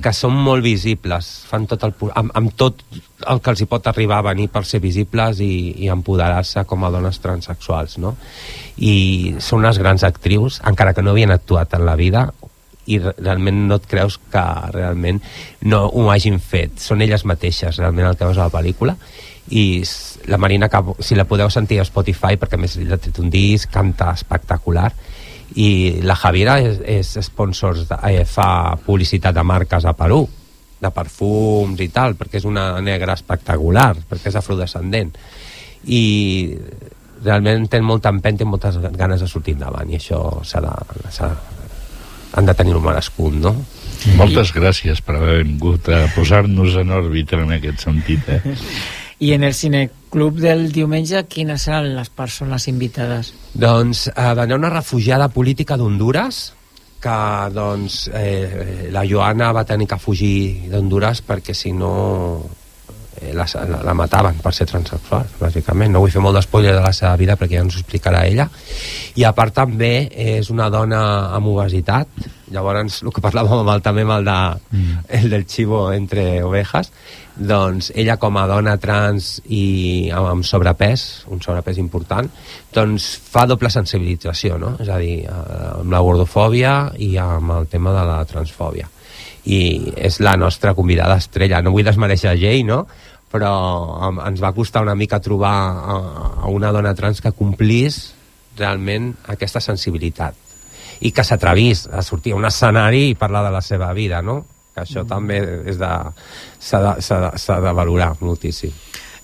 que 0.00 0.12
són 0.16 0.32
molt 0.32 0.64
visibles, 0.64 1.26
fan 1.50 1.66
tot 1.68 1.82
el, 1.84 1.92
amb, 2.16 2.30
amb 2.38 2.54
tot 2.56 2.80
el 3.28 3.40
que 3.44 3.52
els 3.52 3.60
hi 3.60 3.66
pot 3.68 3.86
arribar 3.90 4.22
a 4.22 4.28
venir 4.30 4.48
per 4.48 4.64
ser 4.64 4.80
visibles 4.80 5.42
i, 5.44 5.74
i 5.84 5.90
empoderar-se 5.92 6.64
com 6.70 6.86
a 6.86 6.90
dones 6.94 7.20
transexuals, 7.20 7.98
no? 8.00 8.14
I 8.80 9.34
són 9.38 9.60
unes 9.60 9.78
grans 9.82 10.04
actrius, 10.08 10.62
encara 10.64 10.94
que 10.96 11.04
no 11.04 11.12
havien 11.12 11.34
actuat 11.34 11.76
en 11.76 11.84
la 11.84 11.96
vida, 12.00 12.30
i 12.90 12.98
re- 12.98 13.12
realment 13.18 13.66
no 13.68 13.76
et 13.78 13.84
creus 13.86 14.16
que 14.32 14.42
realment 14.74 15.20
no 15.70 15.84
ho 15.86 16.08
hagin 16.10 16.40
fet. 16.42 16.80
Són 16.82 17.04
elles 17.04 17.22
mateixes, 17.28 17.76
realment, 17.78 18.08
el 18.08 18.16
que 18.16 18.26
veus 18.26 18.40
a 18.40 18.48
la 18.48 18.54
pel·lícula, 18.54 18.96
i 19.52 19.82
la 20.26 20.38
Marina, 20.38 20.68
Cabo, 20.70 20.96
si 21.02 21.14
la 21.18 21.26
podeu 21.28 21.50
sentir 21.50 21.78
a 21.82 21.86
Spotify, 21.86 22.38
perquè 22.40 22.56
a 22.56 22.62
més 22.62 22.78
ha 22.80 22.96
tret 22.98 23.18
un 23.22 23.30
disc, 23.30 23.70
canta 23.70 24.12
espectacular, 24.16 24.90
i 25.58 26.00
la 26.04 26.16
Javiera 26.16 26.58
és, 26.62 26.78
és 26.84 27.10
sponsor, 27.26 27.82
de, 27.88 27.98
eh, 28.08 28.24
fa 28.28 28.76
publicitat 28.86 29.34
de 29.34 29.44
marques 29.44 29.84
a 29.84 29.94
Perú 29.98 30.22
de 30.82 30.90
perfums 30.90 31.80
i 31.80 31.88
tal, 31.94 32.16
perquè 32.18 32.40
és 32.40 32.46
una 32.48 32.80
negra 32.82 33.14
espectacular, 33.14 33.92
perquè 34.08 34.32
és 34.32 34.38
afrodescendent 34.38 35.12
i 35.86 36.02
realment 37.22 37.68
té 37.70 37.80
molta 37.82 38.10
empenta 38.10 38.42
i 38.42 38.48
moltes 38.50 38.78
ganes 38.98 39.22
de 39.22 39.28
sortir 39.30 39.54
endavant 39.54 39.90
i 39.90 39.98
això 39.98 40.18
s'ha 40.46 40.62
de, 40.64 41.30
han 42.32 42.48
de 42.48 42.54
tenir-ho 42.58 42.82
merescut, 42.82 43.34
no? 43.38 43.54
Moltes 44.18 44.50
gràcies 44.54 45.02
per 45.04 45.20
haver 45.20 45.42
vingut 45.44 45.88
a 45.92 46.06
posar-nos 46.16 46.74
en 46.80 46.90
òrbita 46.90 47.38
en 47.38 47.52
aquest 47.54 47.84
sentit, 47.86 48.28
eh? 48.28 48.56
I 49.22 49.36
en 49.36 49.44
el 49.46 49.54
cineclub 50.12 50.40
del 50.40 50.72
diumenge, 50.72 51.24
quines 51.24 51.62
seran 51.64 51.94
les 51.96 52.10
persones 52.10 52.68
invitades? 52.68 53.32
Doncs 53.54 54.08
eh, 54.08 54.20
anar 54.20 54.58
una 54.58 54.70
refugiada 54.70 55.28
política 55.28 55.76
d'Honduras 55.76 56.52
que 57.00 57.48
doncs, 57.50 58.10
eh, 58.12 58.90
la 58.92 59.06
Joana 59.08 59.52
va 59.52 59.64
tenir 59.64 59.88
que 59.88 59.98
fugir 59.98 60.68
d'Honduras 60.70 61.22
perquè 61.22 61.54
si 61.54 61.72
no 61.72 62.44
eh, 63.20 63.32
la, 63.32 63.46
la, 63.66 63.80
la 63.82 63.94
mataven 63.94 64.36
per 64.38 64.52
ser 64.52 64.66
transexual, 64.66 65.26
bàsicament. 65.40 65.90
No 65.90 66.04
vull 66.04 66.12
fer 66.12 66.20
molt 66.22 66.36
d'espoiler 66.36 66.76
de 66.76 66.84
la 66.84 66.92
seva 66.92 67.16
vida 67.16 67.38
perquè 67.40 67.56
ja 67.56 67.64
ens 67.64 67.74
ho 67.74 67.80
explicarà 67.80 68.26
ella. 68.28 68.50
I 69.16 69.24
a 69.24 69.32
part 69.32 69.56
també 69.56 70.10
és 70.12 70.52
una 70.52 70.68
dona 70.70 71.32
amb 71.32 71.48
obesitat, 71.56 72.12
llavors 72.52 73.00
el 73.00 73.10
que 73.16 73.24
parlàvem 73.24 73.64
amb 73.64 73.72
el, 73.72 73.82
també 73.82 74.04
amb 74.04 74.18
el, 74.20 74.28
de, 74.28 74.38
mm. 74.76 75.04
el 75.22 75.30
del 75.32 75.48
xivo 75.48 75.86
entre 75.96 76.42
ovejas, 76.44 76.92
doncs 77.36 77.90
ella 77.96 78.18
com 78.20 78.36
a 78.36 78.44
dona 78.48 78.74
trans 78.80 79.38
i 79.48 80.10
amb, 80.12 80.44
sobrepès, 80.44 81.24
un 81.32 81.40
sobrepès 81.40 81.78
important, 81.80 82.28
doncs 82.74 83.06
fa 83.32 83.46
doble 83.48 83.70
sensibilització, 83.72 84.58
no? 84.60 84.74
És 84.82 84.90
a 84.92 84.98
dir, 85.00 85.22
eh, 85.24 85.70
amb 85.80 85.92
la 85.92 86.02
gordofòbia 86.04 86.92
i 86.98 87.16
amb 87.16 87.54
el 87.56 87.68
tema 87.72 87.94
de 87.96 88.04
la 88.08 88.20
transfòbia. 88.28 88.88
I 89.44 89.92
és 89.96 90.20
la 90.20 90.36
nostra 90.36 90.74
convidada 90.74 91.16
estrella. 91.18 91.62
No 91.62 91.72
vull 91.74 91.88
desmereixer 91.88 92.36
Jay, 92.38 92.62
no? 92.62 92.86
Però 93.32 93.52
ens 94.28 94.42
va 94.44 94.52
costar 94.52 94.82
una 94.84 94.94
mica 94.94 95.18
trobar 95.20 95.56
a, 95.72 95.98
a 96.44 96.52
una 96.52 96.70
dona 96.70 96.94
trans 96.94 97.20
que 97.24 97.32
complís 97.32 98.12
realment 98.58 99.14
aquesta 99.32 99.60
sensibilitat 99.64 100.36
i 101.00 101.10
que 101.10 101.24
s'atrevís 101.24 101.88
a 101.90 102.02
sortir 102.04 102.34
a 102.34 102.36
un 102.36 102.44
escenari 102.44 103.08
i 103.10 103.18
parlar 103.18 103.42
de 103.46 103.50
la 103.50 103.62
seva 103.64 103.90
vida, 103.96 104.20
no? 104.22 104.44
Que 104.72 104.84
això 104.84 105.02
mm. 105.04 105.08
també 105.08 105.40
és 105.70 105.78
de 105.80 105.92
s'ha 106.58 106.82
de, 106.88 106.94
de, 107.00 107.60
de 107.66 107.76
valorar 107.76 108.14
moltíssim 108.20 108.72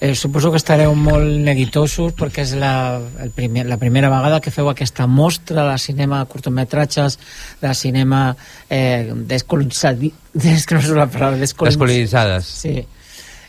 Eh, 0.00 0.14
suposo 0.14 0.52
que 0.52 0.60
estareu 0.60 0.92
molt 0.94 1.26
neguitosos 1.42 2.12
perquè 2.14 2.44
és 2.44 2.52
la, 2.54 3.00
el 3.18 3.32
primer, 3.34 3.64
la 3.66 3.80
primera 3.80 4.06
vegada 4.12 4.38
que 4.38 4.52
feu 4.54 4.68
aquesta 4.70 5.08
mostra 5.10 5.64
de 5.66 5.78
cinema 5.82 6.20
de 6.22 6.28
curtometratges, 6.30 7.18
de 7.58 7.72
cinema 7.74 8.36
eh, 8.70 9.10
descolonitzades. 9.10 10.14
descolonitzades. 11.42 12.46
Sí. 12.46 12.86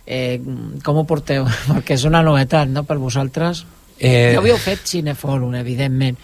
Eh, 0.08 0.42
com 0.82 0.98
ho 0.98 1.06
porteu? 1.06 1.46
Perquè 1.70 2.00
és 2.00 2.08
una 2.10 2.24
novetat, 2.26 2.66
no?, 2.74 2.82
per 2.82 2.98
vosaltres. 2.98 3.68
Eh... 4.00 4.34
Ja 4.34 4.42
havíeu 4.42 4.58
fet 4.58 4.90
cinefòrum, 4.90 5.54
evidentment, 5.60 6.18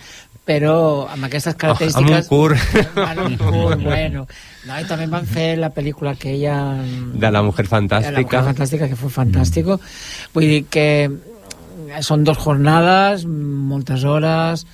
però 0.46 1.08
amb 1.10 1.26
aquestes 1.28 1.58
característiques... 1.58 2.12
Oh, 2.12 2.16
amb 2.16 2.22
un 2.22 2.30
curt. 2.30 2.98
Amb 3.02 3.22
un 3.26 3.38
curt, 3.40 3.86
bueno. 3.90 4.26
No, 4.66 4.78
i 4.78 4.86
també 4.90 5.08
van 5.10 5.26
fer 5.30 5.56
la 5.58 5.72
pel·lícula 5.74 6.14
aquella... 6.14 6.58
De 7.14 7.32
la 7.34 7.42
Mujer 7.46 7.66
Fantàstica. 7.70 8.14
De 8.14 8.22
la 8.22 8.26
Mujer 8.28 8.44
Fantàstica, 8.52 8.90
que 8.92 9.00
fue 9.00 9.10
fantástico. 9.10 9.80
Mm. 9.80 10.36
Vull 10.36 10.52
dir 10.54 10.62
que 10.70 10.88
són 12.06 12.24
dos 12.28 12.38
jornades, 12.42 13.26
moltes 13.26 14.06
hores, 14.06 14.66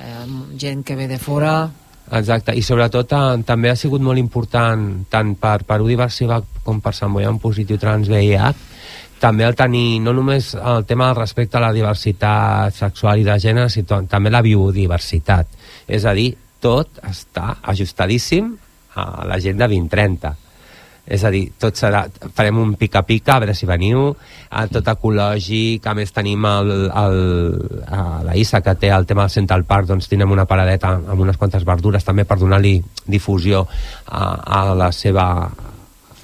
eh, 0.00 0.24
gent 0.56 0.82
que 0.84 0.96
ve 0.96 1.10
de 1.12 1.20
fora... 1.20 1.68
Exacte, 2.08 2.54
i 2.56 2.62
sobretot 2.64 3.12
eh, 3.12 3.24
també 3.44 3.68
ha 3.68 3.76
sigut 3.76 4.00
molt 4.00 4.16
important 4.16 5.04
tant 5.12 5.34
per 5.36 5.58
Perú 5.68 5.90
Diversiva 5.90 6.40
com 6.64 6.80
per 6.80 6.94
en 7.04 7.38
Positiu 7.38 7.76
Trans 7.76 8.08
VIH 8.08 8.67
també 9.20 9.46
el 9.46 9.56
tenir, 9.58 10.00
no 10.00 10.14
només 10.16 10.54
el 10.54 10.84
tema 10.88 11.10
del 11.10 11.20
respecte 11.20 11.58
a 11.58 11.64
la 11.66 11.72
diversitat 11.74 12.74
sexual 12.74 13.20
i 13.20 13.26
de 13.26 13.38
gènere, 13.42 13.70
sinó 13.72 14.02
també 14.10 14.30
la 14.30 14.42
biodiversitat. 14.44 15.50
És 15.86 16.06
a 16.06 16.14
dir, 16.16 16.32
tot 16.60 17.00
està 17.06 17.58
ajustadíssim 17.62 18.52
a 18.98 19.24
la 19.28 19.38
gent 19.42 19.58
de 19.58 19.68
2030. 19.68 20.36
És 21.08 21.22
a 21.24 21.30
dir, 21.32 21.46
tot 21.56 21.78
serà, 21.78 22.02
farem 22.36 22.58
un 22.60 22.74
pica-pica, 22.76 23.38
a 23.38 23.40
veure 23.40 23.54
si 23.56 23.66
veniu, 23.68 24.10
a 24.52 24.66
tot 24.68 24.90
ecològic, 24.92 25.86
a 25.88 25.94
més 25.96 26.12
tenim 26.12 26.44
el, 26.44 26.72
el, 26.90 27.16
a 27.88 28.02
la 28.26 28.36
Issa, 28.36 28.60
que 28.60 28.74
té 28.76 28.90
el 28.92 29.08
tema 29.08 29.24
del 29.24 29.32
Central 29.32 29.64
Park, 29.64 29.88
doncs 29.88 30.10
tindrem 30.10 30.36
una 30.36 30.44
paradeta 30.50 30.92
amb 30.98 31.24
unes 31.24 31.40
quantes 31.40 31.64
verdures 31.64 32.04
també 32.04 32.28
per 32.28 32.36
donar-li 32.42 32.76
difusió 33.08 33.64
a, 33.64 34.24
a 34.60 34.60
la 34.76 34.92
seva 34.92 35.24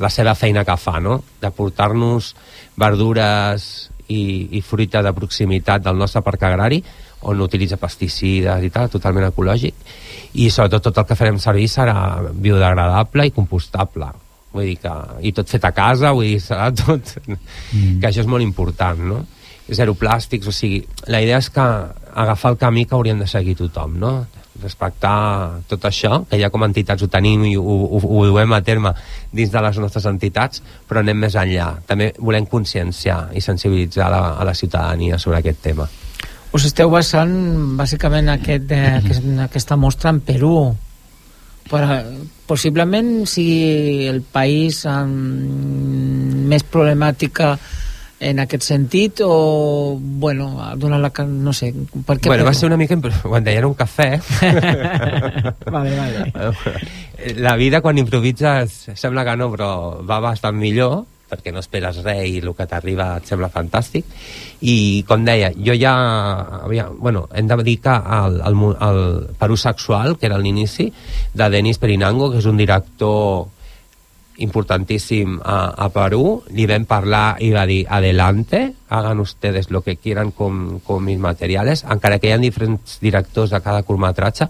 la 0.03 0.11
seva 0.11 0.35
feina 0.35 0.65
que 0.65 0.77
fa, 0.81 0.99
no? 1.01 1.21
de 1.41 1.51
portar-nos 1.55 2.35
verdures 2.81 3.91
i, 4.09 4.59
i 4.59 4.61
fruita 4.61 5.03
de 5.03 5.13
proximitat 5.17 5.85
del 5.85 5.99
nostre 5.99 6.23
parc 6.25 6.43
agrari 6.45 6.83
on 7.25 7.39
no 7.39 7.47
utilitza 7.49 7.79
pesticides 7.81 8.67
i 8.67 8.71
tal, 8.73 8.91
totalment 8.93 9.29
ecològic 9.31 9.75
i 10.41 10.51
sobretot 10.51 10.91
tot 10.91 11.01
el 11.01 11.09
que 11.09 11.17
farem 11.17 11.39
servir 11.41 11.69
serà 11.73 11.97
biodegradable 12.33 13.29
i 13.29 13.33
compostable 13.35 14.11
vull 14.55 14.69
dir 14.69 14.77
que, 14.83 14.93
i 15.27 15.33
tot 15.35 15.51
fet 15.51 15.65
a 15.65 15.73
casa 15.75 16.13
vull 16.13 16.35
dir, 16.35 16.43
serà 16.43 16.69
tot 16.77 17.15
mm. 17.25 17.99
que 18.01 18.11
això 18.11 18.25
és 18.25 18.31
molt 18.31 18.45
important 18.45 19.01
no? 19.15 19.25
zero 19.65 19.95
plàstics, 19.97 20.51
o 20.51 20.53
sigui, 20.53 20.83
la 21.09 21.23
idea 21.25 21.39
és 21.41 21.49
que 21.49 21.65
agafar 21.65 22.53
el 22.53 22.59
camí 22.61 22.85
que 22.85 22.99
hauríem 22.99 23.23
de 23.23 23.31
seguir 23.31 23.57
tothom 23.63 23.97
no? 24.03 24.15
Respectar 24.63 25.61
tot 25.69 25.85
això, 25.89 26.21
que 26.31 26.39
ja 26.39 26.51
com 26.53 26.63
a 26.63 26.69
entitats 26.71 27.03
ho 27.03 27.09
tenim 27.11 27.45
i 27.49 27.55
ho, 27.59 27.63
ho, 27.65 27.99
ho 27.99 28.25
duem 28.29 28.55
a 28.55 28.63
terme 28.67 28.95
dins 29.35 29.51
de 29.51 29.63
les 29.65 29.81
nostres 29.83 30.07
entitats, 30.11 30.63
però 30.89 31.03
anem 31.03 31.25
més 31.27 31.37
enllà. 31.41 31.73
També 31.89 32.13
volem 32.19 32.47
conscienciar 32.51 33.35
i 33.35 33.43
sensibilitzar 33.45 34.11
la, 34.13 34.23
a 34.39 34.47
la 34.47 34.55
ciutadania 34.55 35.19
sobre 35.19 35.41
aquest 35.41 35.63
tema. 35.65 35.89
Us 36.55 36.69
esteu 36.69 36.91
basant 36.93 37.35
bàsicament 37.79 38.31
aquest, 38.37 38.71
eh, 38.71 38.97
aquest, 39.01 39.27
aquesta 39.49 39.79
mostra 39.81 40.15
en 40.15 40.23
Perú, 40.23 40.57
però 41.71 41.99
possiblement 42.47 43.25
sigui 43.27 44.07
el 44.11 44.21
país 44.23 44.85
amb 44.87 46.45
més 46.51 46.63
problemàtica 46.69 47.55
en 48.25 48.41
aquest 48.41 48.65
sentit 48.65 49.21
o, 49.25 49.99
bueno, 50.01 50.49
donar 50.77 51.01
la... 51.01 51.13
no 51.29 51.53
sé, 51.53 51.73
per 52.07 52.19
què... 52.19 52.31
Bueno, 52.33 52.47
va 52.49 52.55
ser 52.57 52.71
una 52.71 52.79
mica... 52.81 52.97
quan 53.23 53.45
deien 53.45 53.67
un 53.69 53.75
cafè... 53.77 54.11
vale, 55.75 55.97
vale. 55.97 56.55
La 57.37 57.57
vida 57.61 57.83
quan 57.85 58.01
improvises 58.01 58.95
sembla 58.95 59.27
que 59.29 59.37
no, 59.37 59.51
però 59.53 59.69
va 60.09 60.23
bastant 60.25 60.57
millor 60.57 61.05
perquè 61.35 61.53
no 61.53 61.63
esperes 61.63 62.03
res 62.05 62.29
i 62.29 62.39
el 62.43 62.53
que 62.55 62.67
t'arriba 62.69 63.15
et 63.19 63.29
sembla 63.29 63.51
fantàstic. 63.53 64.07
I 64.63 65.03
com 65.09 65.25
deia, 65.27 65.51
jo 65.57 65.75
ja 65.79 65.95
havia, 66.63 66.87
bueno, 66.93 67.27
hem 67.35 67.49
de 67.51 67.59
dir 67.67 67.79
que 67.83 67.95
el, 68.19 68.39
el, 68.45 68.61
el 68.89 69.03
Perú 69.41 69.57
Sexual, 69.57 70.17
que 70.19 70.29
era 70.31 70.39
l'inici 70.39 70.91
de 71.35 71.51
Denis 71.51 71.81
Perinango, 71.83 72.31
que 72.31 72.41
és 72.43 72.49
un 72.49 72.61
director 72.61 73.49
importantíssim 74.43 75.39
a, 75.45 75.75
a 75.79 75.89
Perú, 75.95 76.43
li 76.51 76.67
vam 76.67 76.87
parlar 76.91 77.37
i 77.45 77.53
va 77.55 77.67
dir 77.71 77.85
adelante, 77.89 78.65
hagan 78.89 79.21
ustedes 79.21 79.71
lo 79.71 79.83
que 79.83 79.97
quieran 79.97 80.33
con, 80.33 80.81
con 80.81 81.05
mis 81.05 81.19
materiales, 81.19 81.85
encara 81.85 82.19
que 82.19 82.31
hi 82.31 82.35
ha 82.35 82.41
diferents 82.43 82.99
directors 83.03 83.55
de 83.55 83.61
cada 83.63 83.85
curtmetratge, 83.87 84.49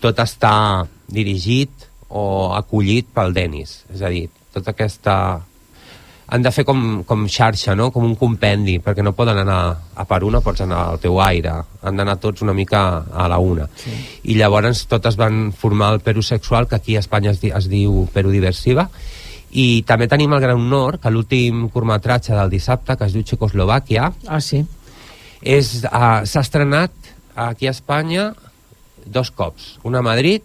tot 0.00 0.20
està 0.22 0.84
dirigit 1.08 1.88
o 2.14 2.54
acollit 2.54 3.10
pel 3.14 3.34
Denis, 3.34 3.82
és 3.90 4.04
a 4.04 4.12
dir, 4.12 4.28
tota 4.54 4.74
aquesta 4.74 5.16
han 6.26 6.42
de 6.42 6.50
fer 6.54 6.64
com, 6.64 7.02
com 7.04 7.26
xarxa, 7.28 7.74
no? 7.76 7.90
com 7.92 8.04
un 8.06 8.14
compendi, 8.16 8.78
perquè 8.82 9.04
no 9.04 9.12
poden 9.16 9.38
anar 9.42 9.58
a 9.94 10.06
per 10.08 10.22
una, 10.24 10.40
pots 10.44 10.64
anar 10.64 10.80
al 10.88 11.02
teu 11.02 11.18
aire, 11.20 11.52
han 11.84 12.00
d'anar 12.00 12.16
tots 12.22 12.42
una 12.42 12.54
mica 12.56 12.80
a 13.12 13.26
la 13.28 13.38
una. 13.38 13.68
Sí. 13.76 13.92
I 14.32 14.38
llavors 14.38 14.86
totes 14.90 15.18
van 15.20 15.50
formar 15.52 15.92
el 15.94 16.00
Perú 16.00 16.24
Sexual, 16.24 16.68
que 16.68 16.76
aquí 16.80 16.96
a 16.96 17.04
Espanya 17.04 17.34
es, 17.34 17.42
di 17.42 17.52
es 17.52 17.68
diu 17.68 18.06
Perú 18.14 18.32
Diversiva, 18.32 18.88
i 19.54 19.84
també 19.86 20.08
tenim 20.10 20.32
el 20.34 20.42
gran 20.42 20.58
honor 20.58 20.98
que 20.98 21.10
l'últim 21.14 21.68
curtmetratge 21.70 22.34
del 22.34 22.50
dissabte, 22.50 22.96
que 22.98 23.06
es 23.06 23.14
diu 23.14 23.22
Txecoslovàquia, 23.22 24.08
ah, 24.26 24.40
sí. 24.42 24.64
uh, 24.64 26.24
s'ha 26.26 26.42
estrenat 26.42 27.12
aquí 27.34 27.68
a 27.70 27.74
Espanya 27.74 28.32
dos 29.06 29.30
cops, 29.30 29.78
una 29.86 30.00
a 30.00 30.06
Madrid 30.06 30.42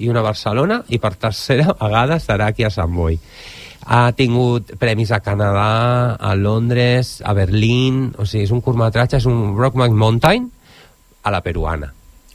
i 0.00 0.10
una 0.12 0.20
a 0.20 0.28
Barcelona, 0.28 0.82
i 0.88 1.00
per 1.00 1.14
tercera 1.16 1.72
vegada 1.80 2.20
serà 2.20 2.50
aquí 2.50 2.66
a 2.66 2.72
Sant 2.74 2.92
Boi. 2.92 3.16
Ha 3.90 4.12
tingut 4.12 4.74
premis 4.78 5.08
a 5.10 5.22
Canadà, 5.24 6.18
a 6.20 6.34
Londres, 6.36 7.18
a 7.24 7.32
Berlín, 7.32 8.10
o 8.20 8.28
sigui, 8.28 8.44
és 8.44 8.52
un 8.52 8.60
curtmetratge, 8.60 9.22
és 9.22 9.28
un 9.30 9.56
Brockman 9.56 9.96
Mountain 9.96 10.50
a 11.24 11.32
la 11.32 11.40
peruana. 11.40 11.88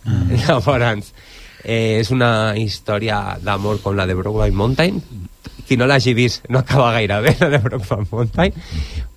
Mm. 0.06 0.42
Llavors, 0.42 1.14
eh, 1.62 2.02
és 2.02 2.10
una 2.10 2.58
història 2.58 3.38
d'amor 3.46 3.84
com 3.86 3.94
la 3.98 4.10
de 4.10 4.18
Brockman 4.18 4.58
Mountain, 4.58 5.00
qui 5.68 5.78
no 5.78 5.88
l'hagi 5.90 6.14
vist 6.18 6.46
no 6.50 6.62
acaba 6.62 6.92
gaire 6.98 7.22
bé 7.26 7.36
la 7.40 7.50
de 7.56 7.64
Brokeback 7.64 8.12
Mountain 8.12 8.54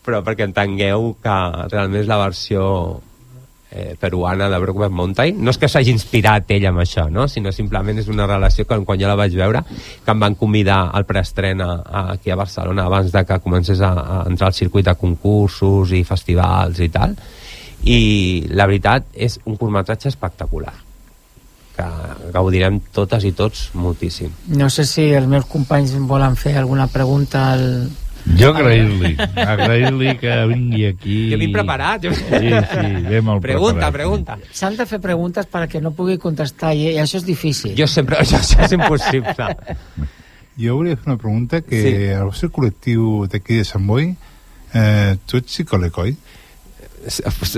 però 0.05 0.23
perquè 0.25 0.49
entengueu 0.49 1.13
que 1.23 1.37
realment 1.69 2.01
és 2.01 2.09
la 2.09 2.19
versió 2.21 2.63
eh, 3.71 3.95
peruana 4.01 4.49
de 4.49 4.59
Brokeback 4.59 4.95
Mountain 4.95 5.43
no 5.45 5.53
és 5.53 5.61
que 5.61 5.69
s'hagi 5.69 5.93
inspirat 5.93 6.51
ell 6.57 6.69
amb 6.71 6.83
això 6.85 7.09
no? 7.13 7.29
sinó 7.29 7.53
simplement 7.53 8.01
és 8.01 8.09
una 8.09 8.27
relació 8.27 8.67
que 8.67 8.81
quan 8.85 9.01
jo 9.01 9.11
la 9.11 9.19
vaig 9.19 9.37
veure 9.37 9.63
que 9.69 10.15
em 10.15 10.25
van 10.25 10.39
convidar 10.41 10.81
al 10.93 11.07
preestrena 11.09 11.71
aquí 12.09 12.31
a 12.31 12.41
Barcelona 12.41 12.89
abans 12.89 13.13
de 13.13 13.25
que 13.25 13.41
comencés 13.45 13.81
a, 13.81 13.93
a 13.93 14.19
entrar 14.31 14.49
al 14.49 14.59
circuit 14.59 14.89
de 14.89 14.97
concursos 14.97 15.93
i 15.93 16.05
festivals 16.05 16.81
i 16.81 16.89
tal 16.89 17.17
i 17.85 18.01
la 18.51 18.67
veritat 18.67 19.13
és 19.15 19.39
un 19.45 19.57
curtmetratge 19.57 20.09
espectacular 20.11 20.88
que 21.79 21.87
gaudirem 22.35 22.81
totes 22.93 23.23
i 23.25 23.31
tots 23.39 23.69
moltíssim. 23.79 24.33
No 24.59 24.67
sé 24.75 24.83
si 24.89 25.05
els 25.15 25.29
meus 25.31 25.47
companys 25.47 25.95
volen 26.11 26.35
fer 26.37 26.57
alguna 26.59 26.89
pregunta 26.91 27.53
al, 27.55 27.65
Jo 28.39 28.51
agrair-li, 28.51 29.15
agrair-li 29.41 30.11
que 30.21 30.33
vingui 30.51 30.83
aquí. 30.91 31.15
Jo 31.31 31.39
vinc 31.41 31.55
preparat. 31.55 32.03
Jo... 32.05 32.11
Sí, 32.13 32.51
sí, 32.51 32.91
ve 33.07 33.23
molt 33.25 33.41
Pregunta, 33.47 33.89
preparat. 33.89 33.95
pregunta. 33.95 34.37
S'han 34.53 34.77
de 34.77 34.85
fer 34.91 34.99
preguntes 35.01 35.47
perquè 35.49 35.81
no 35.81 35.95
pugui 35.97 36.19
contestar 36.21 36.75
i, 36.77 36.91
i 36.91 36.99
això 37.01 37.23
és 37.23 37.25
difícil. 37.25 37.73
Jo 37.79 37.87
sempre... 37.89 38.19
Això, 38.21 38.37
això 38.43 38.67
és 38.67 38.75
impossible. 38.77 39.49
Jo 40.59 40.75
volia 40.77 40.99
fer 40.99 41.07
una 41.13 41.17
pregunta 41.23 41.63
que 41.63 41.81
Sí. 41.81 41.95
al 42.19 42.27
vostre 42.29 42.51
col·lectiu 42.53 43.25
d'aquí 43.31 43.63
de 43.63 43.65
Sant 43.65 43.87
Boi 43.87 44.11
eh, 44.75 45.15
tu 45.25 45.39
ets 45.39 45.55
psicòleg, 45.55 45.97
oi? 46.03 46.17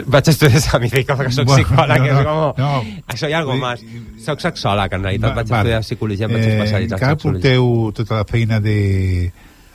Vaig 0.07 0.29
estudiar 0.31 0.61
semídica 0.63 1.17
perquè 1.19 1.33
soc 1.35 1.47
Bueno, 1.49 1.65
psicòleg, 1.65 2.01
no, 2.01 2.07
és 2.07 2.13
no, 2.13 2.25
com... 2.25 2.63
no. 2.63 3.03
Això 3.15 3.29
hi 3.29 3.33
ha 3.35 3.39
algo 3.41 3.57
Vull- 3.57 3.63
més. 3.65 4.25
Soc 4.25 4.41
sexòleg, 4.45 4.93
en 4.99 5.03
realitat. 5.09 5.35
Vaig 5.35 5.49
Va- 5.51 5.59
estudiar 5.63 5.81
psicologia, 5.83 6.27
em 6.29 6.33
vaig 6.37 6.45
Eh, 6.45 6.53
especialitzar 6.55 6.99
encara 6.99 7.13
en 7.13 7.19
sexologia. 7.19 7.41
porteu 7.41 7.93
tota 7.97 8.15
la 8.21 8.25
feina 8.29 8.61
de 8.61 8.77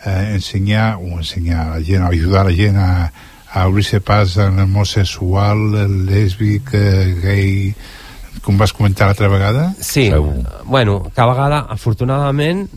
eh, 0.06 0.34
ensenyar 0.36 0.98
o 0.98 1.18
ensenyar 1.20 1.68
la 1.74 1.82
gent, 1.84 2.04
ajudar 2.04 2.46
la 2.46 2.54
gent 2.54 2.78
a, 2.78 3.12
a 3.54 3.68
obrir-se 3.68 4.02
pas 4.02 4.38
en 4.38 4.60
el 4.60 4.68
món 4.68 4.86
sexual, 4.86 5.58
lèsbic, 6.06 6.74
eh, 6.74 7.16
gay, 7.24 7.76
com 8.46 8.58
vas 8.58 8.74
comentar 8.74 9.08
l'altra 9.08 9.28
vegada? 9.32 9.74
Sí, 9.82 10.12
bueno, 10.66 11.00
cada 11.16 11.32
vegada, 11.34 11.60
afortunadament, 11.70 12.68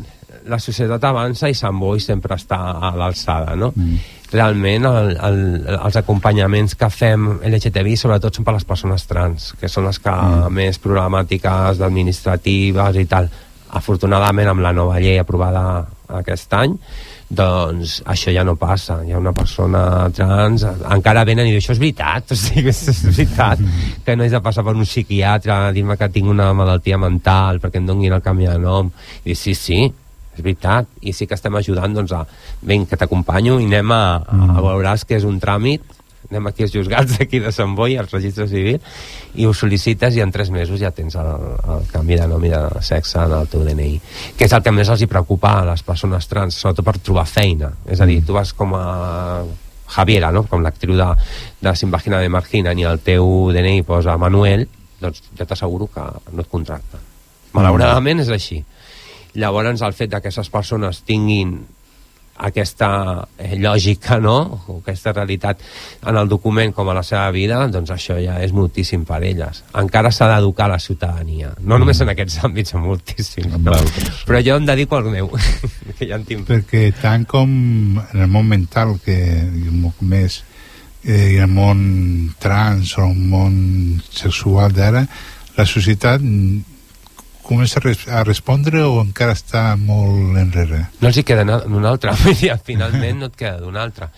la 0.48 0.56
societat 0.58 1.02
avança 1.04 1.50
i 1.50 1.54
Sant 1.54 1.76
Boi 1.76 2.00
sempre 2.00 2.34
està 2.38 2.56
a 2.80 2.94
l'alçada, 2.96 3.54
no? 3.56 3.72
Mm. 3.76 3.98
Realment, 4.32 4.84
el, 4.84 5.14
el, 5.24 5.38
els 5.72 5.96
acompanyaments 5.96 6.76
que 6.76 6.90
fem 6.92 7.28
LGTBI 7.48 7.96
sobretot 7.96 8.36
són 8.36 8.44
per 8.44 8.56
les 8.58 8.66
persones 8.68 9.06
trans, 9.08 9.52
que 9.60 9.70
són 9.72 9.88
les 9.88 10.00
que 10.04 10.12
mm. 10.12 10.52
més 10.52 10.80
problemàtiques 10.84 11.80
administratives 11.80 12.98
i 13.00 13.06
tal. 13.08 13.30
Afortunadament, 13.78 14.48
amb 14.48 14.64
la 14.64 14.72
nova 14.76 15.00
llei 15.00 15.20
aprovada 15.20 15.62
aquest 16.18 16.52
any, 16.56 16.76
doncs 17.28 17.98
això 18.08 18.32
ja 18.32 18.40
no 18.46 18.54
passa 18.56 19.02
hi 19.04 19.12
ha 19.12 19.18
una 19.20 19.34
persona 19.36 20.08
trans 20.16 20.64
encara 20.64 21.26
venen 21.28 21.44
i 21.44 21.52
diuen, 21.52 21.60
això 21.60 21.74
és 21.74 21.82
veritat 21.82 22.32
o 22.32 22.38
sigui, 22.38 22.72
és, 22.72 22.80
és 22.88 23.02
veritat 23.04 23.60
que 24.04 24.16
no 24.16 24.24
he 24.24 24.32
de 24.32 24.40
passar 24.44 24.64
per 24.64 24.72
un 24.72 24.88
psiquiatre 24.88 25.52
a 25.52 25.72
dir-me 25.76 25.98
que 26.00 26.08
tinc 26.14 26.32
una 26.32 26.50
malaltia 26.56 26.96
mental 27.00 27.60
perquè 27.60 27.82
em 27.82 27.88
donguin 27.88 28.16
el 28.16 28.24
canvi 28.24 28.48
de 28.48 28.56
nom 28.62 28.88
i 28.88 29.28
dic, 29.28 29.40
sí, 29.40 29.54
sí, 29.54 29.82
és 30.38 30.44
veritat 30.44 30.88
i 31.02 31.12
sí 31.12 31.26
que 31.26 31.36
estem 31.36 31.54
ajudant 31.58 31.94
doncs 31.94 32.14
a, 32.14 32.24
vinc 32.62 32.88
que 32.90 32.98
t'acompanyo 33.00 33.58
i 33.60 33.68
anem 33.68 33.94
a, 33.94 34.02
a 34.24 34.64
veuràs 34.64 35.04
que 35.08 35.18
és 35.18 35.26
un 35.28 35.40
tràmit 35.42 35.98
anem 36.28 36.48
aquí 36.50 36.64
als 36.66 36.74
juzgats 36.74 37.16
d'aquí 37.16 37.40
de 37.44 37.52
Sant 37.54 37.74
Boi, 37.76 37.96
al 37.96 38.08
registre 38.10 38.44
civil, 38.50 38.80
i 39.38 39.46
ho 39.48 39.54
sol·licites 39.56 40.16
i 40.16 40.20
en 40.24 40.32
tres 40.34 40.50
mesos 40.52 40.80
ja 40.80 40.90
tens 40.92 41.16
el, 41.16 41.30
el 41.74 41.86
canvi 41.92 42.18
de 42.20 42.26
nom 42.28 42.44
i 42.44 42.52
de 42.52 42.82
sexe 42.84 43.22
en 43.22 43.32
el 43.38 43.48
teu 43.48 43.64
DNI. 43.64 43.94
Que 44.36 44.48
és 44.48 44.52
el 44.52 44.64
que 44.64 44.74
més 44.74 44.90
els 44.92 45.04
hi 45.04 45.08
preocupa 45.08 45.54
a 45.60 45.64
les 45.70 45.84
persones 45.86 46.28
trans, 46.28 46.58
sobretot 46.58 46.84
per 46.84 46.98
trobar 47.00 47.24
feina. 47.28 47.72
És 47.88 48.02
a 48.04 48.08
dir, 48.08 48.20
tu 48.26 48.36
vas 48.36 48.52
com 48.52 48.76
a 48.76 48.84
Javiera, 49.88 50.32
no? 50.34 50.44
com 50.44 50.60
l'actriu 50.60 50.98
de, 50.98 51.08
de 51.64 51.76
Sin 51.76 51.92
Vagina 51.94 52.20
de 52.20 52.28
Margina, 52.28 52.76
i 52.76 52.84
el 52.84 53.00
teu 53.04 53.48
DNI 53.54 53.86
posa 53.88 54.18
Manuel, 54.20 54.66
doncs 55.00 55.30
ja 55.38 55.46
t'asseguro 55.48 55.88
que 55.94 56.04
no 56.34 56.44
et 56.44 56.50
contracten. 56.52 57.06
Malauradament 57.56 58.20
és 58.20 58.28
així. 58.34 58.60
Llavors, 59.34 59.82
el 59.82 59.92
fet 59.92 60.10
de 60.10 60.16
que 60.16 60.28
aquestes 60.28 60.48
persones 60.52 61.02
tinguin 61.06 61.58
aquesta 62.38 63.26
eh, 63.36 63.56
lògica, 63.58 64.18
no?, 64.22 64.36
o 64.70 64.78
aquesta 64.78 65.12
realitat 65.12 65.62
en 66.06 66.16
el 66.16 66.28
document 66.30 66.72
com 66.74 66.88
a 66.88 66.94
la 66.96 67.02
seva 67.06 67.26
vida, 67.34 67.60
doncs 67.72 67.90
això 67.94 68.18
ja 68.22 68.38
és 68.44 68.54
moltíssim 68.54 69.04
per 69.08 69.20
elles. 69.26 69.64
Encara 69.78 70.12
s'ha 70.14 70.30
d'educar 70.30 70.68
la 70.70 70.78
ciutadania. 70.78 71.52
No 71.58 71.80
només 71.82 72.00
en 72.04 72.12
aquests 72.14 72.38
àmbits, 72.46 72.76
en 72.78 72.84
moltíssims. 72.86 73.58
No? 73.58 73.74
Però 74.28 74.42
jo 74.44 74.58
em 74.60 74.68
dedico 74.68 75.00
al 75.00 75.10
meu, 75.10 75.32
que 75.98 76.06
ja 76.10 76.20
en 76.20 76.28
tinc. 76.28 76.46
Perquè 76.48 76.92
tant 77.02 77.26
com 77.28 77.50
en 78.04 78.22
el 78.22 78.30
món 78.30 78.46
mental, 78.48 78.94
que 79.04 79.18
més 80.00 80.42
eh, 81.02 81.38
el 81.42 81.50
món 81.50 81.82
trans 82.38 82.94
o 82.98 83.10
el 83.10 83.18
món 83.18 83.54
sexual 84.14 84.74
d'ara, 84.76 85.04
la 85.58 85.66
societat 85.66 86.22
mm, 86.22 86.77
comença 87.48 87.80
a, 87.80 87.84
res 87.86 88.02
a 88.12 88.22
respondre 88.28 88.82
o 88.84 88.98
encara 89.02 89.32
està 89.36 89.72
molt 89.80 90.36
enrere? 90.40 90.84
No 91.00 91.08
els 91.10 91.16
hi 91.18 91.24
queda 91.26 91.44
na- 91.48 91.62
d'un 91.64 91.86
altre, 91.88 92.12
vull 92.22 92.36
dir, 92.36 92.52
finalment 92.64 93.22
no 93.24 93.30
et 93.32 93.36
queda 93.40 93.58
d'un 93.64 93.76
altre. 93.80 94.10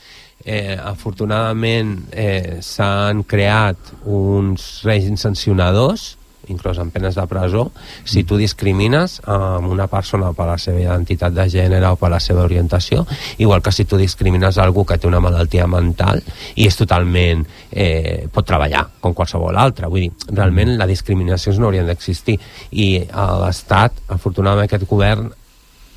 Eh, 0.45 0.72
afortunadament 0.76 1.97
eh, 2.16 2.59
s'han 2.64 3.22
creat 3.28 3.91
uns 4.09 4.81
règims 4.89 5.20
sancionadors 5.26 6.14
inclús 6.49 6.78
amb 6.80 6.93
penes 6.95 7.14
de 7.14 7.26
presó, 7.30 7.66
si 8.05 8.24
tu 8.24 8.38
discrimines 8.41 9.20
amb 9.28 9.68
una 9.70 9.86
persona 9.91 10.32
per 10.36 10.47
la 10.49 10.59
seva 10.59 10.80
identitat 10.80 11.34
de 11.36 11.47
gènere 11.53 11.93
o 11.93 11.99
per 12.01 12.11
la 12.11 12.20
seva 12.20 12.45
orientació, 12.47 13.05
igual 13.38 13.62
que 13.62 13.72
si 13.72 13.84
tu 13.84 13.99
discrimines 14.01 14.59
algú 14.59 14.86
que 14.86 14.99
té 14.99 15.09
una 15.11 15.20
malaltia 15.20 15.66
mental 15.66 16.22
i 16.57 16.66
és 16.66 16.78
totalment... 16.78 17.47
Eh, 17.70 18.26
pot 18.32 18.47
treballar 18.47 18.82
com 19.01 19.14
qualsevol 19.14 19.57
altre. 19.59 19.88
Vull 19.91 20.07
dir, 20.07 20.11
realment 20.32 20.76
la 20.78 20.88
discriminació 20.91 21.53
no 21.59 21.68
haurien 21.68 21.86
d'existir. 21.88 22.36
I 22.72 23.07
a 23.11 23.26
l'Estat, 23.43 24.03
afortunadament 24.09 24.68
aquest 24.68 24.86
govern 24.91 25.30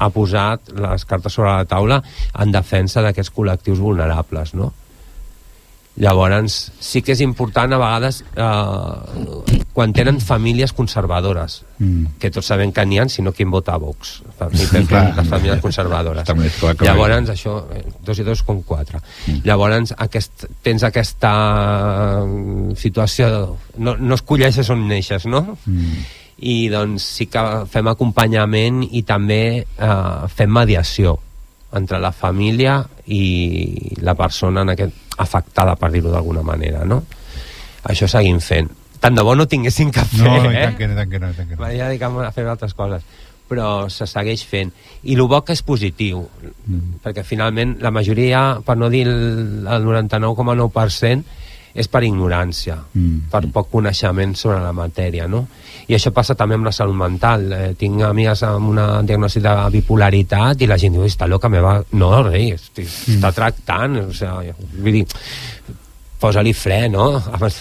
ha 0.04 0.10
posat 0.14 0.74
les 0.76 1.06
cartes 1.06 1.34
sobre 1.38 1.52
la 1.54 1.68
taula 1.70 2.00
en 2.44 2.54
defensa 2.54 3.04
d'aquests 3.06 3.34
col·lectius 3.34 3.82
vulnerables, 3.82 4.54
no? 4.58 4.72
Llavors, 5.96 6.72
sí 6.82 7.04
que 7.06 7.14
és 7.14 7.20
important 7.22 7.76
a 7.76 7.78
vegades 7.78 8.24
eh, 8.34 9.66
quan 9.74 9.94
tenen 9.94 10.20
famílies 10.22 10.74
conservadores, 10.74 11.62
Mm. 11.84 12.16
que 12.20 12.30
tots 12.32 12.48
sabem 12.48 12.72
que 12.72 12.86
n'hi 12.86 13.00
ha, 13.02 13.08
sinó 13.10 13.34
qui 13.34 13.44
en 13.44 13.52
vota 13.52 13.74
a 13.74 13.78
Vox, 13.82 14.22
per 14.38 14.50
Clar. 14.88 15.16
les 15.18 15.28
famílies 15.28 15.60
conservadores. 15.60 16.30
Més 16.38 16.56
clar 16.62 16.76
que 16.78 16.86
Llavors, 16.86 17.30
això, 17.34 17.58
eh, 17.76 17.84
dos 18.06 18.20
i 18.20 18.24
dos 18.24 18.44
com 18.48 18.62
quatre. 18.64 19.02
Llavors, 19.44 19.94
aquest, 19.98 20.46
tens 20.64 20.84
aquesta 20.88 21.34
mm, 22.24 22.78
situació, 22.80 23.58
no, 23.78 23.98
no 24.00 24.16
escolleixes 24.16 24.70
on 24.70 24.88
neixes, 24.88 25.26
no? 25.26 25.58
i 26.44 26.68
doncs 26.70 27.04
sí 27.20 27.28
que 27.32 27.42
fem 27.72 27.88
acompanyament 27.88 28.82
i 28.92 29.04
també 29.08 29.44
eh, 29.64 30.28
fem 30.34 30.50
mediació 30.52 31.18
entre 31.74 32.00
la 32.00 32.12
família 32.12 32.80
i 33.08 33.98
la 34.02 34.14
persona 34.16 34.62
en 34.62 34.74
aquest, 34.76 34.94
afectada, 35.18 35.76
per 35.76 35.92
dir-ho 35.92 36.12
d'alguna 36.14 36.44
manera, 36.46 36.86
no? 36.86 37.04
Això 37.90 38.08
seguim 38.08 38.40
fent. 38.40 38.70
Tant 39.04 39.16
de 39.18 39.24
bo 39.26 39.34
no 39.36 39.46
tinguéssim 39.50 39.92
que 39.92 40.06
fer, 40.08 40.24
No, 40.24 40.38
no, 40.46 40.52
i 40.52 40.56
eh? 40.56 40.64
tant 40.70 40.78
que 40.80 40.88
no, 40.88 40.96
tant 40.96 41.10
que 41.12 41.20
no, 41.20 41.34
tant 41.36 41.50
que 41.50 41.58
no. 41.60 41.68
ja 41.76 41.90
dedicam 41.90 42.18
a 42.24 42.32
fer 42.32 42.46
altres 42.48 42.74
coses 42.74 43.04
però 43.54 43.90
se 43.92 44.08
segueix 44.08 44.46
fent 44.48 44.70
i 45.04 45.18
el 45.18 45.22
bo 45.28 45.42
que 45.44 45.52
és 45.54 45.62
positiu 45.68 46.22
mm. 46.24 47.02
perquè 47.04 47.26
finalment 47.28 47.76
la 47.84 47.92
majoria 47.92 48.62
per 48.66 48.78
no 48.80 48.88
dir 48.90 49.04
el, 49.12 49.68
el 49.68 49.84
99,9% 49.84 51.24
és 51.76 51.90
per 51.92 52.04
ignorància 52.06 52.78
Mm. 52.94 53.28
per 53.34 53.44
poc 53.52 53.70
coneixement 53.72 54.36
sobre 54.38 54.62
la 54.64 54.72
matèria 54.74 55.28
no? 55.28 55.48
I 55.88 55.96
això 55.98 56.12
passa 56.16 56.36
també 56.40 56.56
amb 56.56 56.66
la 56.68 56.72
salut 56.76 56.96
mental 56.96 57.46
eh, 57.52 57.62
tinc 57.80 58.02
amigues 58.08 58.44
amb 58.48 58.70
una 58.72 58.88
diagnosi 59.04 59.42
de 59.44 59.54
bipolaritat 59.78 60.62
i 60.62 60.68
la 60.70 60.78
gent 60.80 60.94
diu, 60.96 61.06
està 61.08 61.28
loca, 61.28 61.50
me 61.50 61.60
va... 61.64 61.78
no, 62.00 62.12
rei, 62.30 62.52
estic, 62.56 62.88
Mm. 62.88 63.18
està 63.18 63.32
tractant 63.36 63.98
o 64.00 64.12
sigui, 64.14 64.54
vull 64.80 65.00
dir 65.02 65.06
posa-li 66.24 66.54
fre, 66.56 66.88
no? 66.88 67.18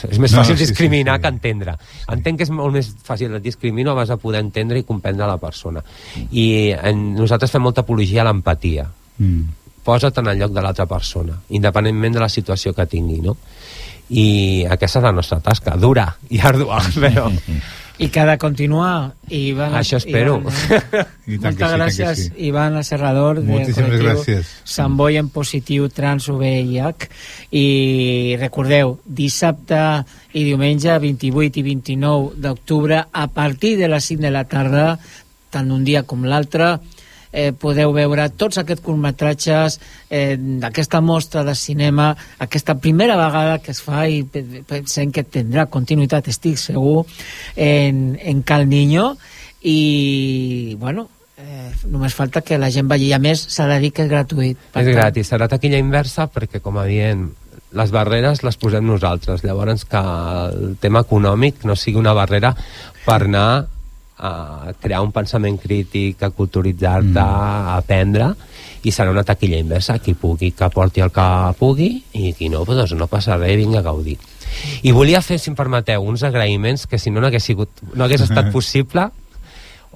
És 0.07 0.21
més 0.23 0.31
No, 0.31 0.39
fàcil 0.39 0.55
sí, 0.55 0.63
sí, 0.63 0.69
discriminar 0.71 1.17
sí. 1.17 1.23
que 1.25 1.31
entendre. 1.35 1.73
Entenc 2.15 2.39
que 2.39 2.47
és 2.47 2.53
molt 2.55 2.77
més 2.77 2.93
fàcil 3.03 3.35
et 3.35 3.43
discrimino 3.43 3.95
vas 3.99 4.13
a 4.15 4.17
poder 4.23 4.39
entendre 4.45 4.79
i 4.79 4.85
comprendre 4.87 5.27
la 5.27 5.39
persona. 5.43 5.83
I 6.31 6.71
en, 6.79 7.09
nosaltres 7.17 7.51
fem 7.51 7.65
molta 7.65 7.83
apologia 7.83 8.23
a 8.23 8.29
l'empatia. 8.29 8.87
Mm. 9.19 9.43
Posa't 9.83 10.23
en 10.23 10.31
el 10.31 10.39
lloc 10.39 10.53
de 10.55 10.63
l'altra 10.63 10.87
persona, 10.87 11.35
independentment 11.51 12.15
de 12.15 12.23
la 12.23 12.29
situació 12.31 12.71
que 12.77 12.87
tingui, 12.87 13.19
no? 13.25 13.35
I 14.15 14.63
aquesta 14.71 15.01
és 15.01 15.09
la 15.09 15.15
nostra 15.17 15.41
tasca, 15.43 15.75
dura 15.75 16.07
i 16.31 16.39
ardua, 16.39 16.79
però... 17.03 17.33
I 17.99 18.09
que 18.09 18.21
ha 18.21 18.27
de 18.27 18.39
continuar. 18.41 19.13
Ivan, 19.29 19.75
Això 19.77 19.99
espero. 20.01 20.39
Ivan, 20.41 20.55
I 21.33 21.39
tant 21.43 21.57
que 21.59 21.69
moltes 21.69 21.97
sí, 21.97 22.03
gràcies, 22.03 22.23
sí. 22.25 22.47
Ivan 22.49 22.79
Serrador, 22.85 23.41
del 23.41 23.51
Moltíssimes 23.51 24.01
gràcies. 24.01 24.53
Sant 24.65 24.97
Boi 24.97 25.19
en 25.21 25.29
positiu 25.35 25.89
trans 25.93 26.31
VIH. 26.33 27.09
I 27.53 27.67
recordeu, 28.41 28.97
dissabte 29.05 29.83
i 30.33 30.47
diumenge 30.49 30.97
28 31.05 31.61
i 31.61 31.67
29 31.69 32.41
d'octubre, 32.43 33.05
a 33.13 33.27
partir 33.29 33.77
de 33.79 33.93
les 33.93 34.11
5 34.13 34.25
de 34.25 34.33
la 34.33 34.47
tarda, 34.49 34.97
tant 35.53 35.71
un 35.71 35.85
dia 35.85 36.03
com 36.09 36.25
l'altre, 36.25 36.79
eh, 37.33 37.53
podeu 37.57 37.93
veure 37.97 38.29
tots 38.37 38.59
aquests 38.61 38.85
curtmetratges 38.85 39.79
eh, 40.11 40.37
d'aquesta 40.37 41.01
mostra 41.01 41.43
de 41.45 41.55
cinema, 41.57 42.13
aquesta 42.39 42.77
primera 42.79 43.17
vegada 43.17 43.59
que 43.65 43.73
es 43.73 43.81
fa 43.83 44.07
i 44.09 44.23
pe- 44.23 44.63
pensem 44.69 45.11
que 45.13 45.25
tindrà 45.25 45.67
continuïtat, 45.73 46.29
estic 46.29 46.61
segur, 46.61 47.07
en, 47.57 48.19
en 48.21 48.43
Cal 48.43 48.69
Niño 48.69 49.17
i, 49.63 50.77
bueno, 50.79 51.09
eh, 51.39 51.71
només 51.89 52.15
falta 52.15 52.41
que 52.43 52.59
la 52.59 52.71
gent 52.71 52.89
vagi. 52.91 53.09
I 53.11 53.15
a 53.17 53.21
més, 53.23 53.41
s'ha 53.55 53.67
de 53.71 53.79
dir 53.83 53.93
que 53.95 54.05
és 54.07 54.11
gratuït. 54.11 54.59
És 54.59 54.73
tant, 54.75 54.91
gratis, 54.93 55.31
serà 55.33 55.49
taquilla 55.51 55.81
inversa 55.81 56.29
perquè, 56.31 56.61
com 56.63 56.79
a 56.79 56.87
dient, 56.89 57.29
les 57.73 57.93
barreres 57.95 58.43
les 58.45 58.59
posem 58.61 58.85
nosaltres. 58.85 59.45
Llavors, 59.47 59.87
que 59.89 60.01
el 60.03 60.75
tema 60.83 61.01
econòmic 61.07 61.63
no 61.65 61.77
sigui 61.79 61.97
una 62.03 62.13
barrera 62.13 62.53
per 63.07 63.23
anar 63.25 63.47
a 64.23 64.73
crear 64.81 65.03
un 65.03 65.11
pensament 65.11 65.59
crític, 65.59 66.23
a 66.23 66.31
culturitzar-te, 66.31 67.19
a 67.19 67.77
aprendre, 67.77 68.29
i 68.87 68.93
serà 68.95 69.11
una 69.11 69.25
taquilla 69.27 69.59
inversa. 69.59 69.99
Qui 69.99 70.15
pugui 70.15 70.53
que 70.55 70.69
porti 70.71 71.03
el 71.03 71.11
que 71.15 71.27
pugui 71.59 71.91
i 72.19 72.31
qui 72.39 72.51
no, 72.53 72.63
doncs 72.69 72.95
no 72.99 73.11
passa 73.11 73.39
res, 73.41 73.57
vinga 73.59 73.81
a 73.83 73.87
gaudir. 73.89 74.19
I 74.87 74.93
volia 74.95 75.23
fer, 75.25 75.41
si 75.43 75.51
em 75.51 75.57
permeteu, 75.59 76.05
uns 76.07 76.23
agraïments 76.29 76.87
que 76.87 77.01
si 77.03 77.11
no 77.11 77.21
no 77.21 77.31
hagués, 77.31 77.45
sigut, 77.51 77.83
no 77.95 78.07
hagués 78.07 78.23
estat 78.29 78.53
possible 78.57 79.09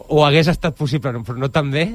o 0.08 0.24
hagués 0.26 0.50
estat 0.50 0.76
possible, 0.76 1.12
però 1.24 1.38
no 1.38 1.50
tan 1.52 1.70
bé 1.72 1.86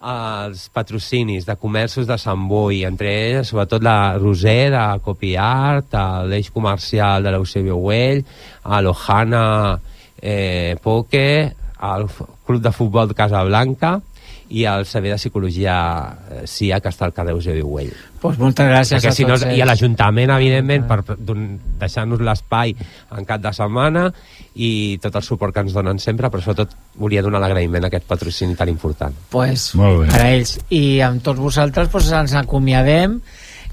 els 0.00 0.68
patrocinis 0.72 1.44
de 1.44 1.56
comerços 1.60 2.06
de 2.08 2.16
Sant 2.18 2.46
Boi, 2.48 2.82
entre 2.88 3.10
ells 3.12 3.50
sobretot 3.52 3.84
la 3.84 4.16
Roser 4.16 4.70
de 4.72 4.84
Copiart, 5.04 5.96
l'eix 6.30 6.48
comercial 6.50 7.22
de 7.22 7.34
l'Eusebio 7.34 7.76
Güell, 7.76 8.22
a 8.64 8.80
l'Ojana 8.80 9.44
eh, 10.20 10.76
Poke, 10.82 11.26
al 11.80 12.06
Club 12.46 12.60
de 12.62 12.72
Futbol 12.76 13.08
de 13.08 13.14
Casablanca 13.18 13.98
i 14.50 14.64
al 14.66 14.82
Saber 14.84 15.12
de 15.12 15.16
Psicologia 15.16 15.74
eh, 16.28 16.40
CIA, 16.50 16.80
que 16.82 16.90
està 16.90 17.04
al 17.06 17.12
carrer 17.14 17.30
Eusebio 17.36 17.68
Güell. 17.70 17.92
Pues 18.20 18.36
moltes 18.36 18.66
gràcies 18.66 18.98
Perquè 18.98 19.12
a 19.12 19.14
si 19.14 19.22
no, 19.24 19.36
tots 19.36 19.44
I 19.46 19.46
a 19.46 19.52
ells. 19.54 19.66
l'Ajuntament, 19.70 20.32
evidentment, 20.34 20.88
per 20.90 20.98
don- 21.22 21.44
deixar-nos 21.78 22.20
l'espai 22.26 22.74
en 23.16 23.24
cap 23.28 23.40
de 23.44 23.52
setmana 23.54 24.08
i 24.58 24.98
tot 25.00 25.14
el 25.16 25.22
suport 25.22 25.54
que 25.54 25.62
ens 25.62 25.72
donen 25.72 26.02
sempre, 26.02 26.28
però 26.28 26.42
sobretot 26.42 26.74
volia 26.98 27.22
donar 27.22 27.38
l'agraïment 27.40 27.86
a 27.86 27.92
aquest 27.92 28.08
patrocini 28.10 28.56
tan 28.58 28.68
important. 28.68 29.14
pues, 29.30 29.70
Molt 29.78 30.02
bé. 30.02 30.10
per 30.10 30.20
a 30.20 30.30
ells 30.34 30.58
i 30.68 30.98
amb 31.00 31.22
tots 31.22 31.38
vosaltres 31.38 31.88
pues, 31.88 32.10
ens 32.10 32.34
acomiadem 32.34 33.20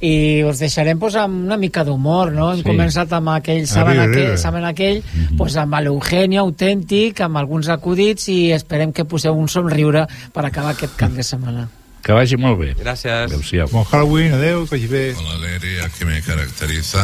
i 0.02 0.44
us 0.46 0.60
deixarem 0.60 1.00
pues, 1.00 1.16
amb 1.16 1.46
una 1.46 1.58
mica 1.58 1.84
d'humor 1.84 2.32
no? 2.32 2.52
hem 2.54 2.60
Sí. 2.62 2.68
començat 2.70 3.12
amb 3.18 3.30
aquell 3.30 3.66
saben 3.68 3.98
Arriba, 4.00 4.04
aquell, 4.12 4.26
arriba. 4.28 4.38
saben 4.38 4.66
aquell 4.66 5.02
pues, 5.38 5.56
amb 5.58 5.74
l'Eugenio 5.82 6.42
autèntic 6.42 7.22
amb 7.22 7.38
alguns 7.38 7.68
acudits 7.70 8.28
i 8.30 8.52
esperem 8.54 8.94
que 8.94 9.06
poseu 9.06 9.34
un 9.34 9.48
somriure 9.50 10.06
per 10.34 10.46
acabar 10.46 10.72
aquest 10.76 10.96
cap 10.96 11.12
de 11.12 11.24
setmana 11.24 11.68
Que 12.08 12.14
vagi 12.14 12.38
molt 12.40 12.56
bé. 12.60 12.70
Gràcies. 12.80 13.26
Adéu-siau. 13.28 13.68
Bon 13.74 13.84
Halloween, 13.84 14.32
adeu, 14.38 14.62
que 14.64 14.78
vagi 14.78 14.88
bé. 14.88 15.14
Con 15.14 15.26
la 15.28 15.34
alegría 15.36 15.90
que 15.98 16.06
me 16.06 16.22
caracteriza, 16.22 17.04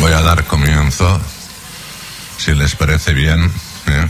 voy 0.00 0.10
a 0.12 0.20
dar 0.22 0.44
comienzo, 0.46 1.20
si 2.38 2.54
les 2.54 2.74
parece 2.74 3.12
bien. 3.14 3.38
¿eh? 3.86 4.08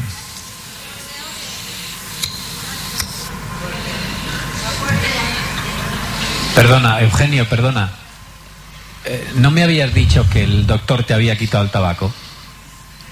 Perdona, 6.57 7.03
Eugenio, 7.03 7.47
perdona. 7.47 7.91
Eh, 9.05 9.33
¿No 9.35 9.51
me 9.51 9.63
habías 9.63 9.93
dicho 9.93 10.27
que 10.31 10.43
el 10.43 10.67
doctor 10.67 11.05
te 11.05 11.13
había 11.13 11.37
quitado 11.37 11.63
el 11.63 11.71
tabaco? 11.71 12.11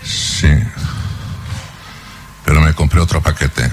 Sí. 0.02 0.48
Pero 2.46 2.62
me 2.62 2.72
compré 2.72 3.00
otro 3.00 3.20
paquete. 3.20 3.70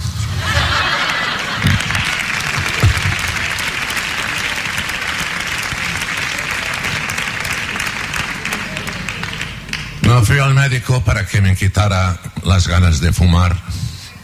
No 10.01 10.26
fui 10.26 10.38
al 10.39 10.53
médico 10.53 11.01
para 11.05 11.26
que 11.26 11.39
me 11.39 11.55
quitara 11.55 12.19
las 12.43 12.67
ganas 12.67 12.99
de 12.99 13.13
fumar 13.13 13.55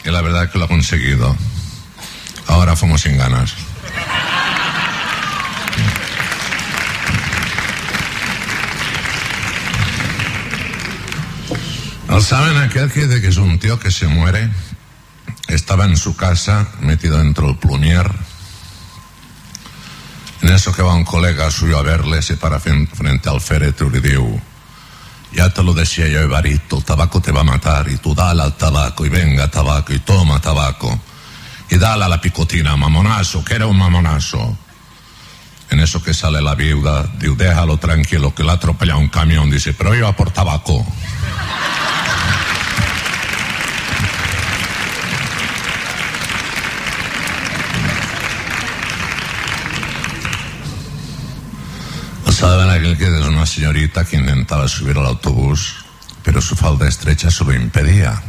y 0.04 0.12
la 0.12 0.22
verdad 0.22 0.52
que 0.52 0.60
lo 0.60 0.66
ha 0.66 0.68
conseguido. 0.68 1.38
Ahora 2.48 2.76
fumo 2.76 2.98
sin 2.98 3.18
ganas. 3.18 3.54
¿No 12.08 12.22
saben 12.22 12.58
aquel 12.58 12.92
que 12.92 13.06
dice 13.06 13.22
que 13.22 13.28
es 13.28 13.38
un 13.38 13.60
tío 13.60 13.80
que 13.80 13.92
se 13.92 14.08
muere? 14.08 14.50
Estaba 15.48 15.86
en 15.86 15.98
su 15.98 16.16
casa, 16.16 16.68
metido 16.80 17.18
dentro 17.18 17.48
del 17.48 17.58
plumier. 17.58 18.10
En 20.42 20.50
eso 20.50 20.72
que 20.72 20.82
va 20.82 20.94
un 20.94 21.04
colega 21.04 21.52
suyo 21.52 21.78
a 21.78 21.84
verle, 21.84 22.22
se 22.22 22.38
para 22.38 22.60
frente 22.60 23.30
al 23.30 23.42
féretro 23.42 23.88
y 23.88 23.92
le 23.92 24.02
diu 24.02 24.42
ya 25.34 25.50
te 25.50 25.62
lo 25.62 25.74
decía 25.74 26.08
yo, 26.08 26.22
Evarito, 26.22 26.78
el 26.78 26.84
tabaco 26.84 27.22
te 27.22 27.32
va 27.32 27.42
a 27.42 27.44
matar 27.44 27.88
y 27.90 27.98
tú 27.98 28.16
dale 28.16 28.42
al 28.42 28.56
tabaco 28.56 29.06
y 29.06 29.10
venga 29.10 29.52
tabaco 29.52 29.94
y 29.94 30.00
toma 30.00 30.40
tabaco 30.40 31.00
y 31.70 31.78
dale 31.78 32.06
a 32.06 32.08
la 32.08 32.22
picotina, 32.22 32.76
mamonazo, 32.76 33.44
que 33.44 33.56
era 33.56 33.68
un 33.68 33.78
mamonazo. 33.78 34.58
En 35.70 35.82
eso 35.82 36.02
que 36.02 36.14
sale 36.14 36.42
la 36.42 36.56
viuda, 36.56 37.04
diu, 37.20 37.36
déjalo 37.36 37.78
tranquilo, 37.78 38.34
que 38.34 38.44
le 38.44 38.52
ha 38.52 38.54
atropellado 38.54 39.00
un 39.00 39.10
camión, 39.10 39.52
dice, 39.52 39.74
pero 39.74 39.94
iba 39.94 40.16
por 40.16 40.32
tabaco. 40.32 40.86
Saben 52.38 52.70
aquel 52.70 52.96
que 53.00 53.06
es 53.06 53.26
una 53.26 53.48
señorita 53.48 54.06
que 54.06 54.16
intentaba 54.16 54.68
subir 54.68 54.96
al 54.96 55.08
autobús, 55.08 55.74
pero 56.22 56.40
su 56.40 56.56
falda 56.56 56.88
estrecha 56.88 57.32
se 57.32 57.44
lo 57.44 57.52
impedía. 57.52 58.22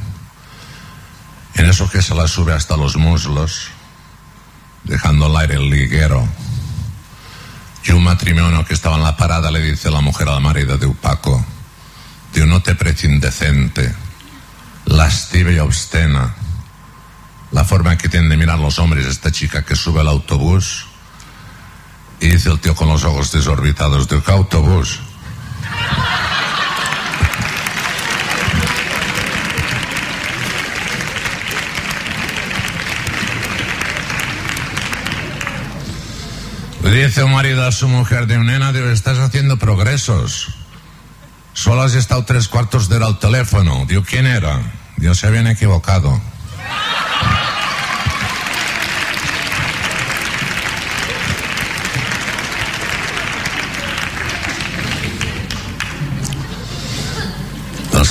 En 1.53 1.67
eso 1.67 1.91
que 1.91 2.01
se 2.01 2.15
la 2.15 2.27
sube 2.27 2.55
hasta 2.55 2.75
los 2.79 2.97
muslos, 2.97 3.69
dejando 4.85 5.27
al 5.27 5.37
aire 5.37 5.57
el 5.57 5.69
liguero. 5.69 6.27
Y 7.85 7.93
un 7.93 8.03
matrimonio 8.03 8.65
que 8.65 8.73
estaba 8.73 8.97
en 8.97 9.03
la 9.03 9.15
parada 9.15 9.51
le 9.51 9.61
dice 9.61 9.91
la 9.91 10.01
mujer 10.01 10.31
al 10.31 10.41
marido 10.41 10.79
de 10.79 10.87
Upaco, 10.87 11.45
Dios 12.33 12.49
no 12.49 12.63
te 12.63 12.75
parece 12.75 13.09
indecente, 13.09 13.95
lasciva 14.87 15.53
y 15.53 15.59
obscena, 15.59 16.35
la 17.51 17.63
forma 17.63 17.99
que 17.99 18.09
tienen 18.09 18.31
de 18.31 18.39
mirar 18.39 18.59
los 18.59 18.79
hombres 18.79 19.05
esta 19.05 19.31
chica 19.31 19.67
que 19.67 19.77
sube 19.77 20.01
al 20.01 20.09
autobús 20.09 20.88
y 22.21 22.29
dice 22.29 22.51
el 22.51 22.59
tío 22.61 22.75
con 22.75 22.89
los 22.89 23.05
ojos 23.05 23.33
desorbitados, 23.33 24.09
¿de 24.09 24.21
qué 24.23 24.33
autobús? 24.33 25.01
Dice 36.91 37.23
un 37.23 37.33
marido 37.33 37.67
a 37.67 37.71
su 37.71 37.87
mujer 37.87 38.27
de 38.27 38.39
nena, 38.39 38.73
digo, 38.73 38.89
estás 38.89 39.19
haciendo 39.19 39.57
progresos. 39.57 40.49
Solo 41.53 41.83
has 41.83 41.95
estado 41.95 42.25
tres 42.25 42.49
cuartos 42.49 42.89
de 42.89 42.97
hora 42.97 43.07
al 43.07 43.19
teléfono. 43.19 43.85
Digo, 43.87 44.03
¿quién 44.05 44.27
era? 44.27 44.61
Dios 44.97 45.19
se 45.19 45.27
habían 45.27 45.47
equivocado. 45.47 46.21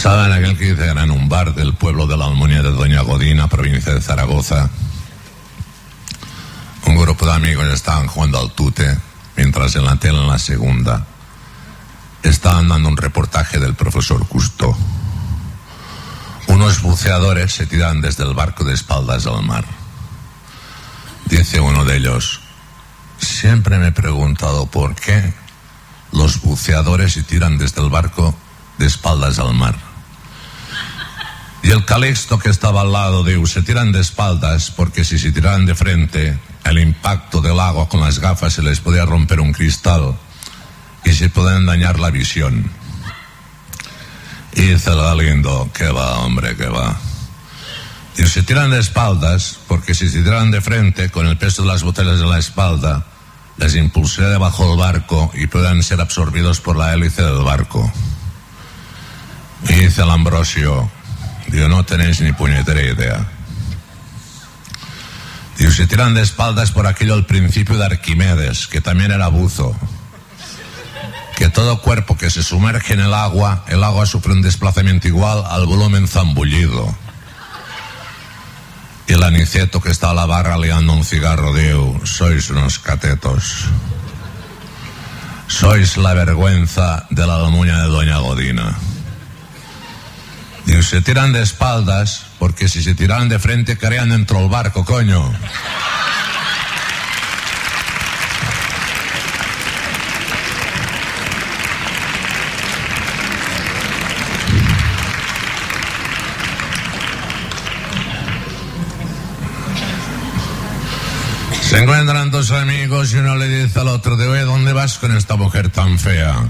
¿No 0.08 0.14
saben 0.14 0.32
aquel 0.32 0.58
que 0.58 0.72
dice 0.72 0.90
era 0.90 1.04
en 1.04 1.12
un 1.12 1.28
bar 1.28 1.54
del 1.54 1.74
pueblo 1.74 2.08
de 2.08 2.16
la 2.16 2.28
Almunia 2.28 2.64
de 2.64 2.72
Doña 2.72 3.02
Godina, 3.02 3.50
provincia 3.50 3.94
de 3.94 4.00
Zaragoza? 4.00 4.70
Un 6.86 6.96
grupo 6.96 7.26
de 7.26 7.34
amigos 7.34 7.68
estaban 7.68 8.08
jugando 8.08 8.40
al 8.40 8.54
tute, 8.54 8.98
mientras 9.36 9.76
en 9.76 9.84
la 9.84 9.98
tele 9.98 10.20
en 10.20 10.28
la 10.30 10.40
segunda 10.40 11.06
estaban 12.24 12.70
dando 12.70 12.88
un 12.88 12.96
reportaje 12.96 13.60
del 13.60 13.76
profesor 13.76 14.26
Custo. 14.30 14.78
Unos 16.48 16.82
buceadores 16.82 17.52
se 17.52 17.66
tiran 17.66 18.00
desde 18.00 18.24
el 18.24 18.34
barco 18.34 18.64
de 18.64 18.76
espaldas 18.76 19.26
al 19.26 19.44
mar. 19.44 19.66
Dice 21.26 21.60
uno 21.60 21.84
de 21.84 21.98
ellos, 21.98 22.40
siempre 23.18 23.78
me 23.78 23.88
he 23.88 23.92
preguntado 23.92 24.68
por 24.68 24.96
qué 24.96 25.34
los 26.14 26.40
buceadores 26.40 27.12
se 27.12 27.24
tiran 27.24 27.58
desde 27.58 27.82
el 27.82 27.90
barco 27.90 28.34
de 28.78 28.86
espaldas 28.86 29.38
al 29.40 29.54
mar. 29.54 29.87
Y 31.68 31.72
el 31.72 31.84
Calixto 31.84 32.40
que 32.40 32.48
estaba 32.48 32.80
al 32.80 32.94
lado 32.94 33.26
dijo, 33.26 33.46
se 33.46 33.62
tiran 33.62 33.92
de 33.92 34.00
espaldas 34.00 34.72
porque 34.72 35.04
si 35.04 35.20
se 35.20 35.34
tiraran 35.34 35.66
de 35.66 35.76
frente, 35.76 36.40
el 36.64 36.80
impacto 36.80 37.42
del 37.42 37.60
agua 37.60 37.90
con 37.90 38.00
las 38.00 38.20
gafas 38.20 38.54
se 38.54 38.62
les 38.62 38.80
podía 38.80 39.06
romper 39.06 39.42
un 39.42 39.52
cristal 39.52 40.16
y 41.04 41.12
se 41.12 41.28
pueden 41.28 41.66
dañar 41.66 42.00
la 42.00 42.10
visión. 42.10 42.72
Y 44.54 44.62
dice 44.62 44.92
el 44.92 44.96
Galindo, 44.96 45.70
que 45.74 45.90
va, 45.90 46.20
hombre, 46.20 46.56
que 46.56 46.70
va. 46.70 46.96
Y 48.18 48.26
se 48.28 48.44
tiran 48.44 48.72
de 48.72 48.80
espaldas 48.80 49.60
porque 49.68 49.94
si 49.94 50.08
se 50.08 50.22
tiran 50.22 50.52
de 50.52 50.62
frente, 50.62 51.10
con 51.10 51.28
el 51.28 51.38
peso 51.38 51.64
de 51.64 51.68
las 51.68 51.84
botellas 51.84 52.22
en 52.22 52.30
la 52.30 52.40
espalda, 52.40 53.06
les 53.58 53.76
impulsaría 53.76 54.30
debajo 54.30 54.70
del 54.70 54.80
barco 54.80 55.32
y 55.34 55.48
puedan 55.48 55.84
ser 55.84 56.00
absorbidos 56.00 56.62
por 56.62 56.78
la 56.78 56.94
hélice 56.94 57.24
del 57.24 57.44
barco. 57.44 57.92
Y 59.68 59.74
dice 59.74 60.04
el 60.04 60.12
Ambrosio, 60.12 60.90
digo, 61.48 61.68
no 61.68 61.84
tenéis 61.84 62.22
ni 62.22 62.32
puñetera 62.32 62.82
idea. 62.82 63.28
Digo, 65.58 65.72
se 65.72 65.88
tiran 65.88 66.14
de 66.14 66.22
espaldas 66.22 66.72
por 66.72 66.86
aquello 66.86 67.14
al 67.14 67.26
principio 67.26 67.78
de 67.78 67.86
Arquimedes, 67.86 68.68
que 68.68 68.82
también 68.82 69.12
era 69.12 69.28
buzo. 69.28 69.76
Que 71.36 71.50
todo 71.50 71.82
cuerpo 71.82 72.18
que 72.18 72.30
se 72.30 72.44
sumerge 72.44 72.94
en 72.94 73.00
el 73.00 73.14
agua, 73.14 73.64
el 73.68 73.84
agua 73.84 74.06
sufre 74.06 74.34
un 74.34 74.42
desplazamiento 74.42 75.08
igual 75.08 75.44
al 75.50 75.66
volumen 75.66 76.08
zambullido. 76.08 76.96
Y 79.08 79.14
el 79.14 79.24
aniceto 79.24 79.80
que 79.80 79.90
está 79.90 80.12
a 80.12 80.14
la 80.14 80.26
barra 80.26 80.58
liando 80.58 80.94
un 80.94 81.06
cigarro 81.06 81.54
diu, 81.54 82.02
sois 82.04 82.50
unos 82.50 82.78
catetos. 82.78 83.66
Sois 85.48 85.96
la 85.96 86.14
vergüenza 86.14 87.08
de 87.10 87.26
la 87.26 87.36
almuña 87.36 87.82
de 87.82 87.88
Doña 87.88 88.18
Godina. 88.18 88.76
Diu, 90.68 90.84
se 90.84 91.00
tiran 91.02 91.32
de 91.32 91.42
espaldas, 91.42 92.26
porque 92.40 92.68
si 92.68 92.84
se 92.84 92.94
tiraran 92.94 93.30
de 93.30 93.40
frente 93.40 93.78
caerían 93.78 94.10
dentro 94.10 94.40
del 94.40 94.50
barco, 94.50 94.84
coño. 94.84 95.32
Se 111.62 111.80
encuentran 111.80 112.30
dos 112.30 112.52
amigos 112.52 113.14
y 113.14 113.18
uno 113.18 113.38
le 113.38 113.48
dice 113.48 113.80
al 113.80 113.88
otro, 113.88 114.18
de 114.18 114.44
¿dónde 114.44 114.74
vas 114.74 114.98
con 114.98 115.16
esta 115.16 115.38
mujer 115.38 115.70
tan 115.70 115.98
fea? 115.98 116.50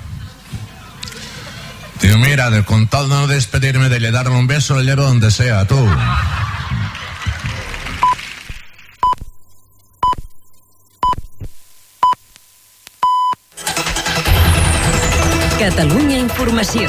Tío, 2.00 2.18
mira, 2.20 2.50
de 2.50 2.64
con 2.64 2.88
tal 2.88 3.10
no 3.10 3.26
despedirme 3.28 3.90
de 3.90 4.00
le 4.00 4.12
darle 4.12 4.36
un 4.36 4.46
beso, 4.46 4.76
le 4.78 4.84
llevo 4.84 5.04
donde 5.04 5.32
sea, 5.32 5.66
tú. 5.66 5.76
Catalunya 15.58 16.20
Informació. 16.20 16.88